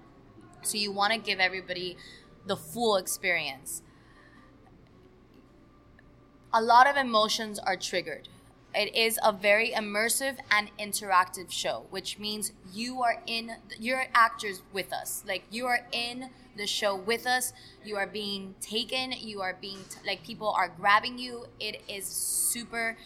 So 0.63 0.79
you 0.79 0.93
want 0.93 1.13
to 1.13 1.19
give 1.19 1.41
everybody 1.41 1.97
the 2.47 2.57
full 2.57 2.97
experience. 2.97 3.83
A 6.53 6.63
lot 6.63 6.87
of 6.87 6.97
emotions 6.97 7.59
are 7.59 7.77
triggered. 7.77 8.29
It 8.77 8.95
is 8.95 9.19
a 9.25 9.33
very 9.33 9.71
immersive 9.71 10.37
and 10.51 10.71
interactive 10.79 11.51
show, 11.51 11.87
which 11.91 12.19
means 12.19 12.53
you 12.73 13.03
are 13.03 13.23
in, 13.27 13.53
you're 13.81 14.05
actors 14.15 14.63
with 14.73 14.93
us. 14.93 15.25
Like 15.27 15.45
you 15.51 15.67
are 15.67 15.87
in 15.93 16.29
the 16.57 16.67
show 16.67 16.95
with 16.95 17.27
us. 17.27 17.53
You 17.85 17.97
are 17.97 18.07
being 18.07 18.55
taken. 18.61 19.13
You 19.13 19.41
are 19.41 19.57
being, 19.61 19.79
like, 20.07 20.23
people 20.25 20.51
are 20.51 20.69
grabbing 20.69 21.19
you. 21.19 21.47
It 21.61 21.83
is 21.89 22.07
super 22.07 22.97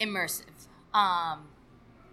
immersive. 0.00 0.68
Um, 0.92 1.48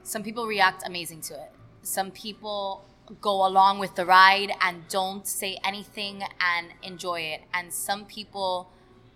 some 0.04 0.24
people 0.24 0.47
react 0.47 0.84
amazing 0.86 1.22
to 1.22 1.34
it. 1.36 1.52
Some 1.82 2.12
people 2.12 2.86
go 3.22 3.45
along 3.45 3.80
with 3.80 3.95
the 3.95 4.06
ride 4.06 4.52
and 4.62 4.88
don't 4.88 5.28
say 5.28 5.58
anything 5.64 6.24
and 6.39 6.68
enjoy 6.84 7.22
it. 7.22 7.41
And 7.54 7.74
some 7.74 8.06
people 8.06 8.70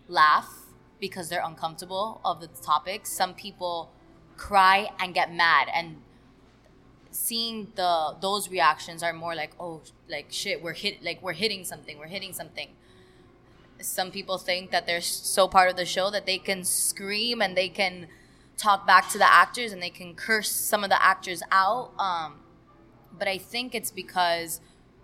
laugh 0.07 0.62
because 1.08 1.28
they're 1.30 1.47
uncomfortable 1.51 2.22
of 2.24 2.39
the 2.39 2.47
topic. 2.47 3.06
Some 3.06 3.34
people 3.34 3.91
cry 4.38 4.89
and 4.99 5.14
get 5.14 5.34
mad. 5.34 5.68
And 5.74 5.97
seeing 7.12 7.58
the 7.76 8.16
those 8.22 8.49
reactions 8.49 9.04
are 9.04 9.14
more 9.14 9.36
like 9.36 9.51
oh 9.60 9.82
like 10.10 10.28
shit 10.32 10.64
we're 10.64 10.74
hit 10.74 11.04
like 11.04 11.22
we're 11.22 11.39
hitting 11.43 11.64
something 11.64 11.97
we're 11.97 12.14
hitting 12.18 12.34
something. 12.34 12.70
Some 13.82 14.12
people 14.12 14.38
think 14.38 14.72
that 14.72 14.88
they're 14.88 15.08
so 15.36 15.47
part 15.47 15.70
of 15.70 15.76
the 15.76 15.86
show 15.86 16.10
that 16.10 16.26
they 16.26 16.38
can 16.38 16.64
scream 16.64 17.41
and 17.41 17.58
they 17.58 17.70
can 17.70 18.08
talk 18.56 18.88
back 18.88 19.10
to 19.10 19.18
the 19.18 19.30
actors 19.43 19.74
and 19.74 19.82
they 19.82 19.89
can 19.89 20.16
curse 20.16 20.49
some 20.49 20.84
of 20.86 20.89
the 20.89 21.01
actors 21.04 21.43
out. 21.51 21.91
Um, 21.99 22.43
but 23.18 23.28
i 23.28 23.38
think 23.38 23.76
it's 23.76 23.91
because 23.91 24.60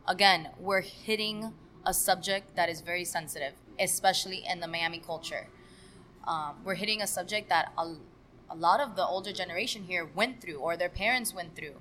again 0.08 0.50
we're 0.60 0.82
hitting 0.82 1.54
a 1.86 1.94
subject 1.94 2.56
that 2.56 2.70
is 2.70 2.82
very 2.82 3.06
sensitive 3.06 3.54
especially 3.80 4.44
in 4.50 4.60
the 4.60 4.68
miami 4.68 5.00
culture 5.00 5.48
um, 6.28 6.56
we're 6.64 6.76
hitting 6.76 7.02
a 7.02 7.08
subject 7.08 7.50
that 7.50 7.72
a, 7.78 7.96
a 8.50 8.56
lot 8.56 8.80
of 8.80 8.96
the 8.96 9.06
older 9.06 9.32
generation 9.32 9.84
here 9.84 10.10
went 10.16 10.42
through 10.42 10.58
or 10.58 10.78
their 10.78 10.90
parents 10.90 11.34
went 11.34 11.56
through. 11.56 11.76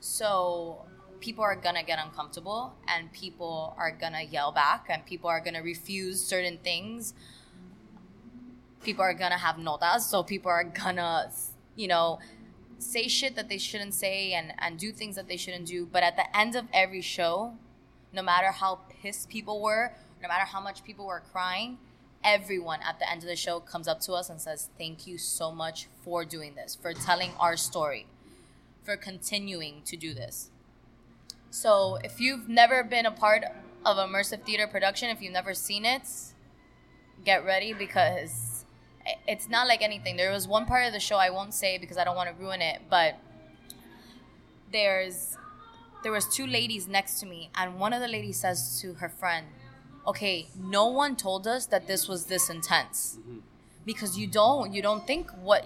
So 0.00 0.86
people 1.20 1.44
are 1.44 1.54
gonna 1.54 1.82
get 1.82 1.98
uncomfortable 2.02 2.74
and 2.88 3.12
people 3.12 3.74
are 3.78 3.90
gonna 3.92 4.22
yell 4.22 4.52
back 4.52 4.86
and 4.88 5.04
people 5.04 5.28
are 5.28 5.40
gonna 5.40 5.62
refuse 5.62 6.22
certain 6.22 6.58
things. 6.58 7.14
People 8.82 9.02
are 9.02 9.14
gonna 9.14 9.38
have 9.38 9.56
notas, 9.56 10.00
so 10.00 10.22
people 10.22 10.50
are 10.50 10.64
gonna, 10.64 11.30
you 11.76 11.88
know, 11.88 12.18
say 12.78 13.08
shit 13.08 13.36
that 13.36 13.48
they 13.50 13.58
shouldn't 13.58 13.92
say 13.92 14.32
and, 14.32 14.54
and 14.58 14.78
do 14.78 14.90
things 14.90 15.16
that 15.16 15.28
they 15.28 15.36
shouldn't 15.36 15.66
do. 15.66 15.86
But 15.86 16.02
at 16.02 16.16
the 16.16 16.34
end 16.36 16.56
of 16.56 16.64
every 16.72 17.02
show, 17.02 17.54
no 18.12 18.22
matter 18.22 18.50
how 18.50 18.80
pissed 19.02 19.28
people 19.28 19.60
were, 19.60 19.92
no 20.22 20.28
matter 20.28 20.44
how 20.44 20.60
much 20.60 20.82
people 20.82 21.06
were 21.06 21.22
crying, 21.32 21.78
everyone 22.24 22.80
at 22.86 22.98
the 22.98 23.10
end 23.10 23.22
of 23.22 23.28
the 23.28 23.36
show 23.36 23.60
comes 23.60 23.88
up 23.88 24.00
to 24.00 24.12
us 24.12 24.28
and 24.28 24.40
says, 24.40 24.68
Thank 24.78 25.06
you 25.06 25.18
so 25.18 25.52
much 25.52 25.88
for 26.04 26.24
doing 26.24 26.54
this, 26.54 26.76
for 26.80 26.92
telling 26.92 27.32
our 27.38 27.56
story, 27.56 28.06
for 28.82 28.96
continuing 28.96 29.82
to 29.86 29.96
do 29.96 30.14
this. 30.14 30.50
So, 31.50 31.98
if 32.04 32.20
you've 32.20 32.48
never 32.48 32.84
been 32.84 33.06
a 33.06 33.10
part 33.10 33.44
of 33.84 33.96
immersive 33.96 34.44
theater 34.44 34.66
production, 34.66 35.10
if 35.10 35.20
you've 35.20 35.32
never 35.32 35.54
seen 35.54 35.84
it, 35.84 36.02
get 37.24 37.44
ready 37.44 37.72
because 37.72 38.64
it's 39.26 39.48
not 39.48 39.66
like 39.66 39.82
anything. 39.82 40.16
There 40.16 40.30
was 40.30 40.46
one 40.46 40.66
part 40.66 40.86
of 40.86 40.92
the 40.92 41.00
show 41.00 41.16
I 41.16 41.30
won't 41.30 41.54
say 41.54 41.78
because 41.78 41.96
I 41.96 42.04
don't 42.04 42.16
want 42.16 42.28
to 42.28 42.42
ruin 42.42 42.60
it, 42.60 42.82
but 42.88 43.18
there's 44.72 45.36
there 46.02 46.12
was 46.12 46.26
two 46.26 46.46
ladies 46.46 46.88
next 46.88 47.20
to 47.20 47.26
me 47.26 47.50
and 47.54 47.78
one 47.78 47.92
of 47.92 48.00
the 48.00 48.08
ladies 48.08 48.40
says 48.40 48.80
to 48.80 48.94
her 48.94 49.08
friend, 49.08 49.46
okay, 50.06 50.48
no 50.58 50.86
one 50.86 51.16
told 51.16 51.46
us 51.46 51.66
that 51.66 51.86
this 51.86 52.08
was 52.08 52.26
this 52.26 52.50
intense. 52.50 53.18
Mm-hmm. 53.20 53.38
Because 53.84 54.18
you 54.18 54.26
don't, 54.26 54.72
you 54.72 54.82
don't 54.82 55.06
think 55.06 55.30
what 55.42 55.64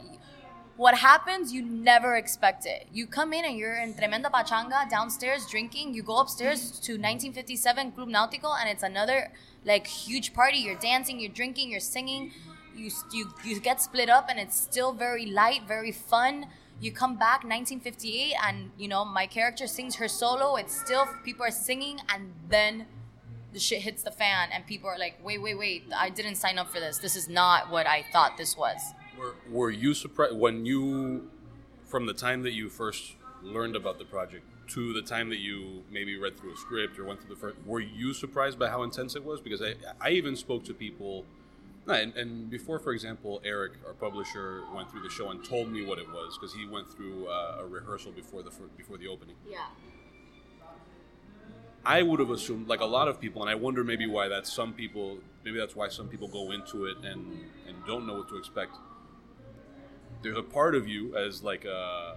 what 0.76 0.96
happens, 0.96 1.52
you 1.52 1.62
never 1.62 2.16
expect 2.16 2.66
it. 2.66 2.88
You 2.92 3.06
come 3.06 3.32
in 3.32 3.44
and 3.44 3.56
you're 3.56 3.76
in 3.76 3.94
tremenda 3.94 4.30
pachanga 4.30 4.90
downstairs 4.90 5.46
drinking. 5.46 5.94
You 5.94 6.02
go 6.02 6.16
upstairs 6.16 6.72
to 6.80 6.92
1957 6.94 7.92
Club 7.92 8.08
Nautico 8.08 8.58
and 8.58 8.68
it's 8.68 8.82
another 8.82 9.30
like 9.64 9.86
huge 9.86 10.34
party. 10.34 10.58
You're 10.58 10.78
dancing, 10.78 11.20
you're 11.20 11.32
drinking, 11.32 11.70
you're 11.70 11.80
singing. 11.80 12.32
You 12.74 12.90
you 13.12 13.30
you 13.44 13.60
get 13.60 13.80
split 13.82 14.10
up 14.10 14.28
and 14.28 14.40
it's 14.40 14.60
still 14.60 14.92
very 14.92 15.26
light, 15.26 15.62
very 15.68 15.92
fun. 15.92 16.46
You 16.80 16.90
come 16.90 17.14
back 17.14 17.44
1958 17.44 18.34
and 18.44 18.72
you 18.76 18.88
know 18.88 19.04
my 19.04 19.26
character 19.26 19.68
sings 19.68 19.94
her 19.96 20.08
solo. 20.08 20.56
It's 20.56 20.76
still 20.76 21.06
people 21.24 21.44
are 21.46 21.52
singing 21.52 22.00
and 22.08 22.32
then 22.48 22.86
the 23.54 23.60
shit 23.60 23.80
hits 23.80 24.02
the 24.02 24.10
fan 24.10 24.50
and 24.52 24.66
people 24.66 24.90
are 24.90 24.98
like, 24.98 25.18
wait, 25.24 25.40
wait, 25.40 25.56
wait, 25.56 25.84
I 25.96 26.10
didn't 26.10 26.34
sign 26.34 26.58
up 26.58 26.70
for 26.70 26.80
this. 26.80 26.98
This 26.98 27.16
is 27.16 27.28
not 27.28 27.70
what 27.70 27.86
I 27.86 28.04
thought 28.12 28.36
this 28.36 28.56
was. 28.56 28.80
Were, 29.16 29.34
were 29.48 29.70
you 29.70 29.94
surprised 29.94 30.36
when 30.36 30.66
you, 30.66 31.30
from 31.84 32.06
the 32.06 32.12
time 32.12 32.42
that 32.42 32.52
you 32.52 32.68
first 32.68 33.14
learned 33.42 33.76
about 33.76 33.98
the 33.98 34.04
project 34.04 34.44
to 34.66 34.92
the 34.92 35.02
time 35.02 35.28
that 35.28 35.38
you 35.38 35.84
maybe 35.90 36.18
read 36.18 36.36
through 36.36 36.52
a 36.52 36.56
script 36.56 36.98
or 36.98 37.04
went 37.04 37.20
through 37.20 37.34
the 37.34 37.40
first, 37.40 37.56
were 37.64 37.80
you 37.80 38.12
surprised 38.12 38.58
by 38.58 38.68
how 38.68 38.82
intense 38.82 39.14
it 39.14 39.24
was? 39.24 39.40
Because 39.40 39.62
I, 39.62 39.74
I 40.00 40.10
even 40.10 40.34
spoke 40.34 40.64
to 40.64 40.74
people, 40.74 41.24
and, 41.86 42.16
and 42.16 42.50
before, 42.50 42.80
for 42.80 42.92
example, 42.92 43.40
Eric, 43.44 43.74
our 43.86 43.92
publisher, 43.92 44.62
went 44.74 44.90
through 44.90 45.02
the 45.02 45.10
show 45.10 45.30
and 45.30 45.44
told 45.44 45.70
me 45.70 45.84
what 45.84 45.98
it 45.98 46.08
was 46.08 46.36
because 46.36 46.54
he 46.54 46.66
went 46.66 46.90
through 46.90 47.28
uh, 47.28 47.58
a 47.60 47.66
rehearsal 47.66 48.10
before 48.10 48.42
the 48.42 48.50
before 48.76 48.96
the 48.96 49.06
opening. 49.06 49.36
Yeah. 49.48 49.66
I 51.86 52.02
would 52.02 52.20
have 52.20 52.30
assumed, 52.30 52.68
like 52.68 52.80
a 52.80 52.86
lot 52.86 53.08
of 53.08 53.20
people, 53.20 53.42
and 53.42 53.50
I 53.50 53.54
wonder 53.54 53.84
maybe 53.84 54.06
why 54.06 54.28
that's 54.28 54.52
some 54.52 54.72
people, 54.72 55.18
maybe 55.44 55.58
that's 55.58 55.76
why 55.76 55.88
some 55.88 56.08
people 56.08 56.28
go 56.28 56.52
into 56.52 56.86
it 56.86 56.96
and, 56.98 57.44
and 57.68 57.76
don't 57.86 58.06
know 58.06 58.14
what 58.18 58.28
to 58.30 58.36
expect. 58.36 58.76
There's 60.22 60.38
a 60.38 60.42
part 60.42 60.74
of 60.74 60.88
you 60.88 61.16
as 61.16 61.42
like 61.42 61.66
uh, 61.66 62.14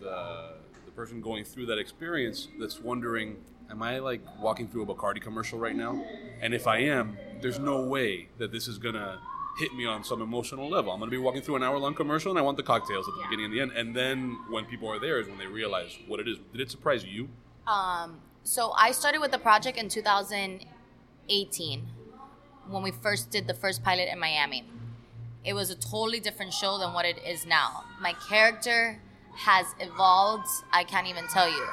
the 0.00 0.54
the 0.84 0.90
person 0.92 1.20
going 1.20 1.44
through 1.44 1.66
that 1.66 1.78
experience 1.78 2.48
that's 2.60 2.78
wondering, 2.78 3.36
am 3.70 3.82
I 3.82 3.98
like 3.98 4.20
walking 4.40 4.68
through 4.68 4.82
a 4.82 4.86
Bacardi 4.86 5.20
commercial 5.20 5.58
right 5.58 5.74
now? 5.74 6.04
And 6.40 6.54
if 6.54 6.66
I 6.68 6.78
am, 6.78 7.16
there's 7.40 7.58
no 7.58 7.80
way 7.80 8.28
that 8.38 8.52
this 8.52 8.68
is 8.68 8.78
gonna 8.78 9.18
hit 9.58 9.74
me 9.74 9.86
on 9.86 10.04
some 10.04 10.22
emotional 10.22 10.68
level. 10.68 10.92
I'm 10.92 11.00
gonna 11.00 11.10
be 11.10 11.18
walking 11.18 11.42
through 11.42 11.56
an 11.56 11.64
hour 11.64 11.78
long 11.78 11.94
commercial, 11.94 12.30
and 12.30 12.38
I 12.38 12.42
want 12.42 12.56
the 12.56 12.62
cocktails 12.62 13.08
at 13.08 13.14
the 13.14 13.22
beginning 13.24 13.46
and 13.46 13.54
the 13.54 13.60
end. 13.60 13.72
And 13.72 13.96
then 13.96 14.38
when 14.50 14.64
people 14.66 14.88
are 14.88 15.00
there 15.00 15.18
is 15.18 15.26
when 15.26 15.38
they 15.38 15.46
realize 15.46 15.98
what 16.06 16.20
it 16.20 16.28
is. 16.28 16.38
Did 16.52 16.60
it 16.60 16.70
surprise 16.70 17.04
you? 17.04 17.28
Um, 17.66 18.20
so 18.44 18.72
I 18.76 18.92
started 18.92 19.22
with 19.22 19.30
the 19.30 19.38
project 19.38 19.78
in 19.78 19.88
2018 19.88 21.86
when 22.68 22.82
we 22.82 22.90
first 22.90 23.30
did 23.30 23.46
the 23.46 23.54
first 23.54 23.82
pilot 23.82 24.10
in 24.12 24.18
Miami. 24.20 24.64
It 25.44 25.54
was 25.54 25.70
a 25.70 25.74
totally 25.74 26.20
different 26.20 26.52
show 26.52 26.76
than 26.78 26.92
what 26.92 27.06
it 27.06 27.18
is 27.26 27.46
now. 27.46 27.84
My 28.00 28.12
character 28.28 29.00
has 29.34 29.66
evolved. 29.80 30.48
I 30.72 30.84
can't 30.84 31.06
even 31.06 31.26
tell 31.28 31.48
you. 31.48 31.66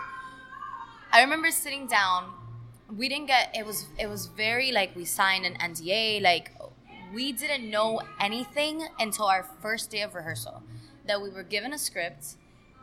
I 1.12 1.22
remember 1.22 1.52
sitting 1.52 1.88
down. 1.88 2.32
We 2.96 3.10
didn't 3.10 3.28
get 3.28 3.54
it 3.54 3.66
was 3.66 3.88
it 4.00 4.08
was 4.08 4.28
very 4.28 4.72
like 4.72 4.96
we 4.96 5.04
signed 5.04 5.46
an 5.46 5.56
NDA 5.56 6.22
like 6.22 6.52
we 7.14 7.34
didn't 7.34 7.70
know 7.70 8.02
anything 8.20 8.88
until 9.00 9.26
our 9.26 9.44
first 9.62 9.92
day 9.92 10.02
of 10.02 10.16
rehearsal 10.16 10.64
that 11.06 11.22
we 11.22 11.30
were 11.30 11.44
given 11.44 11.74
a 11.74 11.78
script 11.78 12.36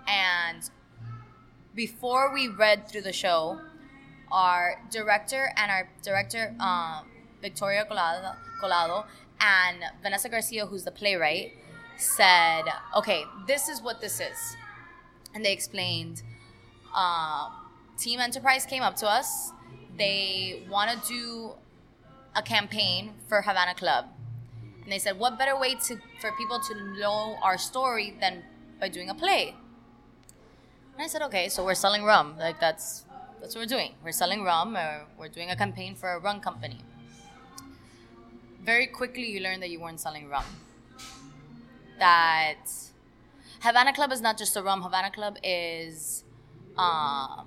and 0.06 0.70
before 1.74 2.32
we 2.32 2.48
read 2.48 2.88
through 2.88 3.02
the 3.02 3.12
show 3.12 3.60
our 4.32 4.80
director 4.90 5.50
and 5.56 5.70
our 5.70 5.88
director 6.02 6.54
um, 6.60 7.06
Victoria 7.40 7.86
Collado, 7.90 8.34
Collado 8.62 9.04
and 9.40 9.78
Vanessa 10.02 10.28
Garcia 10.28 10.66
who's 10.66 10.84
the 10.84 10.90
playwright 10.90 11.52
said 11.96 12.64
okay 12.96 13.24
this 13.46 13.68
is 13.68 13.82
what 13.82 14.00
this 14.00 14.20
is 14.20 14.56
and 15.34 15.44
they 15.44 15.52
explained 15.52 16.22
um, 16.94 17.52
Team 17.98 18.20
Enterprise 18.20 18.64
came 18.64 18.82
up 18.82 18.96
to 18.96 19.08
us. 19.08 19.52
They 19.96 20.62
want 20.70 20.90
to 20.90 21.08
do 21.08 21.52
a 22.36 22.42
campaign 22.42 23.14
for 23.28 23.42
Havana 23.42 23.74
Club. 23.74 24.06
And 24.82 24.92
they 24.92 24.98
said, 24.98 25.18
what 25.18 25.38
better 25.38 25.58
way 25.58 25.74
to 25.74 25.98
for 26.20 26.32
people 26.32 26.60
to 26.60 26.74
know 26.98 27.36
our 27.42 27.58
story 27.58 28.16
than 28.20 28.44
by 28.80 28.88
doing 28.88 29.10
a 29.10 29.14
play? 29.14 29.54
And 30.94 31.02
I 31.02 31.08
said, 31.08 31.22
okay, 31.22 31.48
so 31.48 31.64
we're 31.64 31.74
selling 31.74 32.04
rum. 32.04 32.36
Like 32.38 32.60
that's 32.60 33.04
that's 33.40 33.54
what 33.54 33.62
we're 33.62 33.66
doing. 33.66 33.94
We're 34.02 34.12
selling 34.12 34.42
rum 34.42 34.76
or 34.76 35.06
we're 35.18 35.28
doing 35.28 35.50
a 35.50 35.56
campaign 35.56 35.94
for 35.94 36.12
a 36.12 36.18
rum 36.18 36.40
company. 36.40 36.80
Very 38.62 38.86
quickly 38.86 39.30
you 39.30 39.40
learn 39.40 39.60
that 39.60 39.70
you 39.70 39.80
weren't 39.80 40.00
selling 40.00 40.28
rum. 40.28 40.44
That 41.98 42.66
Havana 43.60 43.92
Club 43.92 44.12
is 44.12 44.20
not 44.20 44.38
just 44.38 44.56
a 44.56 44.62
rum. 44.62 44.82
Havana 44.82 45.10
Club 45.10 45.36
is 45.42 46.24
uh, 46.78 47.42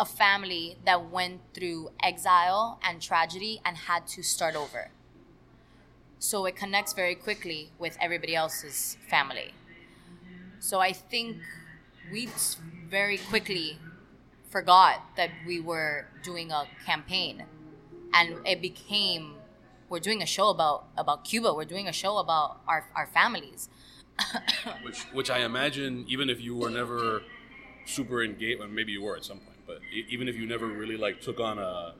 a 0.00 0.04
family 0.04 0.76
that 0.84 1.10
went 1.10 1.40
through 1.54 1.90
exile 2.02 2.80
and 2.82 3.00
tragedy 3.02 3.60
and 3.64 3.76
had 3.76 4.06
to 4.08 4.22
start 4.22 4.56
over. 4.56 4.90
So 6.18 6.46
it 6.46 6.56
connects 6.56 6.92
very 6.92 7.14
quickly 7.14 7.70
with 7.78 7.96
everybody 8.00 8.34
else's 8.34 8.96
family. 9.08 9.52
So 10.58 10.80
I 10.80 10.92
think 10.92 11.36
we 12.10 12.28
very 12.88 13.18
quickly 13.18 13.78
forgot 14.50 15.02
that 15.16 15.30
we 15.46 15.60
were 15.60 16.06
doing 16.22 16.50
a 16.50 16.64
campaign 16.84 17.44
and 18.14 18.46
it 18.46 18.60
became 18.62 19.34
we're 19.88 20.00
doing 20.00 20.22
a 20.22 20.26
show 20.26 20.50
about 20.50 20.86
about 20.96 21.24
Cuba. 21.24 21.54
We're 21.54 21.64
doing 21.64 21.88
a 21.88 21.92
show 21.92 22.18
about 22.18 22.60
our, 22.66 22.86
our 22.94 23.06
families. 23.06 23.68
which 24.82 25.02
which 25.12 25.30
I 25.30 25.40
imagine 25.40 26.04
even 26.08 26.28
if 26.28 26.40
you 26.40 26.56
were 26.56 26.70
never 26.70 27.22
super 27.86 28.22
engaged, 28.22 28.58
well, 28.58 28.68
maybe 28.68 28.92
you 28.92 29.02
were 29.02 29.16
at 29.16 29.24
some 29.24 29.38
point, 29.38 29.58
but 29.66 29.80
even 30.08 30.28
if 30.28 30.36
you 30.36 30.46
never 30.46 30.66
really 30.66 30.96
like 30.96 31.20
took 31.20 31.40
on 31.40 31.58
a 31.58 31.94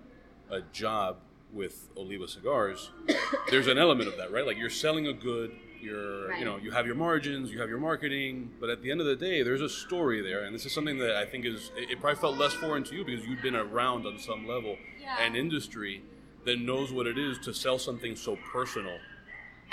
a 0.50 0.60
job 0.72 1.18
with 1.52 1.88
Oliva 1.96 2.28
cigars, 2.28 2.90
there's 3.50 3.68
an 3.68 3.78
element 3.78 4.08
of 4.08 4.16
that, 4.18 4.30
right? 4.30 4.46
Like 4.46 4.58
you're 4.58 4.70
selling 4.70 5.06
a 5.06 5.12
good, 5.12 5.52
you're 5.80 6.28
Right. 6.28 6.38
you 6.40 6.44
know 6.44 6.56
you 6.56 6.70
have 6.70 6.86
your 6.86 6.94
margins, 6.94 7.50
you 7.52 7.60
have 7.60 7.68
your 7.68 7.78
marketing, 7.80 8.50
but 8.60 8.68
at 8.70 8.82
the 8.82 8.90
end 8.90 9.00
of 9.00 9.06
the 9.06 9.16
day, 9.16 9.42
there's 9.42 9.60
a 9.60 9.68
story 9.68 10.20
there, 10.22 10.44
and 10.44 10.54
this 10.54 10.66
is 10.66 10.72
something 10.72 10.98
that 10.98 11.16
I 11.16 11.24
think 11.24 11.44
is 11.44 11.70
it, 11.76 11.90
it 11.90 12.00
probably 12.00 12.20
felt 12.20 12.36
less 12.36 12.54
foreign 12.54 12.84
to 12.84 12.94
you 12.94 13.04
because 13.04 13.26
you've 13.26 13.42
been 13.42 13.56
around 13.56 14.06
on 14.06 14.18
some 14.18 14.46
level 14.46 14.76
Yeah. 15.00 15.20
an 15.24 15.36
industry 15.36 16.02
that 16.44 16.58
knows 16.58 16.92
what 16.92 17.06
it 17.06 17.18
is 17.18 17.38
to 17.40 17.52
sell 17.54 17.78
something 17.78 18.16
so 18.16 18.36
personal. 18.52 18.98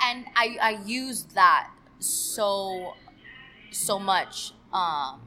and 0.00 0.26
I, 0.34 0.58
I 0.60 0.70
used 0.84 1.34
that 1.34 1.70
so 2.00 2.94
so 3.70 3.98
much 3.98 4.52
um 4.72 5.20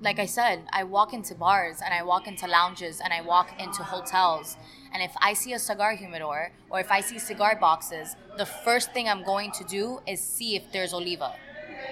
like 0.00 0.18
i 0.18 0.26
said 0.26 0.64
i 0.72 0.82
walk 0.84 1.12
into 1.12 1.34
bars 1.34 1.80
and 1.84 1.92
i 1.94 2.02
walk 2.02 2.26
into 2.26 2.46
lounges 2.46 3.00
and 3.00 3.12
i 3.12 3.20
walk 3.20 3.48
into 3.60 3.82
hotels 3.82 4.56
and 4.92 5.02
if 5.02 5.12
i 5.20 5.32
see 5.32 5.52
a 5.52 5.58
cigar 5.58 5.94
humidor 5.94 6.52
or 6.70 6.80
if 6.80 6.90
i 6.90 7.00
see 7.00 7.18
cigar 7.18 7.56
boxes 7.60 8.16
the 8.36 8.46
first 8.46 8.92
thing 8.92 9.08
i'm 9.08 9.24
going 9.24 9.50
to 9.52 9.64
do 9.64 10.00
is 10.06 10.20
see 10.20 10.56
if 10.56 10.70
there's 10.72 10.92
oliva 10.92 11.34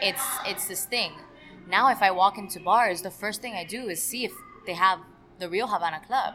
it's 0.02 0.26
it's 0.46 0.68
this 0.68 0.84
thing 0.84 1.12
now 1.68 1.90
if 1.90 2.02
i 2.02 2.10
walk 2.10 2.38
into 2.38 2.60
bars 2.60 3.02
the 3.02 3.10
first 3.10 3.40
thing 3.40 3.54
i 3.54 3.64
do 3.64 3.88
is 3.88 4.02
see 4.02 4.24
if 4.24 4.32
they 4.66 4.74
have 4.74 4.98
the 5.38 5.48
real 5.48 5.66
havana 5.68 6.00
club 6.06 6.34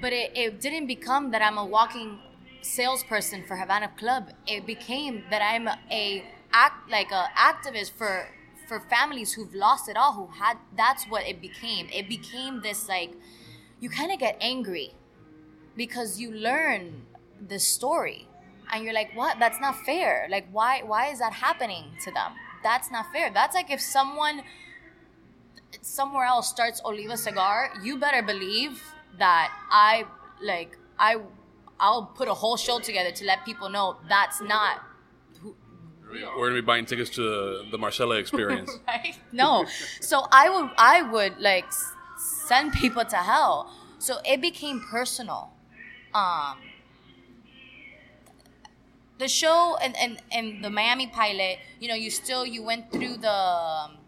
but 0.00 0.12
it, 0.12 0.36
it 0.36 0.60
didn't 0.60 0.86
become 0.86 1.30
that 1.32 1.42
I'm 1.42 1.58
a 1.58 1.64
walking 1.64 2.18
salesperson 2.62 3.44
for 3.46 3.56
Havana 3.56 3.90
Club. 3.96 4.30
It 4.46 4.66
became 4.66 5.24
that 5.30 5.42
I'm 5.42 5.68
a 5.90 6.24
act 6.52 6.90
like 6.90 7.10
a 7.10 7.26
activist 7.36 7.92
for 7.92 8.28
for 8.66 8.80
families 8.80 9.32
who've 9.32 9.54
lost 9.54 9.88
it 9.88 9.96
all, 9.96 10.12
who 10.12 10.26
had 10.26 10.58
that's 10.76 11.04
what 11.04 11.26
it 11.26 11.40
became. 11.40 11.88
It 11.92 12.08
became 12.08 12.60
this 12.62 12.88
like 12.88 13.12
you 13.80 13.88
kind 13.90 14.12
of 14.12 14.18
get 14.18 14.36
angry 14.40 14.92
because 15.76 16.18
you 16.20 16.32
learn 16.32 17.06
the 17.46 17.58
story 17.58 18.26
and 18.72 18.84
you're 18.84 18.92
like, 18.94 19.10
what? 19.14 19.38
That's 19.38 19.60
not 19.60 19.76
fair. 19.84 20.26
Like 20.30 20.46
why 20.50 20.82
why 20.84 21.06
is 21.08 21.18
that 21.20 21.32
happening 21.32 21.84
to 22.04 22.10
them? 22.10 22.32
That's 22.62 22.90
not 22.90 23.12
fair. 23.12 23.30
That's 23.32 23.54
like 23.54 23.70
if 23.70 23.80
someone 23.80 24.42
somewhere 25.82 26.24
else 26.24 26.48
starts 26.48 26.80
Oliva 26.84 27.16
cigar, 27.16 27.70
you 27.82 27.98
better 27.98 28.22
believe 28.22 28.82
that 29.18 29.52
I 29.70 30.04
like 30.42 30.76
I 30.98 31.16
I'll 31.80 32.06
put 32.06 32.28
a 32.28 32.34
whole 32.34 32.56
show 32.56 32.80
together 32.80 33.12
to 33.12 33.24
let 33.24 33.44
people 33.44 33.68
know 33.68 33.96
that's 34.08 34.40
not 34.40 34.82
We're 36.10 36.48
gonna 36.48 36.54
be 36.60 36.66
buying 36.66 36.86
tickets 36.86 37.10
to 37.10 37.64
the 37.70 37.78
Marcela 37.78 38.16
experience. 38.24 38.70
right. 38.86 39.16
No, 39.32 39.66
so 40.00 40.26
I 40.32 40.48
would 40.50 40.70
I 40.78 41.02
would 41.02 41.38
like 41.38 41.66
send 42.18 42.72
people 42.72 43.04
to 43.04 43.16
hell. 43.16 43.72
So 43.98 44.18
it 44.24 44.40
became 44.40 44.80
personal. 44.90 45.50
Um, 46.14 46.58
the 49.18 49.28
show 49.28 49.76
and, 49.82 49.96
and 49.96 50.22
and 50.30 50.64
the 50.64 50.70
Miami 50.70 51.06
pilot, 51.08 51.58
you 51.80 51.88
know, 51.88 51.94
you 51.94 52.10
still 52.10 52.46
you 52.46 52.62
went 52.62 52.92
through 52.92 53.16
the 53.18 53.32
um, 53.32 53.98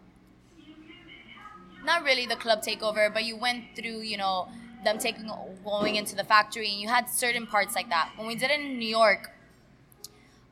not 1.83 2.03
really 2.03 2.25
the 2.25 2.35
club 2.35 2.61
takeover, 2.61 3.13
but 3.13 3.23
you 3.25 3.35
went 3.35 3.75
through, 3.75 4.01
you 4.01 4.17
know, 4.17 4.47
them 4.83 4.97
taking 4.97 5.29
going 5.63 5.95
into 5.95 6.15
the 6.15 6.23
factory, 6.23 6.69
and 6.69 6.79
you 6.79 6.87
had 6.87 7.09
certain 7.09 7.45
parts 7.45 7.75
like 7.75 7.89
that. 7.89 8.11
When 8.15 8.27
we 8.27 8.35
did 8.35 8.51
it 8.51 8.59
in 8.59 8.79
New 8.79 8.87
York, 8.87 9.31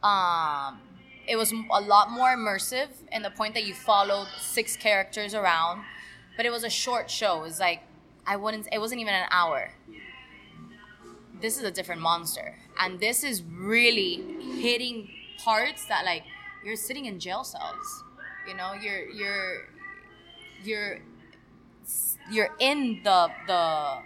um, 0.03 0.79
it 1.27 1.35
was 1.35 1.51
a 1.51 1.81
lot 1.81 2.11
more 2.11 2.35
immersive 2.35 2.89
in 3.11 3.21
the 3.21 3.29
point 3.29 3.53
that 3.53 3.65
you 3.65 3.73
followed 3.73 4.27
six 4.39 4.75
characters 4.75 5.33
around, 5.33 5.83
but 6.39 6.45
it 6.45 6.53
was 6.53 6.63
a 6.63 6.69
short 6.69 7.11
show. 7.11 7.39
It 7.39 7.41
was 7.41 7.59
like 7.59 7.81
I 8.25 8.37
wouldn't. 8.37 8.69
It 8.71 8.79
wasn't 8.79 9.01
even 9.01 9.13
an 9.13 9.27
hour. 9.29 9.73
This 11.41 11.57
is 11.57 11.63
a 11.63 11.71
different 11.71 11.99
monster, 11.99 12.55
and 12.79 12.97
this 12.97 13.25
is 13.25 13.43
really 13.43 14.23
hitting 14.61 15.09
parts 15.43 15.83
that 15.87 16.05
like 16.05 16.23
you're 16.63 16.77
sitting 16.77 17.07
in 17.07 17.19
jail 17.19 17.43
cells. 17.43 18.05
You 18.47 18.55
know, 18.55 18.71
you're 18.71 19.09
you're 19.09 19.67
you're 20.63 20.99
you're 22.31 22.55
in 22.59 23.01
the 23.03 23.27
the 23.45 23.97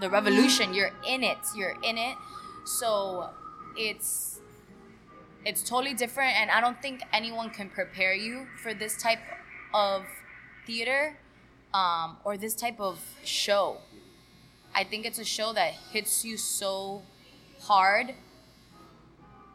the 0.00 0.08
revolution 0.08 0.70
mm. 0.70 0.76
you're 0.76 0.92
in 1.08 1.24
it 1.24 1.38
you're 1.56 1.76
in 1.82 1.98
it 1.98 2.16
so 2.64 3.30
it's 3.76 4.40
it's 5.44 5.62
totally 5.62 5.94
different 5.94 6.34
and 6.36 6.50
i 6.50 6.60
don't 6.60 6.80
think 6.80 7.02
anyone 7.12 7.50
can 7.50 7.68
prepare 7.68 8.14
you 8.14 8.46
for 8.62 8.72
this 8.74 8.96
type 8.96 9.20
of 9.74 10.04
theater 10.66 11.16
um, 11.74 12.16
or 12.24 12.36
this 12.36 12.54
type 12.54 12.80
of 12.80 12.98
show 13.24 13.78
i 14.74 14.84
think 14.84 15.04
it's 15.06 15.18
a 15.18 15.24
show 15.24 15.52
that 15.52 15.72
hits 15.92 16.24
you 16.24 16.36
so 16.36 17.02
hard 17.62 18.14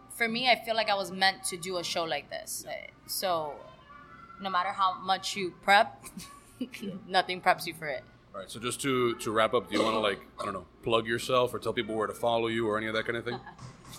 for 0.09 0.27
me 0.27 0.49
i 0.49 0.55
feel 0.55 0.75
like 0.75 0.89
i 0.89 0.95
was 0.95 1.11
meant 1.11 1.43
to 1.43 1.57
do 1.57 1.77
a 1.77 1.83
show 1.83 2.03
like 2.03 2.29
this 2.29 2.65
so 3.05 3.53
no 4.41 4.49
matter 4.49 4.69
how 4.69 4.99
much 4.99 5.35
you 5.35 5.53
prep 5.63 6.03
nothing 7.07 7.41
preps 7.41 7.65
you 7.65 7.73
for 7.73 7.87
it 7.87 8.03
All 8.33 8.41
right, 8.41 8.51
so 8.51 8.59
just 8.59 8.81
to 8.81 9.15
to 9.15 9.31
wrap 9.31 9.53
up, 9.53 9.69
do 9.69 9.77
you 9.77 9.83
want 9.83 9.95
to 9.95 9.99
like 9.99 10.19
I 10.39 10.43
don't 10.43 10.53
know, 10.53 10.65
plug 10.83 11.07
yourself 11.07 11.53
or 11.53 11.59
tell 11.59 11.71
people 11.71 11.95
where 11.95 12.07
to 12.07 12.13
follow 12.13 12.47
you 12.47 12.67
or 12.67 12.77
any 12.77 12.87
of 12.87 12.93
that 12.93 13.05
kind 13.05 13.17
of 13.17 13.23
thing? 13.23 13.39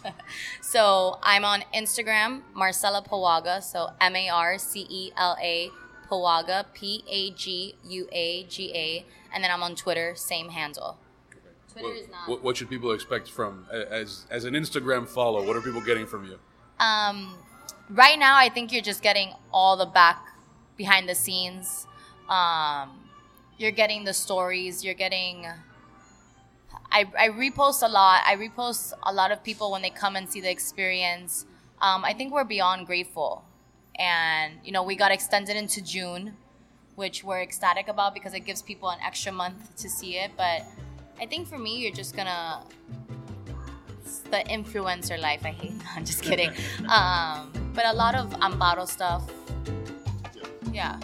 So 0.60 1.18
I'm 1.22 1.44
on 1.44 1.64
Instagram, 1.74 2.42
Marcela 2.54 3.02
Paguaga. 3.02 3.62
So 3.62 3.90
M 4.00 4.14
A 4.14 4.28
R 4.28 4.58
C 4.58 4.86
E 4.88 5.12
L 5.16 5.36
A 5.40 5.70
Paguaga, 6.06 6.64
P 6.74 7.04
A 7.08 7.30
G 7.30 7.74
U 7.88 8.08
A 8.12 8.44
G 8.44 8.72
A. 8.74 9.04
And 9.32 9.42
then 9.42 9.50
I'm 9.50 9.62
on 9.62 9.74
Twitter, 9.74 10.14
same 10.14 10.48
handle. 10.50 10.98
Twitter 11.72 11.88
What, 11.88 11.96
is 11.96 12.08
not. 12.08 12.28
what, 12.28 12.42
what 12.44 12.56
should 12.56 12.70
people 12.70 12.92
expect 12.92 13.30
from 13.30 13.66
as 13.70 14.26
as 14.30 14.44
an 14.44 14.54
Instagram 14.54 15.06
follow? 15.06 15.44
What 15.46 15.56
are 15.56 15.60
people 15.60 15.80
getting 15.80 16.06
from 16.06 16.24
you? 16.24 16.38
Um, 16.78 17.34
right 17.90 18.18
now, 18.18 18.36
I 18.36 18.48
think 18.48 18.72
you're 18.72 18.82
just 18.82 19.02
getting 19.02 19.32
all 19.52 19.76
the 19.76 19.86
back 19.86 20.24
behind 20.76 21.08
the 21.08 21.14
scenes. 21.14 21.86
Um, 22.28 23.08
you're 23.58 23.70
getting 23.72 24.04
the 24.04 24.12
stories. 24.14 24.84
You're 24.84 24.94
getting. 24.94 25.46
I, 26.90 27.04
I 27.18 27.28
repost 27.28 27.82
a 27.82 27.88
lot. 27.88 28.22
I 28.26 28.36
repost 28.36 28.92
a 29.02 29.12
lot 29.12 29.30
of 29.32 29.42
people 29.42 29.70
when 29.70 29.82
they 29.82 29.90
come 29.90 30.16
and 30.16 30.28
see 30.30 30.40
the 30.40 30.50
experience. 30.50 31.44
Um, 31.82 32.04
I 32.04 32.12
think 32.14 32.32
we're 32.32 32.44
beyond 32.44 32.86
grateful, 32.86 33.44
and 33.98 34.54
you 34.64 34.72
know 34.72 34.82
we 34.82 34.96
got 34.96 35.12
extended 35.12 35.56
into 35.56 35.82
June, 35.82 36.36
which 36.94 37.24
we're 37.24 37.40
ecstatic 37.40 37.88
about 37.88 38.14
because 38.14 38.34
it 38.34 38.40
gives 38.40 38.62
people 38.62 38.88
an 38.90 38.98
extra 39.04 39.32
month 39.32 39.76
to 39.76 39.88
see 39.88 40.18
it. 40.18 40.32
But 40.36 40.62
I 41.20 41.26
think 41.26 41.48
for 41.48 41.58
me, 41.58 41.78
you're 41.78 41.94
just 41.94 42.16
gonna 42.16 42.62
the 44.30 44.38
influencer 44.50 45.18
life. 45.20 45.44
I 45.44 45.50
hate. 45.50 45.72
I'm 45.96 46.04
just 46.04 46.22
kidding. 46.22 46.50
um, 46.88 47.52
but 47.74 47.86
a 47.86 47.92
lot 47.92 48.14
of 48.14 48.30
Amparo 48.40 48.86
stuff. 48.86 49.30
Yeah. 50.72 50.98